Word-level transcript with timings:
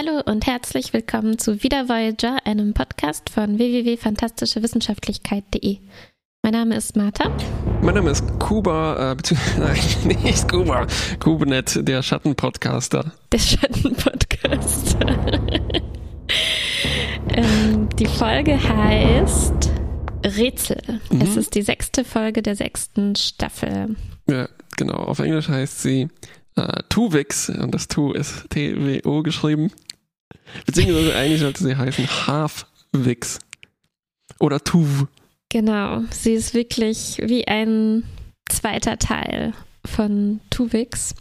Hallo 0.00 0.22
und 0.24 0.46
herzlich 0.46 0.94
willkommen 0.94 1.38
zu 1.38 1.62
Wieder 1.62 1.90
Voyager, 1.90 2.38
einem 2.46 2.72
Podcast 2.72 3.28
von 3.28 3.58
www.fantastischewissenschaftlichkeit.de. 3.58 5.76
Mein 6.42 6.52
Name 6.52 6.76
ist 6.76 6.96
Martha. 6.96 7.30
Mein 7.82 7.96
Name 7.96 8.08
ist 8.08 8.24
Kuba, 8.38 9.12
äh, 9.12 9.14
beziehungsweise 9.14 9.60
nein, 10.08 10.22
nicht 10.22 10.48
Kuba, 10.48 10.86
Kubernet, 11.22 11.86
der 11.86 12.02
Schattenpodcaster. 12.02 13.12
Der 13.30 13.38
Schattenpodcaster. 13.38 15.06
ähm, 17.34 17.86
die 17.98 18.06
Folge 18.06 18.58
heißt 18.58 19.70
Rätsel. 20.24 20.80
Mhm. 21.10 21.20
Es 21.20 21.36
ist 21.36 21.54
die 21.54 21.62
sechste 21.62 22.06
Folge 22.06 22.40
der 22.40 22.56
sechsten 22.56 23.16
Staffel. 23.16 23.96
Ja, 24.30 24.48
genau. 24.78 24.94
Auf 24.94 25.18
Englisch 25.18 25.50
heißt 25.50 25.82
sie 25.82 26.08
äh, 26.56 26.82
Tuvix 26.88 27.50
und 27.50 27.74
das 27.74 27.88
Tu 27.88 28.12
ist 28.12 28.48
T-W-O 28.48 29.22
geschrieben. 29.22 29.70
Beziehungsweise 30.66 31.14
eigentlich 31.14 31.40
sollte 31.40 31.64
sie 31.64 31.76
heißen 31.76 32.26
Halfwix 32.26 33.38
oder 34.38 34.62
Tuv. 34.62 35.06
Genau, 35.48 36.02
sie 36.10 36.34
ist 36.34 36.54
wirklich 36.54 37.20
wie 37.24 37.46
ein 37.48 38.04
zweiter 38.48 38.98
Teil 38.98 39.52
von 39.84 40.40
Tuvix. 40.50 41.14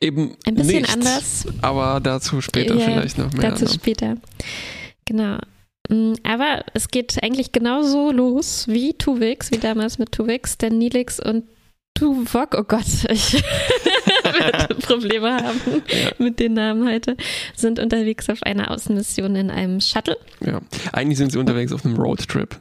Eben 0.00 0.36
ein 0.46 0.54
bisschen 0.54 0.82
nicht, 0.82 0.92
anders. 0.92 1.46
Aber 1.60 2.00
dazu 2.00 2.40
später 2.40 2.76
ja, 2.76 2.84
vielleicht 2.84 3.18
noch 3.18 3.32
mehr. 3.32 3.50
Dazu 3.50 3.66
später. 3.66 4.16
Genau. 5.04 5.38
Mm, 5.88 6.14
aber 6.22 6.64
es 6.74 6.88
geht 6.88 7.22
eigentlich 7.22 7.52
genauso 7.52 8.12
los 8.12 8.66
wie 8.68 8.94
Tuvix, 8.94 9.50
wie 9.50 9.58
damals 9.58 9.98
mit 9.98 10.12
Tuvix, 10.12 10.56
denn 10.56 10.78
Nilix 10.78 11.20
und 11.20 11.44
Tuvok, 11.94 12.54
oh 12.56 12.64
Gott, 12.64 12.86
ich 13.10 13.34
werde 14.24 14.74
Probleme 14.76 15.36
haben 15.36 15.60
ja. 15.88 16.10
mit 16.18 16.40
den 16.40 16.54
Namen 16.54 16.88
heute, 16.88 17.16
sind 17.54 17.78
unterwegs 17.78 18.30
auf 18.30 18.42
einer 18.42 18.70
Außenmission 18.70 19.36
in 19.36 19.50
einem 19.50 19.80
Shuttle. 19.80 20.16
Ja, 20.44 20.60
eigentlich 20.92 21.18
sind 21.18 21.32
sie 21.32 21.38
unterwegs 21.38 21.72
auf 21.72 21.84
einem 21.84 21.96
Roadtrip. 21.96 22.58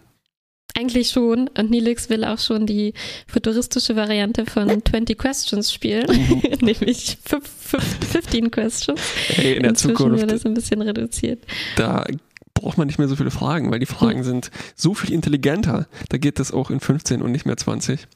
Eigentlich 0.78 1.10
schon. 1.10 1.50
Und 1.58 1.72
Nilix 1.72 2.10
will 2.10 2.24
auch 2.24 2.40
schon 2.40 2.66
die 2.66 2.94
futuristische 3.28 3.96
Variante 3.96 4.46
von 4.46 4.82
20 4.86 5.18
Questions 5.18 5.74
spielen, 5.74 6.06
mhm. 6.08 6.42
nämlich 6.62 7.18
15 7.26 8.52
Questions. 8.52 9.02
Hey, 9.28 9.56
in 9.56 9.64
der 9.64 9.72
Inzwischen 9.72 9.98
Zukunft. 9.98 10.22
wird 10.22 10.32
das 10.32 10.46
ein 10.46 10.54
bisschen 10.54 10.82
reduziert. 10.82 11.44
Da 11.76 12.06
braucht 12.54 12.78
man 12.78 12.88
nicht 12.88 13.00
mehr 13.00 13.08
so 13.08 13.16
viele 13.16 13.32
Fragen, 13.32 13.72
weil 13.72 13.80
die 13.80 13.86
Fragen 13.86 14.20
mhm. 14.20 14.24
sind 14.24 14.52
so 14.76 14.94
viel 14.94 15.14
intelligenter. 15.14 15.88
Da 16.10 16.18
geht 16.18 16.40
das 16.40 16.52
auch 16.52 16.70
in 16.70 16.80
15 16.80 17.22
und 17.22 17.32
nicht 17.32 17.46
mehr 17.46 17.58
20. 17.58 18.08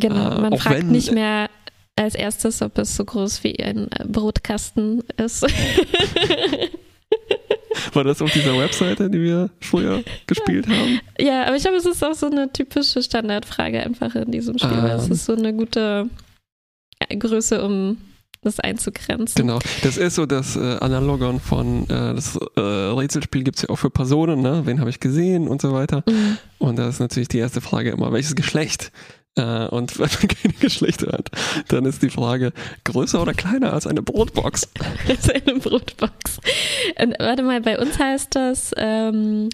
Genau, 0.00 0.40
man 0.40 0.52
äh, 0.52 0.58
fragt 0.58 0.80
wenn, 0.80 0.90
nicht 0.90 1.12
mehr 1.12 1.48
als 1.96 2.14
erstes, 2.14 2.62
ob 2.62 2.78
es 2.78 2.96
so 2.96 3.04
groß 3.04 3.42
wie 3.44 3.58
ein 3.62 3.88
Brotkasten 4.06 5.02
ist. 5.16 5.46
War 7.92 8.04
das 8.04 8.22
auf 8.22 8.32
dieser 8.32 8.58
Webseite, 8.58 9.10
die 9.10 9.20
wir 9.22 9.50
früher 9.60 10.02
gespielt 10.26 10.66
haben? 10.68 11.00
Ja, 11.18 11.44
aber 11.44 11.56
ich 11.56 11.62
glaube, 11.62 11.76
es 11.78 11.86
ist 11.86 12.04
auch 12.04 12.14
so 12.14 12.26
eine 12.26 12.52
typische 12.52 13.02
Standardfrage 13.02 13.80
einfach 13.80 14.14
in 14.14 14.30
diesem 14.30 14.58
Spiel. 14.58 14.78
Ähm. 14.78 14.84
Es 14.84 15.08
ist 15.08 15.24
so 15.24 15.34
eine 15.34 15.54
gute 15.54 16.08
Größe, 17.18 17.64
um 17.64 17.98
das 18.42 18.60
einzugrenzen. 18.60 19.34
Genau, 19.34 19.58
das 19.82 19.96
ist 19.96 20.14
so 20.14 20.24
das 20.24 20.56
äh, 20.56 20.76
Analogon 20.80 21.40
von 21.40 21.84
äh, 21.84 22.14
das 22.14 22.38
äh, 22.56 22.60
Rätselspiel 22.60 23.42
gibt 23.42 23.56
es 23.56 23.62
ja 23.62 23.70
auch 23.70 23.76
für 23.76 23.90
Personen, 23.90 24.40
ne? 24.40 24.62
Wen 24.64 24.80
habe 24.80 24.90
ich 24.90 25.00
gesehen 25.00 25.48
und 25.48 25.60
so 25.60 25.72
weiter. 25.72 26.04
Mhm. 26.08 26.38
Und 26.58 26.76
da 26.76 26.88
ist 26.88 27.00
natürlich 27.00 27.28
die 27.28 27.38
erste 27.38 27.60
Frage 27.60 27.90
immer, 27.90 28.12
welches 28.12 28.36
Geschlecht 28.36 28.92
äh, 29.36 29.66
und 29.68 29.98
wenn 29.98 30.08
man 30.08 30.28
keine 30.28 30.54
Geschlechter 30.54 31.12
hat, 31.12 31.30
dann 31.68 31.84
ist 31.84 32.02
die 32.02 32.10
Frage 32.10 32.52
größer 32.84 33.20
oder 33.20 33.34
kleiner 33.34 33.72
als 33.72 33.86
eine 33.86 34.02
Brotbox. 34.02 34.68
als 35.08 35.30
eine 35.30 35.58
Brotbox. 35.58 36.40
Und 37.00 37.14
warte 37.18 37.42
mal, 37.42 37.60
bei 37.60 37.78
uns 37.78 37.98
heißt 37.98 38.34
das 38.34 38.72
ähm, 38.76 39.48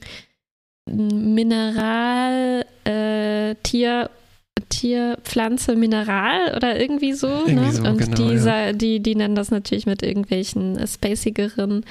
Mineral, 0.87 2.65
äh, 2.85 3.55
Tier, 3.63 4.11
Tier, 4.69 5.19
Pflanze, 5.23 5.77
Mineral 5.77 6.57
oder 6.57 6.81
irgendwie 6.81 7.13
so. 7.13 7.29
Irgendwie 7.29 7.55
ne? 7.55 7.73
so 7.73 7.83
und 7.83 7.99
genau, 7.99 8.17
die, 8.17 8.35
ja. 8.35 8.73
die, 8.73 9.01
die 9.01 9.15
nennen 9.15 9.35
das 9.35 9.51
natürlich 9.51 9.87
mit 9.87 10.03
irgendwelchen 10.03 10.85
spacigeren 10.87 11.85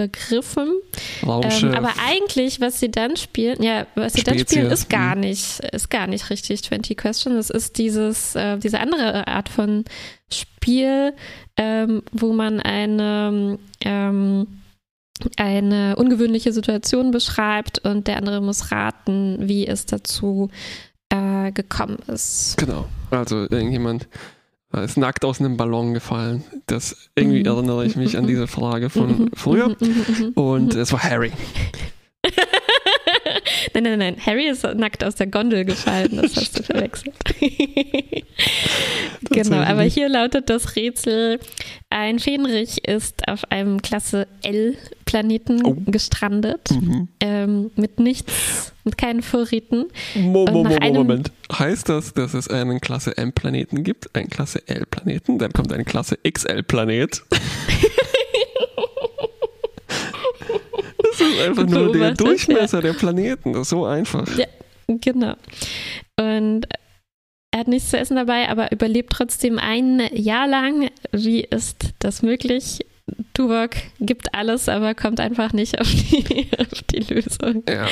Begriffen. 0.00 0.80
Ähm, 1.22 1.74
aber 1.74 1.92
eigentlich, 2.06 2.60
was 2.60 2.80
sie 2.80 2.90
dann 2.90 3.16
spielen, 3.16 3.62
ja, 3.62 3.86
was 3.94 4.14
sie 4.14 4.20
Spezies. 4.20 4.44
dann 4.44 4.48
spielen, 4.48 4.70
ist 4.72 4.88
gar 4.88 5.14
mhm. 5.14 5.20
nicht, 5.20 5.60
ist 5.60 5.90
gar 5.90 6.06
nicht 6.06 6.30
richtig 6.30 6.62
20 6.64 6.96
Questions. 6.96 7.36
Es 7.36 7.50
ist 7.50 7.76
dieses, 7.76 8.34
äh, 8.34 8.56
diese 8.56 8.80
andere 8.80 9.28
Art 9.28 9.50
von 9.50 9.84
Spiel, 10.32 11.12
ähm, 11.58 12.02
wo 12.12 12.32
man 12.32 12.60
eine, 12.60 13.58
ähm, 13.82 14.46
eine 15.36 15.96
ungewöhnliche 15.96 16.52
Situation 16.52 17.10
beschreibt 17.10 17.80
und 17.80 18.06
der 18.06 18.16
andere 18.16 18.40
muss 18.40 18.72
raten, 18.72 19.36
wie 19.40 19.66
es 19.66 19.84
dazu 19.84 20.48
äh, 21.10 21.52
gekommen 21.52 21.98
ist. 22.06 22.56
Genau. 22.56 22.86
Also 23.10 23.42
irgendjemand 23.50 24.08
ist 24.78 24.96
nackt 24.96 25.24
aus 25.24 25.40
einem 25.40 25.56
Ballon 25.56 25.94
gefallen. 25.94 26.44
Das 26.66 27.10
irgendwie 27.16 27.40
mhm. 27.40 27.46
erinnere 27.46 27.84
ich 27.86 27.96
mich 27.96 28.16
an 28.16 28.26
diese 28.26 28.46
Frage 28.46 28.88
von 28.90 29.24
mhm. 29.24 29.30
früher. 29.34 29.76
Mhm. 29.80 30.32
Und 30.34 30.74
es 30.74 30.92
war 30.92 31.02
Harry. 31.02 31.32
nein, 33.74 33.82
nein, 33.82 33.98
nein. 33.98 34.16
Harry 34.24 34.48
ist 34.48 34.62
nackt 34.62 35.02
aus 35.02 35.16
der 35.16 35.26
Gondel 35.26 35.64
gefallen. 35.64 36.16
Das 36.16 36.36
hast 36.36 36.58
du 36.58 36.62
verwechselt. 36.62 37.14
genau, 39.30 39.56
aber 39.56 39.82
hier 39.82 40.08
lautet 40.08 40.48
das 40.50 40.76
Rätsel: 40.76 41.40
Ein 41.88 42.18
Fähnrich 42.18 42.86
ist 42.86 43.26
auf 43.28 43.50
einem 43.50 43.82
Klasse 43.82 44.28
L-Planeten 45.10 45.64
oh. 45.64 45.76
gestrandet. 45.86 46.70
Mhm. 46.70 47.08
Ähm, 47.20 47.70
mit 47.76 47.98
nichts, 47.98 48.72
mit 48.84 48.96
keinen 48.96 49.22
Vorräten. 49.22 49.86
Mo 50.14 50.46
Mo 50.46 50.64
Mo 50.64 50.92
Moment. 50.92 51.32
Heißt 51.52 51.88
das, 51.88 52.14
dass 52.14 52.34
es 52.34 52.48
einen 52.48 52.80
Klasse 52.80 53.16
M-Planeten 53.16 53.82
gibt, 53.82 54.14
einen 54.14 54.30
Klasse 54.30 54.62
L-Planeten, 54.68 55.38
dann 55.38 55.52
kommt 55.52 55.72
ein 55.72 55.84
Klasse 55.84 56.18
XL-Planet? 56.28 57.22
das 60.98 61.20
ist 61.20 61.40
einfach 61.40 61.66
nur 61.66 61.92
der 61.92 62.14
Durchmesser 62.14 62.78
ja. 62.78 62.82
der 62.82 62.92
Planeten. 62.92 63.52
Das 63.52 63.62
ist 63.62 63.70
so 63.70 63.84
einfach. 63.84 64.26
Ja, 64.36 64.46
genau. 64.86 65.34
Und 66.16 66.66
er 67.52 67.60
hat 67.60 67.68
nichts 67.68 67.90
zu 67.90 67.98
essen 67.98 68.14
dabei, 68.14 68.48
aber 68.48 68.70
überlebt 68.70 69.12
trotzdem 69.12 69.58
ein 69.58 70.00
Jahr 70.12 70.46
lang. 70.46 70.88
Wie 71.10 71.40
ist 71.40 71.94
das 71.98 72.22
möglich? 72.22 72.78
Tuvok 73.34 73.70
gibt 74.00 74.34
alles, 74.34 74.68
aber 74.68 74.94
kommt 74.94 75.20
einfach 75.20 75.52
nicht 75.52 75.80
auf 75.80 75.88
die, 75.88 76.48
auf 76.58 76.82
die 76.90 77.00
Lösung. 77.00 77.62
Ja. 77.68 77.86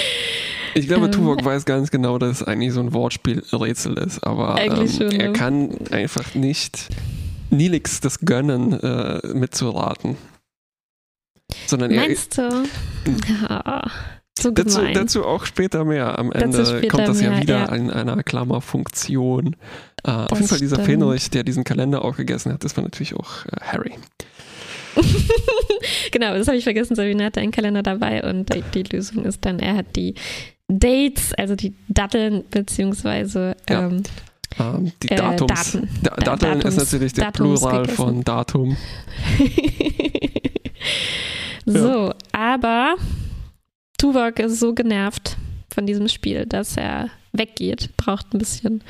Ich 0.74 0.86
glaube, 0.86 1.06
ähm, 1.06 1.12
Tuvok 1.12 1.44
weiß 1.44 1.64
ganz 1.64 1.90
genau, 1.90 2.18
dass 2.18 2.40
es 2.40 2.42
eigentlich 2.42 2.72
so 2.72 2.80
ein 2.80 2.92
Wortspielrätsel 2.92 3.98
ist, 3.98 4.20
aber 4.20 4.60
ähm, 4.60 4.88
schon, 4.88 5.10
er 5.12 5.32
kann 5.32 5.76
einfach 5.90 6.34
nicht 6.34 6.88
Nilix 7.50 8.00
das 8.00 8.20
gönnen, 8.20 8.72
äh, 8.72 9.20
mitzuraten. 9.34 10.16
Sondern 11.66 11.94
Meinst 11.94 12.38
er, 12.38 12.50
du? 12.50 13.12
Ja. 13.28 13.90
So 14.38 14.50
dazu, 14.52 14.80
dazu, 14.92 15.24
auch 15.24 15.46
später 15.46 15.84
mehr. 15.84 16.18
Am 16.18 16.30
Ende 16.30 16.86
kommt 16.88 17.08
das 17.08 17.20
ja 17.20 17.30
mehr, 17.30 17.42
wieder 17.42 17.58
ja. 17.58 17.74
in 17.74 17.90
einer 17.90 18.22
Klammerfunktion. 18.22 19.56
Äh, 20.04 20.10
auf 20.10 20.38
jeden 20.38 20.48
Fall 20.48 20.58
dieser 20.58 20.78
Fenrich, 20.78 21.30
der 21.30 21.42
diesen 21.42 21.64
Kalender 21.64 22.04
auch 22.04 22.16
gegessen 22.16 22.52
hat, 22.52 22.62
das 22.62 22.76
war 22.76 22.84
natürlich 22.84 23.14
auch 23.14 23.46
äh, 23.46 23.60
Harry. 23.60 23.94
genau, 26.12 26.34
das 26.34 26.48
habe 26.48 26.56
ich 26.56 26.64
vergessen. 26.64 26.94
Sabine 26.94 27.24
hatte 27.24 27.40
einen 27.40 27.52
Kalender 27.52 27.82
dabei 27.82 28.28
und 28.28 28.50
die, 28.74 28.82
Lösung 28.82 29.24
ist 29.24 29.44
dann, 29.44 29.58
er 29.58 29.76
hat 29.76 29.96
die 29.96 30.14
Dates, 30.68 31.32
also 31.34 31.56
die 31.56 31.74
Datteln, 31.88 32.44
beziehungsweise 32.50 33.56
ja. 33.68 33.86
ähm, 33.86 34.02
ähm, 34.58 34.92
die 35.02 35.08
Datums. 35.08 35.74
Äh, 35.74 35.78
Daten. 35.78 35.88
Da, 36.02 36.10
Datteln 36.16 36.58
Datums, 36.58 36.74
ist 36.74 36.78
natürlich 36.78 37.12
der 37.14 37.24
Datums 37.26 37.60
Plural 37.60 37.82
gegessen. 37.82 37.96
von 37.96 38.24
Datum. 38.24 38.76
so, 41.66 42.08
ja. 42.08 42.14
aber 42.32 42.96
Tuvok 43.98 44.38
ist 44.38 44.60
so 44.60 44.74
genervt 44.74 45.36
von 45.72 45.86
diesem 45.86 46.08
Spiel, 46.08 46.46
dass 46.46 46.76
er 46.76 47.10
weggeht, 47.32 47.96
braucht 47.96 48.34
ein 48.34 48.38
bisschen 48.38 48.82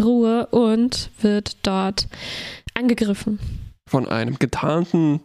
Ruhe 0.00 0.46
und 0.46 1.10
wird 1.20 1.66
dort 1.66 2.08
angegriffen. 2.74 3.38
Von 3.86 4.08
einem 4.08 4.38
getarnten 4.38 5.20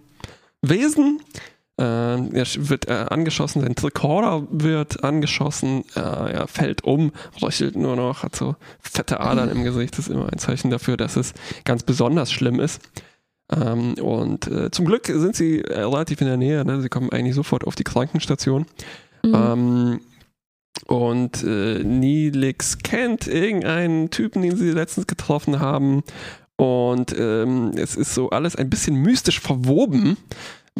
Wesen. 0.61 1.21
Äh, 1.79 1.83
er 1.83 2.45
wird 2.55 2.87
äh, 2.87 3.05
angeschossen, 3.09 3.61
sein 3.61 3.75
Tricorder 3.75 4.47
wird 4.49 5.03
angeschossen, 5.03 5.83
äh, 5.95 5.99
er 5.99 6.47
fällt 6.47 6.83
um, 6.83 7.11
röchelt 7.39 7.75
nur 7.75 7.95
noch, 7.95 8.23
hat 8.23 8.35
so 8.35 8.55
fette 8.79 9.19
Adern 9.19 9.49
im 9.49 9.63
Gesicht. 9.63 9.93
Das 9.93 10.07
ist 10.07 10.13
immer 10.13 10.31
ein 10.31 10.39
Zeichen 10.39 10.71
dafür, 10.71 10.97
dass 10.97 11.15
es 11.17 11.35
ganz 11.65 11.83
besonders 11.83 12.31
schlimm 12.31 12.59
ist. 12.59 12.81
Ähm, 13.55 13.93
und 13.95 14.47
äh, 14.47 14.71
zum 14.71 14.85
Glück 14.85 15.05
sind 15.05 15.35
sie 15.35 15.61
äh, 15.61 15.81
relativ 15.81 16.19
in 16.21 16.27
der 16.27 16.37
Nähe. 16.37 16.65
Ne? 16.65 16.81
Sie 16.81 16.89
kommen 16.89 17.11
eigentlich 17.11 17.35
sofort 17.35 17.65
auf 17.65 17.75
die 17.75 17.83
Krankenstation. 17.83 18.65
Mhm. 19.23 19.35
Ähm, 19.35 20.01
und 20.87 21.43
äh, 21.43 21.83
Nilix 21.83 22.79
kennt 22.79 23.27
irgendeinen 23.27 24.09
Typen, 24.09 24.41
den 24.41 24.57
sie 24.57 24.71
letztens 24.71 25.07
getroffen 25.07 25.59
haben 25.59 26.03
und 26.57 27.15
ähm, 27.17 27.71
es 27.75 27.95
ist 27.95 28.13
so 28.13 28.29
alles 28.31 28.55
ein 28.55 28.69
bisschen 28.69 28.95
mystisch 28.95 29.39
verwoben, 29.39 30.17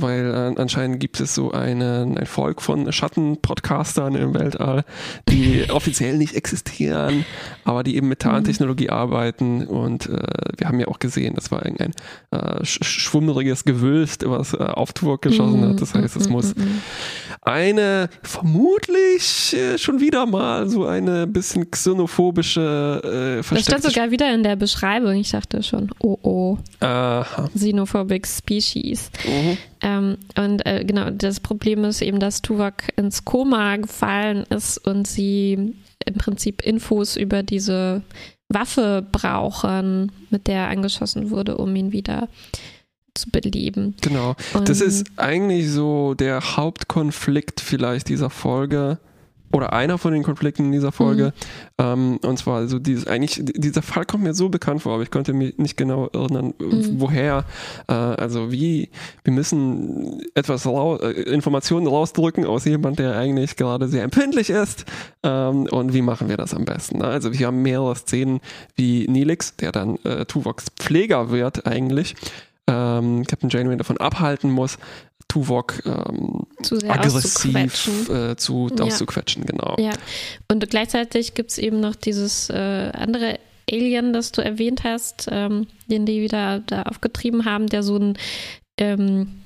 weil 0.01 0.25
äh, 0.31 0.59
anscheinend 0.59 0.99
gibt 0.99 1.19
es 1.19 1.33
so 1.33 1.51
einen, 1.51 2.17
ein 2.17 2.25
Volk 2.25 2.61
von 2.61 2.91
Schattenpodcastern 2.91 4.15
im 4.15 4.33
Weltall, 4.33 4.83
die 5.29 5.65
offiziell 5.69 6.17
nicht 6.17 6.35
existieren, 6.35 7.25
aber 7.63 7.83
die 7.83 7.95
eben 7.95 8.07
mit 8.07 8.19
Tarntechnologie 8.19 8.89
arbeiten 8.89 9.65
und 9.65 10.07
äh, 10.07 10.17
wir 10.57 10.67
haben 10.67 10.79
ja 10.79 10.87
auch 10.87 10.99
gesehen, 10.99 11.35
das 11.35 11.51
war 11.51 11.63
ein, 11.63 11.77
ein 11.79 11.93
äh, 12.31 12.63
schwummeriges 12.63 13.65
Gewülst, 13.65 14.23
was 14.27 14.53
äh, 14.53 14.57
auf 14.57 14.93
Tuvok 14.93 15.21
geschossen 15.21 15.67
hat. 15.67 15.81
Das 15.81 15.93
heißt, 15.93 16.15
es 16.15 16.29
muss 16.29 16.53
eine 17.41 18.09
vermutlich 18.21 19.55
äh, 19.55 19.77
schon 19.77 19.99
wieder 19.99 20.25
mal 20.25 20.69
so 20.69 20.85
eine 20.85 21.27
bisschen 21.27 21.69
xenophobische 21.71 23.41
äh, 23.43 23.55
Das 23.55 23.63
stand 23.63 23.83
sogar 23.83 24.11
wieder 24.11 24.33
in 24.33 24.43
der 24.43 24.55
Beschreibung. 24.55 25.15
Ich 25.15 25.31
dachte 25.31 25.63
schon, 25.63 25.89
oh 25.99 26.17
oh. 26.21 26.57
Aha. 26.79 27.49
Xenophobic 27.53 28.27
Species. 28.27 29.09
Mhm. 29.25 29.57
Ähm, 29.81 30.17
und 30.37 30.65
äh, 30.65 30.83
genau, 30.85 31.09
das 31.09 31.39
Problem 31.39 31.83
ist 31.83 32.01
eben, 32.01 32.19
dass 32.19 32.41
Tuvok 32.41 32.73
ins 32.95 33.25
Koma 33.25 33.77
gefallen 33.77 34.43
ist 34.49 34.77
und 34.77 35.07
sie 35.07 35.75
im 36.05 36.13
Prinzip 36.15 36.61
Infos 36.65 37.15
über 37.15 37.43
diese 37.43 38.01
Waffe 38.49 39.05
brauchen, 39.11 40.11
mit 40.29 40.47
der 40.47 40.55
er 40.55 40.69
angeschossen 40.69 41.29
wurde, 41.29 41.57
um 41.57 41.75
ihn 41.75 41.91
wieder 41.91 42.29
zu 43.13 43.29
beleben. 43.29 43.95
Genau. 44.01 44.35
Und 44.53 44.69
das 44.69 44.79
ist 44.79 45.07
eigentlich 45.17 45.69
so 45.69 46.13
der 46.13 46.55
Hauptkonflikt 46.55 47.59
vielleicht 47.59 48.09
dieser 48.09 48.29
Folge 48.29 48.99
oder 49.51 49.73
einer 49.73 49.97
von 49.97 50.13
den 50.13 50.23
Konflikten 50.23 50.65
in 50.65 50.71
dieser 50.71 50.91
Folge. 50.91 51.33
Mhm. 51.79 51.83
Ähm, 51.83 52.19
und 52.23 52.37
zwar, 52.37 52.57
also 52.57 52.79
dieses, 52.79 53.07
eigentlich, 53.07 53.41
dieser 53.43 53.81
Fall 53.81 54.05
kommt 54.05 54.23
mir 54.23 54.33
so 54.33 54.49
bekannt 54.49 54.81
vor, 54.81 54.93
aber 54.93 55.03
ich 55.03 55.11
konnte 55.11 55.33
mich 55.33 55.57
nicht 55.57 55.77
genau 55.77 56.07
erinnern, 56.07 56.53
mhm. 56.59 56.99
woher. 56.99 57.45
Äh, 57.87 57.93
also 57.93 58.51
wie, 58.51 58.89
wir 59.23 59.33
müssen 59.33 60.21
etwas 60.35 60.65
raus, 60.65 61.01
äh, 61.01 61.11
Informationen 61.23 61.87
rausdrücken 61.87 62.45
aus 62.45 62.65
jemand, 62.65 62.99
der 62.99 63.15
eigentlich 63.17 63.55
gerade 63.55 63.87
sehr 63.87 64.03
empfindlich 64.03 64.49
ist. 64.49 64.85
Ähm, 65.23 65.67
und 65.71 65.93
wie 65.93 66.01
machen 66.01 66.29
wir 66.29 66.37
das 66.37 66.53
am 66.53 66.65
besten? 66.65 67.01
Also 67.01 67.33
wir 67.33 67.47
haben 67.47 67.61
mehrere 67.61 67.95
Szenen 67.95 68.41
wie 68.75 69.07
Nilix, 69.07 69.55
der 69.55 69.71
dann 69.71 69.97
äh, 70.03 70.25
Tuvoks 70.25 70.65
Pfleger 70.75 71.31
wird 71.31 71.65
eigentlich. 71.65 72.15
Ähm, 72.69 73.23
Captain 73.25 73.49
Janeway 73.49 73.77
davon 73.77 73.97
abhalten 73.97 74.51
muss, 74.51 74.77
Tuvok 75.27 75.83
ähm, 75.85 76.45
aggressiv 76.87 78.09
äh, 78.09 78.35
zu, 78.37 78.69
ja. 78.77 78.85
auszuquetschen, 78.85 79.45
genau. 79.45 79.75
Ja, 79.77 79.91
und 80.49 80.69
gleichzeitig 80.69 81.33
gibt 81.33 81.51
es 81.51 81.57
eben 81.57 81.79
noch 81.79 81.95
dieses 81.95 82.49
äh, 82.49 82.91
andere 82.93 83.39
Alien, 83.69 84.13
das 84.13 84.31
du 84.31 84.41
erwähnt 84.41 84.83
hast, 84.83 85.27
ähm, 85.29 85.67
den 85.87 86.05
die 86.05 86.21
wieder 86.21 86.59
da 86.59 86.83
aufgetrieben 86.83 87.45
haben, 87.45 87.67
der 87.67 87.83
so 87.83 87.97
ein 87.97 88.17
ähm, 88.79 89.43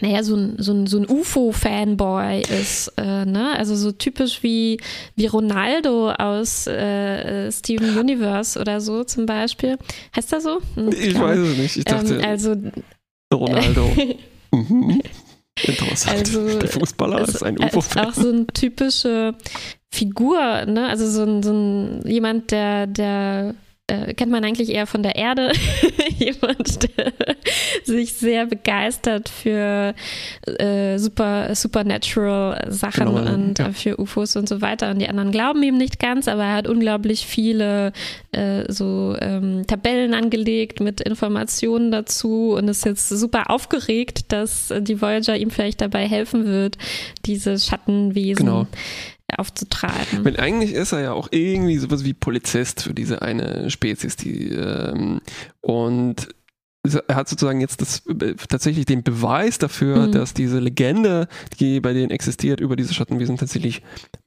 naja, 0.00 0.22
so 0.22 0.36
ein, 0.36 0.56
so 0.58 0.72
ein, 0.72 0.86
so 0.86 0.98
ein 0.98 1.08
UFO-Fanboy 1.08 2.42
ist, 2.42 2.92
äh, 2.98 3.24
ne? 3.24 3.56
Also 3.56 3.74
so 3.74 3.92
typisch 3.92 4.42
wie, 4.42 4.78
wie 5.14 5.26
Ronaldo 5.26 6.10
aus 6.10 6.66
äh, 6.66 7.50
Steven 7.50 7.98
Universe 7.98 8.60
oder 8.60 8.82
so 8.82 9.04
zum 9.04 9.24
Beispiel. 9.24 9.78
Heißt 10.14 10.34
er 10.34 10.42
so? 10.42 10.60
Hm, 10.74 10.90
ich 10.90 11.18
weiß 11.18 11.38
es 11.38 11.56
nicht. 11.56 11.76
Ich 11.78 11.84
dachte, 11.84 12.16
ähm, 12.16 12.24
also 12.24 12.56
Ronaldo. 13.32 13.90
Mhm. 14.56 15.02
Interessant. 15.64 16.18
Also, 16.18 16.58
der 16.58 16.68
Fußballer 16.68 17.20
ist, 17.20 17.36
ist 17.36 17.42
ein 17.42 17.58
UFO-Fan. 17.58 18.06
Auch 18.06 18.12
so 18.12 18.28
eine 18.28 18.46
typische 18.48 19.34
Figur, 19.90 20.66
ne? 20.66 20.88
Also 20.88 21.08
so 21.08 21.22
ein, 21.22 21.42
so 21.42 21.52
ein 21.52 22.02
jemand, 22.06 22.50
der, 22.50 22.86
der 22.86 23.54
äh, 23.88 24.14
kennt 24.14 24.32
man 24.32 24.44
eigentlich 24.44 24.70
eher 24.70 24.86
von 24.86 25.02
der 25.02 25.14
Erde. 25.16 25.52
Jemand, 26.18 26.96
der 26.98 27.12
sich 27.84 28.14
sehr 28.14 28.46
begeistert 28.46 29.28
für 29.28 29.94
äh, 30.58 30.98
super, 30.98 31.54
supernatural 31.54 32.72
Sachen 32.72 33.14
genau, 33.14 33.32
und 33.32 33.58
ja. 33.58 33.70
für 33.70 34.00
UFOs 34.00 34.34
und 34.36 34.48
so 34.48 34.60
weiter. 34.60 34.90
Und 34.90 34.98
die 34.98 35.08
anderen 35.08 35.30
glauben 35.30 35.62
ihm 35.62 35.76
nicht 35.76 36.00
ganz, 36.00 36.26
aber 36.26 36.44
er 36.44 36.54
hat 36.54 36.68
unglaublich 36.68 37.26
viele 37.26 37.92
äh, 38.32 38.64
so 38.72 39.16
ähm, 39.20 39.66
Tabellen 39.66 40.14
angelegt 40.14 40.80
mit 40.80 41.00
Informationen 41.00 41.92
dazu 41.92 42.54
und 42.54 42.68
ist 42.68 42.84
jetzt 42.84 43.08
super 43.08 43.50
aufgeregt, 43.50 44.32
dass 44.32 44.72
die 44.80 45.00
Voyager 45.00 45.36
ihm 45.36 45.50
vielleicht 45.50 45.80
dabei 45.80 46.08
helfen 46.08 46.46
wird, 46.46 46.76
diese 47.24 47.58
Schattenwesen 47.58 48.46
genau 48.46 48.66
aufzutreiben. 49.36 50.24
Weil 50.24 50.38
eigentlich 50.38 50.72
ist 50.72 50.92
er 50.92 51.00
ja 51.00 51.12
auch 51.12 51.28
irgendwie 51.30 51.78
sowas 51.78 52.04
wie 52.04 52.14
Polizist 52.14 52.82
für 52.82 52.94
diese 52.94 53.22
eine 53.22 53.70
Spezies, 53.70 54.16
die 54.16 54.50
ähm, 54.50 55.20
und 55.60 56.28
er 57.08 57.16
hat 57.16 57.28
sozusagen 57.28 57.60
jetzt 57.60 57.80
das, 57.80 58.04
tatsächlich 58.48 58.86
den 58.86 59.02
Beweis 59.02 59.58
dafür, 59.58 60.06
mhm. 60.06 60.12
dass 60.12 60.34
diese 60.34 60.60
Legende, 60.60 61.28
die 61.58 61.80
bei 61.80 61.92
denen 61.92 62.10
existiert, 62.10 62.60
über 62.60 62.76
diese 62.76 62.94
Schattenwesen 62.94 63.36
tatsächlich 63.36 63.82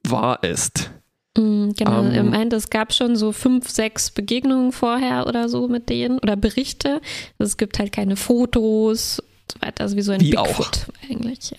wahr 0.06 0.42
ist. 0.42 0.90
Mhm, 1.38 1.74
genau, 1.74 2.00
um, 2.00 2.10
im 2.10 2.32
Ende, 2.32 2.56
es 2.56 2.70
gab 2.70 2.92
schon 2.92 3.16
so 3.16 3.32
fünf, 3.32 3.70
sechs 3.70 4.10
Begegnungen 4.10 4.72
vorher 4.72 5.26
oder 5.26 5.48
so 5.48 5.68
mit 5.68 5.88
denen 5.88 6.18
oder 6.18 6.36
Berichte. 6.36 7.00
Es 7.38 7.56
gibt 7.56 7.78
halt 7.78 7.92
keine 7.92 8.16
Fotos 8.16 9.20
und 9.20 9.52
so 9.52 9.62
weiter, 9.62 9.84
also 9.84 9.96
wie 9.96 10.02
so 10.02 10.12
ein 10.12 10.18
Bigfoot 10.18 10.86
auch. 10.88 11.10
eigentlich. 11.10 11.52
Ja. 11.52 11.56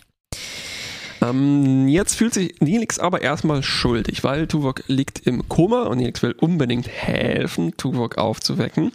Ähm, 1.21 1.88
jetzt 1.88 2.15
fühlt 2.15 2.33
sich 2.33 2.59
Nilix 2.59 3.00
aber 3.00 3.21
erstmal 3.21 3.63
schuldig, 3.63 4.23
weil 4.23 4.47
Tuvok 4.47 4.83
liegt 4.88 5.27
im 5.27 5.47
Koma 5.47 5.83
und 5.83 5.97
Nilix 5.97 6.23
will 6.23 6.35
unbedingt 6.39 6.88
helfen, 6.88 7.77
Tuvok 7.77 8.18
aufzuwecken. 8.18 8.91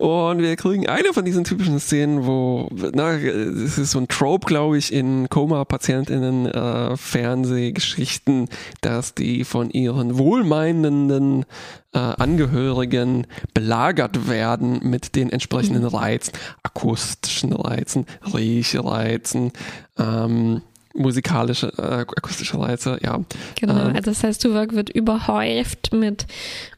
Und 0.00 0.40
wir 0.40 0.56
kriegen 0.56 0.88
eine 0.88 1.12
von 1.12 1.26
diesen 1.26 1.44
typischen 1.44 1.78
Szenen, 1.78 2.24
wo, 2.24 2.70
na, 2.94 3.16
es 3.16 3.76
ist 3.76 3.90
so 3.90 3.98
ein 3.98 4.08
Trope, 4.08 4.46
glaube 4.46 4.78
ich, 4.78 4.94
in 4.94 5.28
Koma-PatientInnen 5.28 6.46
äh, 6.46 6.96
Fernsehgeschichten, 6.96 8.48
dass 8.80 9.14
die 9.14 9.44
von 9.44 9.68
ihren 9.68 10.16
wohlmeinenden 10.16 11.44
äh, 11.92 11.98
Angehörigen 11.98 13.26
belagert 13.52 14.26
werden 14.26 14.80
mit 14.82 15.16
den 15.16 15.28
entsprechenden 15.28 15.82
mhm. 15.82 15.88
Reizen, 15.88 16.32
akustischen 16.62 17.52
Reizen, 17.52 18.06
Riechreizen, 18.32 19.52
ähm, 19.98 20.62
musikalische, 20.94 21.72
äh, 21.78 22.00
akustische 22.00 22.58
Reize, 22.58 22.98
ja. 23.02 23.20
Genau, 23.58 23.74
ähm, 23.74 23.94
also 23.94 24.10
das 24.10 24.22
heißt, 24.24 24.42
Tuvok 24.42 24.74
wird 24.74 24.90
überhäuft 24.90 25.92
mit 25.92 26.26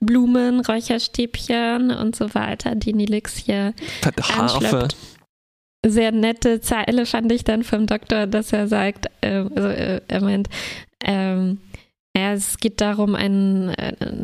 Blumen, 0.00 0.60
Räucherstäbchen 0.60 1.90
und 1.90 2.16
so 2.16 2.34
weiter, 2.34 2.74
die 2.74 2.92
Nilix 2.92 3.36
hier 3.36 3.74
Harfe. 4.20 4.88
Sehr 5.84 6.12
nette 6.12 6.60
Zeile 6.60 7.06
fand 7.06 7.32
ich 7.32 7.42
dann 7.42 7.64
vom 7.64 7.86
Doktor, 7.86 8.26
dass 8.26 8.52
er 8.52 8.68
sagt, 8.68 9.06
äh, 9.20 9.44
also, 9.54 9.68
äh, 9.68 10.00
er 10.06 10.20
meint, 10.20 10.48
ähm, 11.04 11.58
es 12.14 12.58
geht 12.58 12.82
darum, 12.82 13.14
ein, 13.14 13.74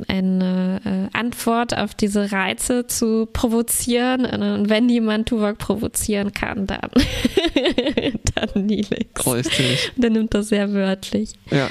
eine 0.08 0.80
äh, 0.84 1.16
Antwort 1.16 1.76
auf 1.76 1.94
diese 1.94 2.32
Reize 2.32 2.86
zu 2.86 3.26
provozieren. 3.32 4.26
Und 4.26 4.68
wenn 4.68 4.90
jemand 4.90 5.30
Tuvok 5.30 5.56
provozieren 5.56 6.32
kann, 6.32 6.66
dann, 6.66 6.90
dann 8.34 8.66
Nilix. 8.66 9.26
Richtig. 9.26 9.92
Der 9.96 10.10
nimmt 10.10 10.34
das 10.34 10.48
sehr 10.48 10.74
wörtlich. 10.74 11.32
Ja. 11.50 11.68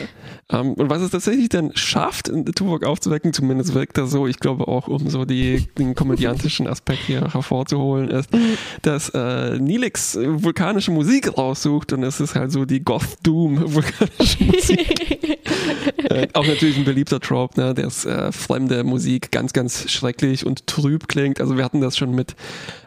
Ähm, 0.52 0.74
und 0.74 0.90
was 0.90 1.04
es 1.04 1.12
tatsächlich 1.12 1.50
dann 1.50 1.76
schafft, 1.76 2.32
Tuvok 2.56 2.84
aufzuwecken, 2.84 3.32
zumindest 3.32 3.76
wirkt 3.76 4.00
das 4.00 4.10
so, 4.10 4.26
ich 4.26 4.40
glaube 4.40 4.68
auch, 4.68 4.88
um 4.88 5.10
so 5.10 5.24
die, 5.24 5.68
den 5.78 5.94
komödiantischen 5.94 6.68
Aspekt 6.68 7.04
hier 7.06 7.32
hervorzuholen, 7.32 8.10
ist, 8.10 8.34
mhm. 8.34 8.58
dass 8.82 9.10
äh, 9.10 9.60
Nilix 9.60 10.18
vulkanische 10.18 10.90
Musik 10.90 11.38
raussucht 11.38 11.94
und 11.94 12.02
es 12.02 12.20
ist 12.20 12.34
halt 12.34 12.52
so 12.52 12.66
die 12.66 12.84
Goth 12.84 13.18
Doom 13.22 13.74
vulkanische 13.74 14.44
Musik. 14.44 15.40
äh, 16.24 16.28
auch 16.34 16.46
natürlich 16.46 16.78
ein 16.78 16.86
beliebter 16.86 17.20
Trope, 17.20 17.60
ne, 17.60 17.74
dass 17.74 18.06
äh, 18.06 18.32
fremde 18.32 18.84
Musik 18.84 19.32
ganz, 19.32 19.54
ganz 19.54 19.90
schrecklich 19.92 20.46
und 20.46 20.68
trüb 20.68 21.08
klingt. 21.08 21.42
Also 21.42 21.58
wir 21.58 21.64
hatten 21.64 21.82
das 21.82 21.98
schon 21.98 22.14
mit 22.14 22.36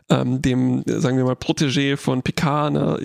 ähm, 0.08 0.42
dem, 0.42 0.82
sagen 0.86 1.16
wir 1.16 1.24
mal, 1.24 1.34
Protégé 1.34 1.96
von 1.96 2.22
Picard, 2.22 2.72
ne, 2.72 2.98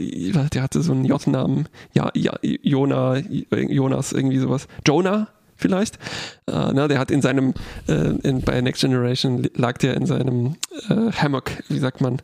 der 0.54 0.62
hatte 0.62 0.82
so 0.82 0.92
einen 0.92 1.06
J-Namen, 1.06 1.68
ja, 1.94 2.10
ja, 2.16 2.38
Jona, 2.42 3.18
Jonas, 3.52 4.12
irgendwie 4.12 4.40
sowas. 4.40 4.68
Jonah? 4.86 5.28
vielleicht. 5.58 5.98
Äh, 6.48 6.74
ne, 6.74 6.88
der 6.88 7.00
hat 7.00 7.12
in 7.12 7.22
seinem, 7.22 7.54
äh, 7.88 8.16
in, 8.28 8.42
bei 8.42 8.60
Next 8.62 8.82
Generation 8.82 9.48
lag 9.56 9.78
der 9.78 9.96
in 9.96 10.06
seinem 10.06 10.56
äh, 10.90 11.12
Hammock, 11.14 11.52
wie 11.70 11.80
sagt 11.80 12.02
man, 12.02 12.16
äh, 12.16 12.20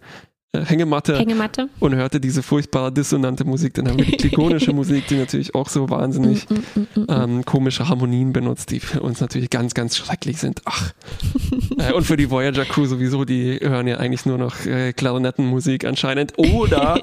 Hängematte, 0.54 1.18
Hängematte, 1.18 1.70
und 1.80 1.96
hörte 1.96 2.20
diese 2.20 2.44
furchtbare 2.44 2.92
dissonante 2.92 3.46
Musik. 3.46 3.74
Dann 3.76 3.88
haben 3.88 4.00
wir 4.00 4.06
die 4.06 4.12
klikonische 4.18 4.74
Musik, 4.74 5.08
die 5.08 5.16
natürlich 5.16 5.56
auch 5.56 5.70
so 5.70 5.90
wahnsinnig 5.90 6.46
mm, 6.50 6.54
mm, 6.54 6.88
mm, 6.96 7.06
ähm, 7.08 7.46
komische 7.46 7.88
Harmonien 7.88 8.34
benutzt, 8.34 8.70
die 8.72 8.82
für 8.82 9.00
uns 9.00 9.22
natürlich 9.22 9.50
ganz, 9.50 9.74
ganz 9.74 9.96
schrecklich 9.96 10.40
sind. 10.40 10.62
Ach. 10.66 10.92
äh, 11.78 11.94
und 11.94 12.04
für 12.04 12.18
die 12.18 12.30
Voyager 12.30 12.66
Crew 12.66 12.86
sowieso, 12.86 13.24
die 13.24 13.60
hören 13.62 13.88
ja 13.88 13.98
eigentlich 13.98 14.26
nur 14.26 14.38
noch 14.38 14.66
äh, 14.66 14.92
Klarinettenmusik 14.92 15.86
anscheinend. 15.86 16.34
Oder 16.38 17.00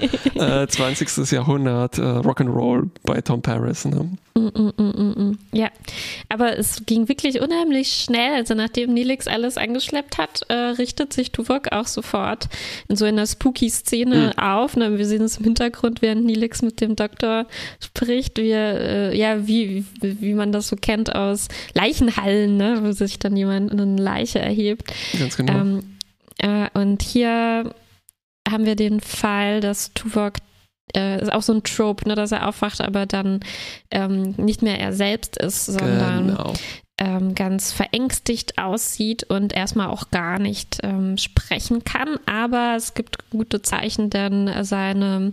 20. 0.69 1.09
Äh, 1.19 1.35
Jahrhundert 1.35 1.99
äh, 1.99 2.03
Rock'n'Roll 2.03 2.91
bei 3.03 3.23
Tom 3.23 3.41
Paris. 3.41 3.87
Ne? 3.87 4.11
Mm, 4.39 4.73
mm, 4.77 5.23
mm, 5.23 5.39
ja, 5.53 5.69
aber 6.29 6.59
es 6.59 6.85
ging 6.87 7.09
wirklich 7.09 7.41
unheimlich 7.41 7.89
schnell. 7.89 8.35
Also 8.35 8.55
nachdem 8.55 8.95
Nilix 8.95 9.27
alles 9.27 9.57
angeschleppt 9.57 10.19
hat, 10.19 10.43
äh, 10.49 10.55
richtet 10.55 11.13
sich 11.13 11.33
Tuvok 11.33 11.73
auch 11.73 11.87
sofort 11.87 12.49
in 12.89 12.97
so 12.97 13.05
einer 13.05 13.27
spooky 13.27 13.69
Szene 13.69 14.33
mhm. 14.35 14.43
auf. 14.43 14.77
Ne? 14.77 14.99
Wir 14.99 15.07
sehen 15.07 15.23
es 15.23 15.39
im 15.39 15.45
Hintergrund, 15.45 16.03
während 16.03 16.25
Nilix 16.25 16.63
mit 16.63 16.81
dem 16.81 16.97
Doktor 16.97 17.47
spricht, 17.83 18.39
wie, 18.39 18.53
äh, 18.53 19.17
ja, 19.17 19.47
wie, 19.47 19.85
wie, 20.01 20.21
wie 20.21 20.35
man 20.35 20.53
das 20.53 20.69
so 20.69 20.77
kennt 20.77 21.15
aus 21.15 21.49
Leichenhallen, 21.75 22.57
ne? 22.57 22.81
wo 22.83 22.93
sich 22.93 23.19
dann 23.19 23.37
jemand 23.37 23.73
in 23.73 23.81
eine 23.81 24.01
Leiche 24.01 24.39
erhebt. 24.39 24.93
Ganz 25.19 25.37
genau. 25.37 25.53
Ähm, 25.53 25.97
äh, 26.39 26.69
und 26.75 27.03
hier 27.03 27.75
haben 28.49 28.65
wir 28.65 28.77
den 28.77 29.01
Fall, 29.01 29.61
dass 29.61 29.93
Tuvok 29.93 30.35
äh, 30.97 31.21
ist 31.21 31.33
auch 31.33 31.43
so 31.43 31.53
ein 31.53 31.63
Trope, 31.63 32.09
ne, 32.09 32.15
dass 32.15 32.33
er 32.33 32.49
aufwacht, 32.49 32.81
aber 32.81 33.07
dann 33.07 33.41
ähm, 33.91 34.35
nicht 34.37 34.63
mehr 34.63 34.81
er 34.81 34.93
selbst 34.93 35.37
ist, 35.37 35.67
sondern 35.67 36.29
genau. 36.29 36.53
ähm, 36.99 37.35
ganz 37.35 37.73
verängstigt 37.73 38.59
aussieht 38.59 39.25
und 39.25 39.53
erstmal 39.53 39.89
auch 39.89 40.11
gar 40.11 40.39
nicht 40.39 40.79
ähm, 40.83 41.17
sprechen 41.19 41.85
kann. 41.85 42.19
Aber 42.27 42.75
es 42.77 42.95
gibt 42.95 43.31
gute 43.31 43.63
Zeichen, 43.63 44.11
denn 44.11 44.51
seine 44.65 45.33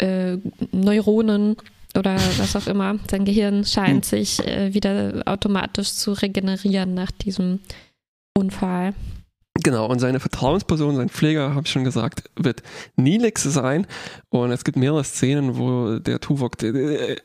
äh, 0.00 0.38
Neuronen 0.72 1.56
oder 1.96 2.16
was 2.38 2.56
auch 2.56 2.66
immer, 2.66 2.98
sein 3.10 3.24
Gehirn 3.24 3.64
scheint 3.64 4.04
hm. 4.06 4.18
sich 4.18 4.46
äh, 4.46 4.74
wieder 4.74 5.22
automatisch 5.26 5.92
zu 5.92 6.12
regenerieren 6.12 6.94
nach 6.94 7.10
diesem 7.10 7.60
Unfall. 8.36 8.94
Genau, 9.62 9.86
und 9.86 9.98
seine 9.98 10.20
Vertrauensperson, 10.20 10.94
sein 10.94 11.08
Pfleger, 11.08 11.54
habe 11.54 11.62
ich 11.66 11.72
schon 11.72 11.82
gesagt, 11.82 12.30
wird 12.36 12.62
Nilix 12.96 13.42
sein. 13.42 13.86
Und 14.30 14.52
es 14.52 14.62
gibt 14.62 14.76
mehrere 14.76 15.02
Szenen, 15.02 15.56
wo 15.58 15.98
der 15.98 16.20
Tuvok 16.20 16.56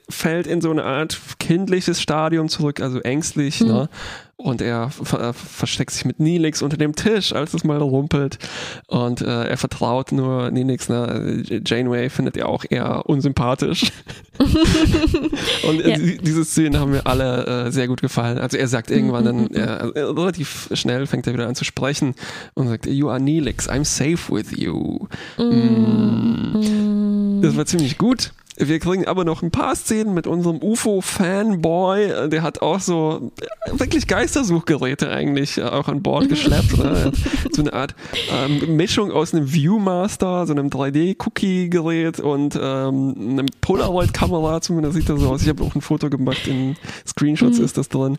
fällt 0.09 0.47
in 0.47 0.59
so 0.59 0.71
eine 0.71 0.83
Art 0.83 1.19
kindliches 1.39 2.01
Stadium 2.01 2.49
zurück, 2.49 2.79
also 2.79 2.99
ängstlich, 2.99 3.61
mhm. 3.61 3.67
ne? 3.67 3.89
Und 4.35 4.61
er 4.61 4.89
ver 4.89 5.33
versteckt 5.33 5.91
sich 5.91 6.05
mit 6.05 6.19
Nilix 6.19 6.61
unter 6.61 6.75
dem 6.75 6.95
Tisch, 6.95 7.33
als 7.33 7.53
es 7.53 7.63
mal 7.63 7.77
rumpelt. 7.77 8.39
Und 8.87 9.21
äh, 9.21 9.45
er 9.45 9.57
vertraut 9.57 10.11
nur 10.11 10.49
Nilix. 10.49 10.89
Ne? 10.89 11.43
Janeway 11.65 12.09
findet 12.09 12.35
er 12.35 12.49
auch 12.49 12.65
eher 12.67 13.07
unsympathisch. 13.07 13.91
und 14.39 15.81
äh, 15.81 15.89
ja. 15.89 16.17
diese 16.21 16.43
Szenen 16.43 16.79
haben 16.79 16.91
mir 16.91 17.05
alle 17.05 17.67
äh, 17.67 17.71
sehr 17.71 17.87
gut 17.87 18.01
gefallen. 18.01 18.39
Also 18.39 18.57
er 18.57 18.67
sagt 18.67 18.89
irgendwann 18.89 19.25
dann, 19.25 19.47
äh, 19.53 19.99
relativ 19.99 20.69
schnell 20.73 21.05
fängt 21.05 21.27
er 21.27 21.33
wieder 21.33 21.47
an 21.47 21.55
zu 21.55 21.63
sprechen 21.63 22.15
und 22.55 22.67
sagt, 22.67 22.87
You 22.87 23.09
are 23.09 23.19
Nilix, 23.19 23.69
I'm 23.69 23.85
safe 23.85 24.33
with 24.33 24.51
you. 24.57 25.07
Mm. 25.37 26.57
Mm. 26.57 27.41
Das 27.43 27.55
war 27.55 27.65
ziemlich 27.65 27.97
gut. 27.97 28.31
Wir 28.57 28.79
kriegen 28.79 29.05
aber 29.07 29.25
noch 29.25 29.41
ein 29.41 29.51
paar 29.51 29.75
Szenen 29.75 30.13
mit 30.13 30.27
unserem 30.27 30.61
UFO-Fanboy. 30.61 32.29
Der 32.29 32.43
hat 32.43 32.61
auch 32.61 32.79
so 32.79 33.31
wirklich 33.71 34.07
Geistersuchgeräte 34.07 35.09
eigentlich 35.09 35.61
auch 35.61 35.87
an 35.87 36.03
Bord 36.03 36.29
geschleppt. 36.29 36.77
Ne? 36.77 37.11
So 37.51 37.61
eine 37.61 37.73
Art 37.73 37.93
ähm, 38.31 38.75
Mischung 38.77 39.11
aus 39.11 39.33
einem 39.33 39.53
Viewmaster, 39.53 40.47
so 40.47 40.53
einem 40.53 40.69
3D-Cookie-Gerät 40.69 42.19
und 42.19 42.57
ähm, 42.59 43.15
einem 43.17 43.45
Polaroid-Kamera. 43.61 44.61
Zumindest 44.61 44.95
sieht 44.95 45.09
das 45.09 45.19
so 45.19 45.29
aus. 45.29 45.43
Ich 45.43 45.49
habe 45.49 45.63
auch 45.63 45.75
ein 45.75 45.81
Foto 45.81 46.09
gemacht. 46.09 46.47
In 46.47 46.75
Screenshots 47.07 47.59
mhm. 47.59 47.65
ist 47.65 47.77
das 47.77 47.89
drin. 47.89 48.17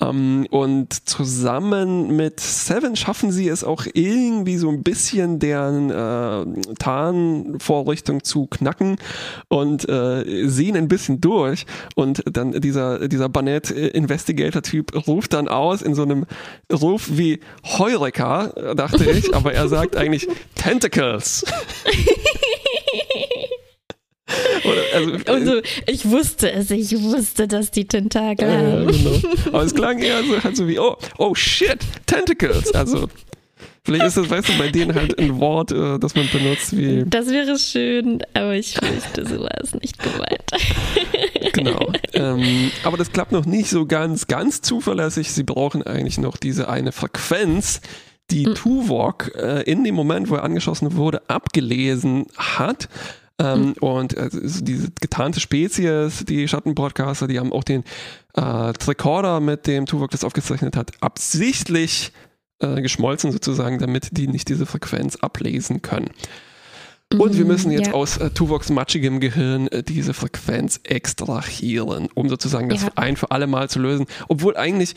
Ähm, 0.00 0.46
und 0.50 1.08
zusammen 1.08 2.16
mit 2.16 2.40
Seven 2.40 2.96
schaffen 2.96 3.32
sie 3.32 3.48
es 3.48 3.64
auch 3.64 3.86
irgendwie 3.92 4.56
so 4.56 4.68
ein 4.68 4.82
bisschen 4.82 5.38
deren 5.38 5.90
äh, 5.90 6.74
Tarnvorrichtung 6.78 8.24
zu 8.24 8.46
knacken. 8.46 8.96
Und 9.48 9.88
äh, 9.88 10.48
sehen 10.48 10.76
ein 10.76 10.88
bisschen 10.88 11.20
durch 11.20 11.66
und 11.94 12.22
dann 12.30 12.60
dieser, 12.60 13.08
dieser 13.08 13.28
Barnett 13.28 13.70
Investigator 13.70 14.62
Typ 14.62 15.06
ruft 15.06 15.32
dann 15.32 15.48
aus 15.48 15.82
in 15.82 15.94
so 15.94 16.02
einem 16.02 16.26
Ruf 16.72 17.08
wie 17.12 17.40
Heureka, 17.64 18.48
dachte 18.74 19.10
ich, 19.10 19.34
aber 19.34 19.52
er 19.52 19.68
sagt 19.68 19.96
eigentlich 19.96 20.28
Tentacles. 20.54 21.44
Also, 24.94 25.12
also, 25.26 25.62
ich 25.86 26.08
wusste 26.08 26.52
es, 26.52 26.70
ich 26.70 27.00
wusste, 27.02 27.48
dass 27.48 27.70
die 27.70 27.86
Tentakel 27.86 28.48
äh, 28.48 28.52
haben. 28.52 28.86
Genau. 28.86 29.36
Aber 29.52 29.62
es 29.64 29.74
klang 29.74 29.98
eher 29.98 30.22
so, 30.22 30.42
halt 30.42 30.56
so 30.56 30.68
wie, 30.68 30.78
oh, 30.78 30.96
oh 31.18 31.34
shit, 31.34 31.78
Tentacles. 32.06 32.72
Also 32.74 33.08
Vielleicht 33.84 34.04
ist 34.04 34.16
das, 34.16 34.30
weißt 34.30 34.48
du, 34.48 34.58
bei 34.58 34.68
denen 34.68 34.94
halt 34.94 35.18
ein 35.18 35.40
Wort, 35.40 35.72
äh, 35.72 35.98
das 35.98 36.14
man 36.14 36.28
benutzt 36.30 36.76
wie. 36.76 37.04
Das 37.04 37.26
wäre 37.30 37.58
schön, 37.58 38.22
aber 38.32 38.54
ich 38.54 38.74
fürchte, 38.74 39.26
so 39.26 39.40
war 39.40 39.60
es 39.60 39.74
nicht 39.74 39.98
gemeint. 39.98 41.52
genau. 41.52 41.92
Ähm, 42.12 42.70
aber 42.84 42.96
das 42.96 43.10
klappt 43.10 43.32
noch 43.32 43.44
nicht 43.44 43.68
so 43.68 43.84
ganz, 43.84 44.28
ganz 44.28 44.62
zuverlässig. 44.62 45.32
Sie 45.32 45.42
brauchen 45.42 45.82
eigentlich 45.82 46.18
noch 46.18 46.36
diese 46.36 46.68
eine 46.68 46.92
Frequenz, 46.92 47.80
die 48.30 48.46
mhm. 48.46 48.54
Tuvok 48.54 49.32
äh, 49.34 49.62
in 49.62 49.82
dem 49.82 49.96
Moment, 49.96 50.30
wo 50.30 50.36
er 50.36 50.44
angeschossen 50.44 50.96
wurde, 50.96 51.28
abgelesen 51.28 52.26
hat. 52.36 52.88
Ähm, 53.42 53.66
mhm. 53.66 53.72
Und 53.80 54.14
äh, 54.16 54.30
diese 54.32 54.90
getarnte 55.00 55.40
Spezies, 55.40 56.24
die 56.24 56.46
Schattenpodcaster, 56.46 57.26
die 57.26 57.40
haben 57.40 57.52
auch 57.52 57.64
den 57.64 57.82
äh, 58.34 58.72
Tricorder, 58.72 59.40
mit 59.40 59.66
dem 59.66 59.86
Tuvok 59.86 60.10
das 60.10 60.22
aufgezeichnet 60.22 60.76
hat, 60.76 60.92
absichtlich 61.00 62.12
äh, 62.60 62.80
geschmolzen 62.80 63.32
sozusagen, 63.32 63.78
damit 63.78 64.16
die 64.16 64.28
nicht 64.28 64.48
diese 64.48 64.66
Frequenz 64.66 65.16
ablesen 65.16 65.82
können. 65.82 66.10
Und 67.18 67.36
wir 67.36 67.44
müssen 67.44 67.70
jetzt 67.72 67.88
ja. 67.88 67.92
aus 67.92 68.16
äh, 68.16 68.30
Tuvoks 68.30 68.70
matschigem 68.70 69.20
Gehirn 69.20 69.68
äh, 69.68 69.82
diese 69.82 70.14
Frequenz 70.14 70.80
extrahieren, 70.84 72.08
um 72.14 72.28
sozusagen 72.28 72.68
das 72.68 72.82
ja. 72.82 72.88
ein 72.94 73.16
für 73.16 73.30
alle 73.30 73.46
Mal 73.46 73.68
zu 73.68 73.80
lösen. 73.80 74.06
Obwohl 74.28 74.56
eigentlich, 74.56 74.94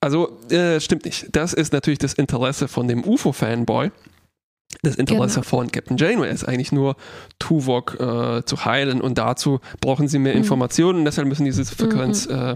also 0.00 0.38
äh, 0.50 0.80
stimmt 0.80 1.06
nicht. 1.06 1.28
Das 1.32 1.54
ist 1.54 1.72
natürlich 1.72 1.98
das 1.98 2.12
Interesse 2.12 2.68
von 2.68 2.88
dem 2.88 3.04
UFO-Fanboy. 3.04 3.90
Das 4.82 4.96
Interesse 4.96 5.40
genau. 5.40 5.46
von 5.46 5.70
Captain 5.70 5.96
Janeway 5.96 6.32
ist 6.32 6.44
eigentlich 6.44 6.72
nur, 6.72 6.96
Tuvok 7.38 8.00
äh, 8.00 8.44
zu 8.44 8.64
heilen 8.64 9.00
und 9.00 9.18
dazu 9.18 9.60
brauchen 9.80 10.08
sie 10.08 10.18
mehr 10.18 10.32
mhm. 10.32 10.40
Informationen 10.40 11.00
und 11.00 11.04
deshalb 11.04 11.28
müssen 11.28 11.44
diese 11.44 11.64
Frequenz 11.64 12.28
mhm. 12.28 12.34
äh, 12.34 12.54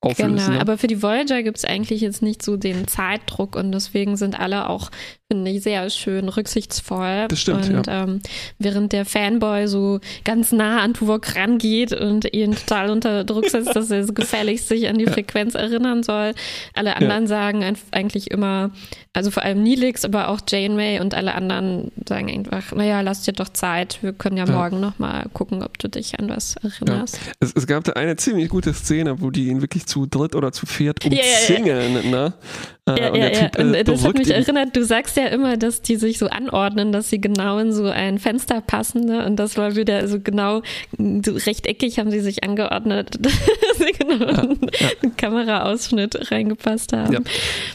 auflösen. 0.00 0.36
Genau, 0.36 0.50
ne? 0.50 0.60
aber 0.60 0.78
für 0.78 0.86
die 0.86 1.02
Voyager 1.02 1.42
gibt 1.42 1.58
es 1.58 1.64
eigentlich 1.64 2.00
jetzt 2.00 2.22
nicht 2.22 2.42
so 2.42 2.56
den 2.56 2.88
Zeitdruck 2.88 3.56
und 3.56 3.72
deswegen 3.72 4.16
sind 4.16 4.38
alle 4.38 4.68
auch, 4.68 4.90
finde 5.30 5.50
ich, 5.50 5.62
sehr 5.62 5.90
schön 5.90 6.30
rücksichtsvoll. 6.30 7.26
Das 7.28 7.38
stimmt, 7.38 7.68
und 7.68 7.86
ja. 7.86 8.04
ähm, 8.04 8.20
während 8.58 8.92
der 8.92 9.04
Fanboy 9.04 9.68
so 9.68 10.00
ganz 10.24 10.52
nah 10.52 10.80
an 10.80 10.94
Tuvok 10.94 11.36
rangeht 11.36 11.92
und 11.92 12.32
ihn 12.32 12.54
total 12.54 12.88
unter 12.88 13.24
Druck 13.24 13.50
setzt, 13.50 13.76
dass 13.76 13.90
er 13.90 14.04
so 14.04 14.14
gefällig 14.14 14.62
sich 14.62 14.88
an 14.88 14.96
die 14.96 15.04
ja. 15.04 15.12
Frequenz 15.12 15.54
erinnern 15.54 16.02
soll, 16.02 16.32
alle 16.74 16.96
anderen 16.96 17.24
ja. 17.24 17.28
sagen 17.28 17.76
eigentlich 17.90 18.30
immer, 18.30 18.70
also 19.12 19.30
vor 19.30 19.42
allem 19.42 19.62
Nilix, 19.62 20.06
aber 20.06 20.28
auch 20.28 20.40
Janeway 20.48 21.00
und 21.00 21.12
alle 21.12 21.34
anderen 21.34 21.92
sagen 22.08 22.30
einfach, 22.30 22.74
naja, 22.74 23.02
lass 23.02 23.20
dir 23.22 23.32
doch 23.32 23.50
Zeit, 23.50 23.98
wir 24.00 24.14
können 24.14 24.38
ja, 24.38 24.46
ja. 24.46 24.52
morgen 24.52 24.80
nochmal 24.80 25.26
gucken, 25.34 25.62
ob 25.62 25.76
du 25.76 25.90
dich 25.90 26.18
an 26.18 26.30
was 26.30 26.56
erinnerst. 26.56 27.20
Es, 27.40 27.52
es, 27.54 27.66
gab 27.66 27.84
da 27.84 27.92
eine 27.92 28.16
ziemlich 28.16 28.48
gute 28.48 28.72
Szene, 28.72 29.20
wo 29.20 29.30
die 29.30 29.48
ihn 29.48 29.60
wirklich 29.60 29.84
zu 29.84 30.06
dritt 30.06 30.34
oder 30.34 30.52
zu 30.52 30.64
viert 30.64 31.04
umzingeln. 31.04 32.10
Ne? 32.10 32.32
Äh, 32.86 33.00
ja, 33.00 33.14
ja, 33.14 33.30
typ, 33.30 33.58
ja. 33.58 33.64
Und 33.64 33.74
äh, 33.74 33.84
das 33.84 34.04
hat 34.04 34.16
mich 34.16 34.30
erinnert, 34.30 34.74
du 34.74 34.84
sagst 34.84 35.17
ja 35.18 35.26
immer, 35.26 35.56
dass 35.56 35.82
die 35.82 35.96
sich 35.96 36.18
so 36.18 36.28
anordnen, 36.28 36.92
dass 36.92 37.10
sie 37.10 37.20
genau 37.20 37.58
in 37.58 37.72
so 37.72 37.84
ein 37.84 38.18
Fenster 38.18 38.60
passen. 38.60 39.04
Ne? 39.04 39.26
Und 39.26 39.36
das 39.36 39.56
war 39.56 39.76
wieder 39.76 40.08
so 40.08 40.20
genau, 40.20 40.62
so 40.96 41.32
rechteckig 41.32 41.98
haben 41.98 42.10
sie 42.10 42.20
sich 42.20 42.44
angeordnet, 42.44 43.18
dass 43.20 43.78
sie 43.78 43.92
genau 43.92 44.24
ja, 44.24 44.42
ja. 44.42 44.88
einen 45.02 45.16
Kameraausschnitt 45.16 46.30
reingepasst 46.30 46.92
haben. 46.92 47.12
Ja. 47.12 47.20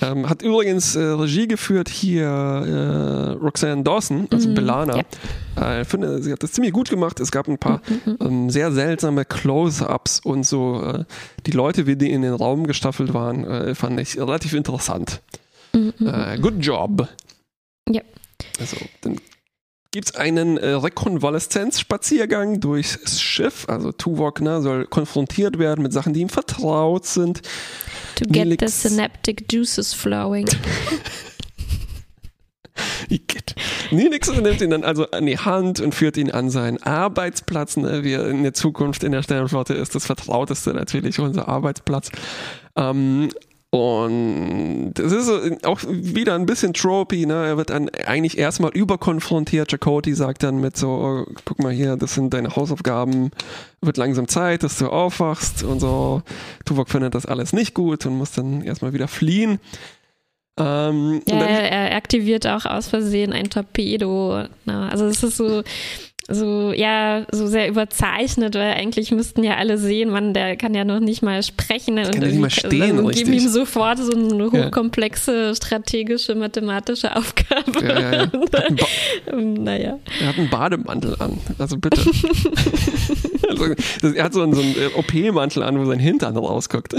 Ähm, 0.01 0.29
hat 0.29 0.41
übrigens 0.41 0.95
äh, 0.95 1.01
Regie 1.01 1.47
geführt 1.47 1.89
hier 1.89 2.25
äh, 2.25 3.31
Roxanne 3.43 3.83
Dawson, 3.83 4.27
also 4.31 4.49
mhm, 4.49 4.55
Belana. 4.55 5.03
Äh, 5.59 5.81
ich 5.81 5.87
finde, 5.87 6.21
sie 6.21 6.31
hat 6.31 6.43
das 6.43 6.53
ziemlich 6.53 6.73
gut 6.73 6.89
gemacht. 6.89 7.19
Es 7.19 7.31
gab 7.31 7.47
ein 7.47 7.57
paar 7.57 7.81
mhm, 7.87 8.11
mhm. 8.13 8.17
ähm, 8.21 8.49
sehr 8.49 8.71
seltsame 8.71 9.25
Close-ups 9.25 10.21
und 10.23 10.45
so. 10.45 10.81
Äh, 10.81 11.03
die 11.45 11.51
Leute, 11.51 11.85
wie 11.85 11.95
die 11.95 12.11
in 12.11 12.21
den 12.21 12.33
Raum 12.33 12.65
gestaffelt 12.65 13.13
waren, 13.13 13.45
äh, 13.45 13.75
fand 13.75 13.99
ich 13.99 14.17
relativ 14.17 14.53
interessant. 14.53 15.21
Mhm. 15.73 15.93
Äh, 16.05 16.37
good 16.39 16.55
job. 16.59 17.07
Ja. 17.89 18.01
Also, 18.59 18.77
dann 19.01 19.19
gibt 19.91 20.09
es 20.09 20.15
einen 20.15 20.57
äh, 20.57 20.69
Rekonvaleszenzspaziergang 20.69 22.59
durchs 22.59 23.21
Schiff. 23.21 23.65
Also 23.69 23.91
Tuvok 23.91 24.41
ne, 24.41 24.61
soll 24.61 24.87
konfrontiert 24.87 25.59
werden 25.59 25.83
mit 25.83 25.93
Sachen, 25.93 26.13
die 26.13 26.21
ihm 26.21 26.29
vertraut 26.29 27.05
sind. 27.05 27.41
To 28.15 28.25
get 28.25 28.45
Nelix 28.47 28.81
the 28.81 28.89
synaptic 28.89 29.51
juices 29.51 29.93
flowing. 29.93 30.49
Nilix 33.93 34.29
nimmt 34.31 34.61
ihn 34.61 34.69
dann 34.69 34.83
also 34.83 35.09
an 35.11 35.25
die 35.25 35.37
Hand 35.37 35.79
und 35.79 35.93
führt 35.93 36.17
ihn 36.17 36.31
an 36.31 36.49
seinen 36.49 36.81
Arbeitsplatz. 36.81 37.77
Ne? 37.77 38.03
Wir 38.03 38.27
in 38.27 38.43
der 38.43 38.53
Zukunft 38.53 39.03
in 39.03 39.11
der 39.11 39.23
Sternenflotte 39.23 39.73
ist 39.73 39.95
das 39.95 40.05
Vertrauteste 40.05 40.73
natürlich 40.73 41.19
unser 41.19 41.47
Arbeitsplatz. 41.47 42.09
Ähm, 42.75 43.29
Und 43.73 44.93
es 44.99 45.11
ist 45.11 45.65
auch 45.65 45.79
wieder 45.87 46.35
ein 46.35 46.45
bisschen 46.45 46.75
tropy, 46.75 47.25
ne? 47.25 47.47
Er 47.47 47.57
wird 47.57 47.71
dann 47.71 47.89
eigentlich 48.05 48.37
erstmal 48.37 48.69
überkonfrontiert. 48.69 49.71
Chakoti 49.71 50.13
sagt 50.13 50.43
dann 50.43 50.57
mit 50.59 50.77
so, 50.77 50.89
oh, 50.89 51.25
guck 51.43 51.57
mal 51.57 51.71
hier, 51.71 51.97
das 51.97 52.13
sind 52.13 52.35
deine 52.35 52.55
Hausaufgaben, 52.55 53.31
wird 53.81 53.97
langsam 53.97 54.27
Zeit, 54.27 54.61
dass 54.61 54.77
du 54.77 54.89
aufwachst 54.89 55.63
und 55.63 55.79
so. 55.79 56.21
Tuvok 56.65 56.87
findet 56.87 57.15
das 57.15 57.25
alles 57.25 57.51
nicht 57.51 57.73
gut 57.73 58.05
und 58.05 58.15
muss 58.15 58.33
dann 58.33 58.61
erstmal 58.61 58.93
wieder 58.93 59.07
fliehen. 59.07 59.57
Ähm, 60.59 61.23
ja, 61.27 61.35
er 61.37 61.95
aktiviert 61.95 62.45
auch 62.45 62.67
aus 62.67 62.89
Versehen 62.89 63.33
ein 63.33 63.49
Torpedo. 63.49 64.43
Ne? 64.65 64.89
Also 64.91 65.07
es 65.07 65.23
ist 65.23 65.37
so, 65.37 65.63
so, 66.29 66.71
ja, 66.71 67.25
so 67.31 67.47
sehr 67.47 67.67
überzeichnet, 67.67 68.55
weil 68.55 68.73
eigentlich 68.73 69.11
müssten 69.11 69.43
ja 69.43 69.55
alle 69.55 69.77
sehen, 69.77 70.09
man, 70.09 70.33
der 70.33 70.55
kann 70.55 70.73
ja 70.73 70.85
noch 70.85 71.01
nicht 71.01 71.21
mal 71.21 71.43
sprechen 71.43 71.99
und, 71.99 72.17
nicht 72.17 72.39
mal 72.39 72.49
stehen, 72.49 72.99
und 72.99 73.13
geben 73.13 73.33
ihm 73.33 73.49
sofort 73.49 73.99
so 73.99 74.13
eine 74.13 74.51
hochkomplexe 74.51 75.47
ja. 75.47 75.55
strategische 75.55 76.35
mathematische 76.35 77.13
Aufgabe. 77.15 77.85
Ja, 77.85 78.11
ja, 78.11 78.27
ähm, 79.33 79.53
naja. 79.55 79.99
Er 80.21 80.27
hat 80.27 80.37
einen 80.37 80.49
Bademantel 80.49 81.15
an, 81.19 81.39
also 81.57 81.77
bitte. 81.77 81.99
also, 83.49 84.15
er 84.15 84.23
hat 84.23 84.33
so 84.33 84.41
einen, 84.41 84.53
so 84.53 84.61
einen 84.61 84.75
äh, 84.75 84.89
OP-Mantel 84.95 85.63
an, 85.63 85.77
wo 85.77 85.85
sein 85.85 85.99
Hintern 85.99 86.37
rausguckt. 86.37 86.95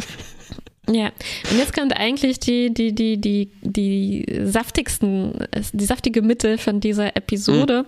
Ja, 0.90 1.10
und 1.50 1.58
jetzt 1.58 1.74
kommt 1.74 1.96
eigentlich 1.96 2.40
die, 2.40 2.72
die, 2.72 2.94
die, 2.94 3.18
die, 3.18 3.50
die 3.62 4.26
saftigsten, 4.44 5.32
die 5.72 5.84
saftige 5.84 6.20
Mitte 6.20 6.58
von 6.58 6.80
dieser 6.80 7.16
Episode, 7.16 7.86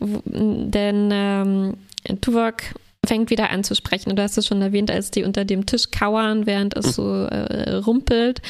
mhm. 0.00 0.70
denn 0.70 1.10
ähm, 1.12 1.74
Tuvok 2.20 2.62
fängt 3.06 3.30
wieder 3.30 3.50
an 3.50 3.64
zu 3.64 3.74
sprechen. 3.74 4.10
Und 4.10 4.16
du 4.16 4.22
hast 4.22 4.36
es 4.38 4.46
schon 4.46 4.62
erwähnt, 4.62 4.90
als 4.90 5.10
die 5.10 5.24
unter 5.24 5.44
dem 5.44 5.66
Tisch 5.66 5.90
kauern, 5.90 6.46
während 6.46 6.76
es 6.76 6.94
so 6.94 7.24
äh, 7.24 7.74
rumpelt, 7.76 8.42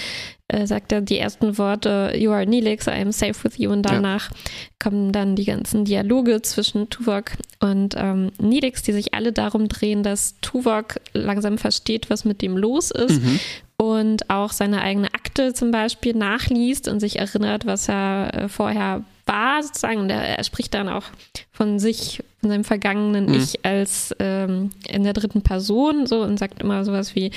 äh, 0.49 0.67
sagt 0.67 0.93
er 0.93 1.01
die 1.01 1.19
ersten 1.19 1.59
Worte, 1.59 2.13
You 2.17 2.31
are 2.33 2.47
Neelix, 2.47 2.87
I 2.87 2.93
am 2.93 3.13
safe 3.13 3.45
with 3.45 3.59
you. 3.59 3.71
Und 3.71 3.83
danach 3.83 4.31
ja. 4.31 4.37
kommen 4.79 5.13
dann 5.13 5.37
die 5.37 5.45
ganzen 5.45 5.85
Dialoge 5.85 6.41
zwischen 6.43 6.89
Tuvok 6.89 7.33
und 7.61 7.95
ähm, 7.97 8.33
Neelix, 8.41 8.83
die 8.83 8.93
sich 8.93 9.15
alle 9.15 9.33
darum 9.33 9.69
drehen, 9.69 10.03
dass 10.03 10.37
Tuvok 10.41 10.97
langsam 11.13 11.59
versteht, 11.59 12.11
was 12.11 12.25
mit 12.25 12.43
dem 12.43 12.57
los 12.57 12.91
ist 12.91 13.23
mhm 13.23 13.41
und 13.81 14.29
auch 14.29 14.51
seine 14.51 14.83
eigene 14.83 15.15
Akte 15.15 15.55
zum 15.55 15.71
Beispiel 15.71 16.15
nachliest 16.15 16.89
und 16.89 16.99
sich 16.99 17.19
erinnert, 17.19 17.65
was 17.65 17.89
er 17.89 18.31
äh, 18.35 18.49
vorher 18.49 19.05
war, 19.25 19.63
sozusagen. 19.63 20.01
Und 20.01 20.11
er, 20.11 20.37
er, 20.37 20.43
spricht 20.43 20.75
dann 20.75 20.89
auch 20.89 21.05
von 21.53 21.79
sich, 21.79 22.21
von 22.41 22.51
seinem 22.51 22.65
vergangenen 22.65 23.27
mhm. 23.27 23.35
Ich 23.35 23.65
als 23.65 24.13
ähm, 24.19 24.71
in 24.89 25.05
der 25.05 25.13
dritten 25.13 25.43
Person 25.43 26.07
so 26.07 26.23
und 26.23 26.41
sagt 26.41 26.61
immer 26.61 26.85
sowas 26.85 27.15
wie, 27.15 27.31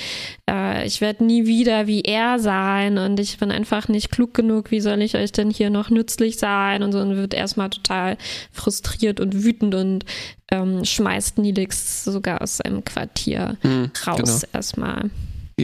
äh, 0.50 0.84
ich 0.84 1.00
werde 1.00 1.24
nie 1.24 1.46
wieder 1.46 1.86
wie 1.86 2.00
er 2.00 2.40
sein 2.40 2.98
und 2.98 3.20
ich 3.20 3.38
bin 3.38 3.52
einfach 3.52 3.86
nicht 3.86 4.10
klug 4.10 4.34
genug, 4.34 4.72
wie 4.72 4.80
soll 4.80 5.00
ich 5.00 5.14
euch 5.14 5.30
denn 5.30 5.50
hier 5.50 5.70
noch 5.70 5.90
nützlich 5.90 6.38
sein 6.38 6.82
und 6.82 6.90
so 6.90 6.98
und 6.98 7.14
wird 7.14 7.34
erstmal 7.34 7.70
total 7.70 8.16
frustriert 8.50 9.20
und 9.20 9.44
wütend 9.44 9.76
und 9.76 10.04
ähm, 10.50 10.84
schmeißt 10.84 11.38
Nilix 11.38 12.02
sogar 12.02 12.42
aus 12.42 12.56
seinem 12.56 12.84
Quartier 12.84 13.56
mhm, 13.62 13.92
raus 14.04 14.40
genau. 14.40 14.52
erstmal. 14.52 15.10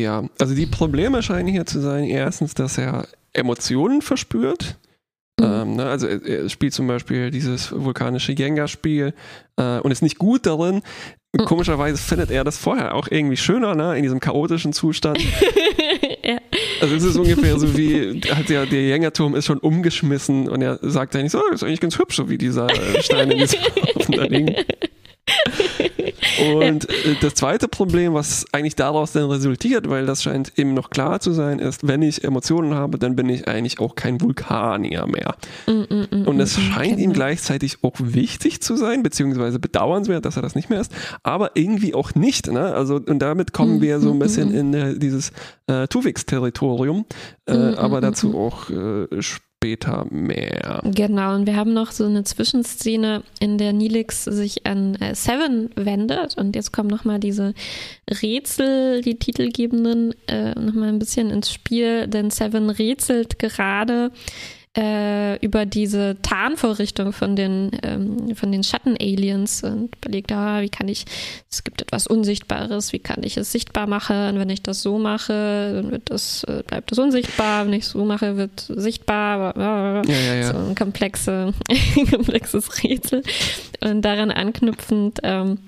Ja, 0.02 0.24
also 0.38 0.54
die 0.54 0.66
Probleme 0.66 1.22
scheinen 1.22 1.48
hier 1.48 1.66
zu 1.66 1.80
sein, 1.80 2.04
erstens, 2.04 2.54
dass 2.54 2.78
er 2.78 3.08
Emotionen 3.32 4.02
verspürt. 4.02 4.76
Mhm. 5.40 5.44
Ähm, 5.44 5.76
ne, 5.76 5.86
also 5.86 6.06
er, 6.06 6.24
er, 6.24 6.48
spielt 6.48 6.74
zum 6.74 6.86
Beispiel 6.86 7.30
dieses 7.30 7.72
vulkanische 7.72 8.32
Jenga-Spiel 8.32 9.14
äh, 9.56 9.78
und 9.80 9.90
ist 9.90 10.02
nicht 10.02 10.18
gut 10.18 10.46
darin. 10.46 10.82
Mhm. 11.32 11.44
Komischerweise 11.44 11.98
findet 11.98 12.30
er 12.30 12.44
das 12.44 12.58
vorher 12.58 12.94
auch 12.94 13.08
irgendwie 13.10 13.36
schöner, 13.36 13.74
ne, 13.74 13.96
in 13.96 14.02
diesem 14.02 14.20
chaotischen 14.20 14.72
Zustand. 14.72 15.18
ja. 16.24 16.38
Also 16.80 16.94
es 16.94 17.04
ist 17.04 17.16
ungefähr 17.16 17.58
so 17.58 17.76
wie, 17.76 18.20
halt 18.30 18.48
der, 18.48 18.66
der 18.66 18.82
Jenga-Turm 18.82 19.34
ist 19.34 19.46
schon 19.46 19.58
umgeschmissen 19.58 20.48
und 20.48 20.62
er 20.62 20.78
sagt 20.82 21.16
eigentlich 21.16 21.32
so, 21.32 21.42
das 21.50 21.62
ist 21.62 21.64
eigentlich 21.64 21.80
ganz 21.80 21.98
hübsch, 21.98 22.16
so 22.16 22.28
wie 22.28 22.38
dieser 22.38 22.68
Stein 23.00 23.30
in 23.30 23.38
diesem 23.38 23.60
Haufen 23.94 24.14
da 24.14 24.24
liegen. 24.24 24.54
Und 26.38 26.88
äh, 26.88 27.16
das 27.20 27.35
zweite 27.35 27.68
Problem, 27.68 28.14
was 28.14 28.47
eigentlich 28.52 28.76
daraus 28.76 29.12
dann 29.12 29.30
resultiert, 29.30 29.88
weil 29.88 30.06
das 30.06 30.23
scheint 30.23 30.58
eben 30.58 30.75
noch 30.75 30.90
klar 30.90 31.20
zu 31.20 31.32
sein, 31.32 31.58
ist, 31.58 31.87
wenn 31.87 32.02
ich 32.02 32.25
Emotionen 32.25 32.75
habe, 32.75 32.99
dann 32.99 33.16
bin 33.16 33.28
ich 33.28 33.49
eigentlich 33.49 33.80
auch 33.80 33.94
kein 33.94 34.20
Vulkanier 34.20 35.06
mehr. 35.06 35.35
Mm, 35.66 35.73
mm, 35.73 36.06
mm, 36.11 36.28
und 36.28 36.40
es 36.40 36.58
scheint 36.58 36.97
genau. 36.97 37.11
ihm 37.11 37.12
gleichzeitig 37.12 37.78
auch 37.82 37.94
wichtig 37.99 38.62
zu 38.62 38.76
sein, 38.76 39.02
beziehungsweise 39.02 39.58
bedauernswert, 39.58 40.25
dass 40.25 40.37
er 40.37 40.42
das 40.42 40.54
nicht 40.54 40.70
mehr 40.70 40.80
ist, 40.80 40.92
aber 41.23 41.52
irgendwie 41.54 41.94
auch 41.94 42.14
nicht. 42.14 42.50
Ne? 42.50 42.75
Also, 42.75 42.97
und 42.97 43.18
damit 43.18 43.52
kommen 43.52 43.80
wir 43.80 44.00
so 44.00 44.12
ein 44.12 44.18
bisschen 44.18 44.52
in 44.52 44.75
äh, 44.75 44.99
dieses 44.99 45.33
äh, 45.66 45.88
Tuvix-Territorium, 45.88 47.05
äh, 47.46 47.52
aber 47.52 48.00
dazu 48.00 48.37
auch 48.37 48.70
äh, 48.70 49.07
später 49.20 49.47
mehr. 50.11 50.83
Genau, 50.85 51.35
und 51.35 51.47
wir 51.47 51.57
haben 51.57 51.73
noch 51.73 51.90
so 51.90 52.07
eine 52.07 52.23
Zwischenszene, 52.23 53.25
in 53.40 53.59
der 53.59 53.73
Nilix 53.73 54.25
sich 54.25 54.64
an 54.66 54.94
äh, 54.97 55.14
Seven 55.14 55.71
wendet. 55.75 56.37
Und 56.38 56.55
jetzt 56.55 56.73
kommen 56.73 56.88
nochmal 56.88 57.18
diese 57.18 57.55
Rätsel, 58.09 59.03
die 59.03 59.18
titelgebenden, 59.18 60.14
äh, 60.29 60.55
nochmal 60.59 60.90
ein 60.90 61.01
bisschen 61.01 61.31
ins 61.31 61.53
Spiel, 61.53 62.07
denn 62.07 62.31
Seven 62.31 62.71
rätselt 62.71 63.38
gerade 63.38 64.12
äh, 64.78 65.44
über 65.44 65.66
diese 65.66 66.16
Tarnvorrichtung 66.22 67.12
von 67.12 67.34
den, 67.34 67.72
ähm, 67.82 68.36
von 68.36 68.52
den 68.52 68.62
Schatten-Aliens 68.62 69.64
und 69.64 69.96
überlegt, 69.96 70.30
ah, 70.30 70.60
wie 70.60 70.68
kann 70.68 70.86
ich, 70.86 71.04
es 71.50 71.64
gibt 71.64 71.82
etwas 71.82 72.06
Unsichtbares, 72.06 72.92
wie 72.92 73.00
kann 73.00 73.24
ich 73.24 73.36
es 73.36 73.50
sichtbar 73.50 73.88
machen? 73.88 74.16
Und 74.28 74.38
wenn 74.38 74.50
ich 74.50 74.62
das 74.62 74.80
so 74.82 74.98
mache, 74.98 75.72
dann 75.74 75.90
wird 75.90 76.10
das, 76.10 76.44
äh, 76.44 76.62
bleibt 76.64 76.92
es 76.92 76.98
unsichtbar. 76.98 77.66
Wenn 77.66 77.72
ich 77.72 77.84
es 77.84 77.90
so 77.90 78.04
mache, 78.04 78.36
wird 78.36 78.66
sichtbar. 78.68 79.56
Ja, 79.58 80.02
ja, 80.02 80.34
ja. 80.34 80.52
So 80.52 80.58
ein 80.58 80.74
komplexe, 80.76 81.52
komplexes 82.10 82.84
Rätsel. 82.84 83.22
Und 83.82 84.02
daran 84.02 84.30
anknüpfend 84.30 85.18
ähm, 85.24 85.58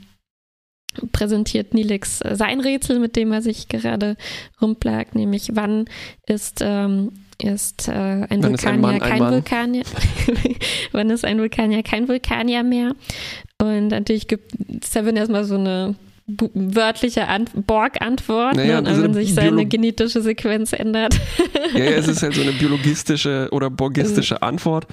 präsentiert 1.11 1.75
Nilix 1.75 2.19
sein 2.19 2.61
Rätsel, 2.61 3.01
mit 3.01 3.17
dem 3.17 3.33
er 3.33 3.43
sich 3.43 3.69
gerade 3.69 4.17
rumplagt, 4.61 5.15
nämlich 5.15 5.51
wann 5.55 5.87
ist 6.27 6.61
ähm, 6.63 7.13
ist 7.43 7.89
äh, 7.89 7.93
ein 7.93 8.29
Wann 8.31 8.43
Vulkanier 8.43 8.73
ein 8.73 8.81
Mann, 8.81 8.99
kein 8.99 9.23
ein 9.23 9.33
Vulkanier. 9.33 9.83
Wann 10.93 11.11
ist 11.11 11.25
ein 11.25 11.39
Vulkanier 11.39 11.83
kein 11.83 12.09
Vulkanier 12.09 12.63
mehr? 12.63 12.95
Und 13.59 13.89
natürlich 13.89 14.29
gibt 14.29 14.53
Seven 14.85 15.17
erstmal 15.17 15.45
so 15.45 15.57
eine 15.57 15.95
wörtliche 16.55 17.27
Borg-Antwort, 17.55 18.57
naja, 18.57 18.81
ne? 18.81 18.89
also 18.89 19.03
wenn 19.03 19.15
sich 19.15 19.35
seine 19.35 19.51
Biolo 19.51 19.67
genetische 19.67 20.23
Sequenz 20.23 20.73
ändert. 20.73 21.19
ja, 21.75 21.85
ja, 21.85 21.91
es 21.91 22.09
ist 22.09 22.23
halt 22.23 22.35
so 22.35 22.43
eine 22.43 22.53
biologistische 22.53 23.49
oder 23.51 23.71
borgistische 23.71 24.43
Antwort. 24.43 24.87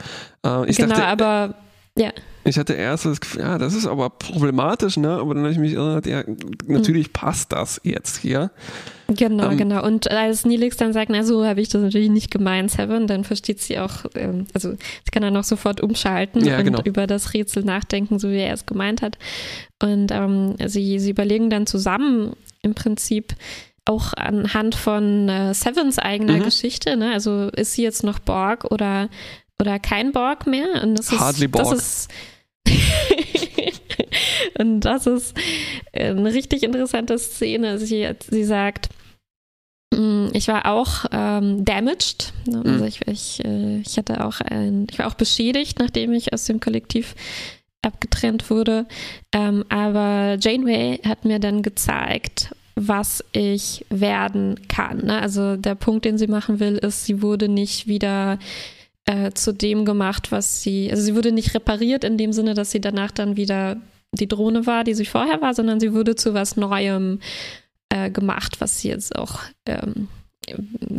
Äh, 0.44 0.66
genau, 0.66 0.90
dachte, 0.90 1.06
aber 1.06 1.56
ja. 1.98 2.12
Ich 2.44 2.58
hatte 2.58 2.74
erst 2.74 3.06
das 3.06 3.20
Gefühl, 3.20 3.42
ja, 3.42 3.58
das 3.58 3.74
ist 3.74 3.86
aber 3.86 4.10
problematisch, 4.10 4.96
ne? 4.96 5.10
Aber 5.10 5.34
dann 5.34 5.44
habe 5.44 5.52
ich 5.52 5.60
mich 5.60 5.74
erinnert, 5.74 6.06
ja, 6.06 6.24
natürlich 6.66 7.08
mhm. 7.10 7.14
passt 7.14 7.52
das 7.52 7.82
jetzt 7.84 8.18
hier. 8.18 8.52
Genau, 9.10 9.52
ähm, 9.52 9.58
genau. 9.58 9.86
Und 9.86 10.10
als 10.10 10.46
Nilix 10.46 10.78
dann 10.78 10.94
sagt, 10.94 11.10
na 11.10 11.24
so 11.24 11.46
habe 11.46 11.60
ich 11.60 11.68
das 11.68 11.82
natürlich 11.82 12.10
nicht 12.10 12.32
gemeint, 12.32 12.72
Seven, 12.72 13.08
dann 13.08 13.26
versteht 13.26 13.60
sie 13.60 13.80
auch, 13.80 14.06
ähm, 14.16 14.48
also 14.54 14.72
sie 14.72 15.12
kann 15.12 15.24
dann 15.24 15.36
auch 15.36 15.44
sofort 15.44 15.82
umschalten 15.82 16.46
ja, 16.46 16.58
und 16.58 16.64
genau. 16.64 16.82
über 16.84 17.06
das 17.06 17.34
Rätsel 17.34 17.64
nachdenken, 17.64 18.18
so 18.18 18.30
wie 18.30 18.38
er 18.38 18.54
es 18.54 18.66
gemeint 18.66 19.02
hat. 19.02 19.18
Und 19.82 20.12
ähm, 20.12 20.56
sie, 20.66 21.00
sie 21.00 21.12
überlegen 21.12 21.50
dann 21.50 21.68
zusammen 21.68 22.34
im 22.62 22.76
Prinzip, 22.76 23.36
auch 23.88 24.14
anhand 24.14 24.76
von 24.76 25.30
äh, 25.30 25.54
Sevens 25.54 25.98
eigener 26.00 26.38
mhm. 26.38 26.44
Geschichte, 26.44 26.98
ne? 26.98 27.14
Also 27.14 27.50
ist 27.56 27.74
sie 27.74 27.84
jetzt 27.84 28.04
noch 28.04 28.20
Borg 28.20 28.66
oder, 28.66 29.10
oder 29.62 29.80
kein 29.80 30.12
Borg 30.12 30.48
mehr? 30.48 30.84
Und 30.84 31.00
das 31.00 31.12
Hardly 31.12 31.46
ist, 31.46 31.52
Borg. 31.52 31.70
Das 31.70 31.80
ist, 31.80 32.12
und 34.60 34.82
das 34.82 35.08
ist 35.08 35.38
eine 35.94 36.34
richtig 36.34 36.64
interessante 36.64 37.18
Szene. 37.18 37.78
Sie, 37.80 38.08
sie 38.30 38.44
sagt, 38.44 38.90
mm, 39.94 40.28
ich 40.34 40.48
war 40.48 40.66
auch 40.66 41.06
ähm, 41.12 41.66
damaged. 41.66 42.34
Ne, 42.46 42.62
also 42.66 42.84
mhm. 42.84 42.88
ich, 42.88 43.08
ich, 43.08 43.46
äh, 43.46 43.80
ich 43.80 43.98
hatte 43.98 44.24
auch 44.24 44.42
ein, 44.42 44.88
ich 44.90 45.00
war 45.00 45.08
auch 45.08 45.16
beschädigt, 45.16 45.80
nachdem 45.80 46.14
ich 46.14 46.34
aus 46.34 46.46
dem 46.46 46.60
Kollektiv 46.60 47.16
abgetrennt 47.82 48.50
wurde. 48.50 48.86
Ähm, 49.34 49.64
aber 49.70 50.38
Janeway 50.40 51.00
hat 51.06 51.26
mir 51.26 51.40
dann 51.40 51.62
gezeigt, 51.62 52.54
was 52.76 53.24
ich 53.32 53.86
werden 53.90 54.68
kann. 54.68 55.06
Ne? 55.06 55.20
Also 55.20 55.56
der 55.58 55.76
Punkt, 55.76 56.06
den 56.06 56.18
sie 56.18 56.28
machen 56.28 56.60
will, 56.60 56.78
ist, 56.78 57.06
sie 57.06 57.22
wurde 57.22 57.50
nicht 57.50 57.88
wieder 57.88 58.38
äh, 59.08 59.32
zu 59.32 59.54
dem 59.54 59.86
gemacht, 59.86 60.32
was 60.32 60.62
sie, 60.62 60.92
also 60.92 61.02
sie 61.02 61.16
wurde 61.16 61.32
nicht 61.32 61.56
repariert 61.56 62.04
in 62.04 62.18
dem 62.18 62.34
Sinne, 62.34 62.54
dass 62.54 62.72
sie 62.72 62.82
danach 62.82 63.12
dann 63.12 63.38
wieder 63.38 63.78
die 64.12 64.28
Drohne 64.28 64.66
war, 64.66 64.84
die 64.84 64.94
sie 64.94 65.06
vorher 65.06 65.42
war, 65.42 65.54
sondern 65.54 65.80
sie 65.80 65.94
wurde 65.94 66.16
zu 66.16 66.34
was 66.34 66.58
Neuem 66.58 67.20
äh, 67.90 68.12
gemacht, 68.12 68.60
was 68.60 68.80
sie 68.80 68.90
jetzt 68.90 69.16
auch 69.16 69.40
ähm, 69.66 70.10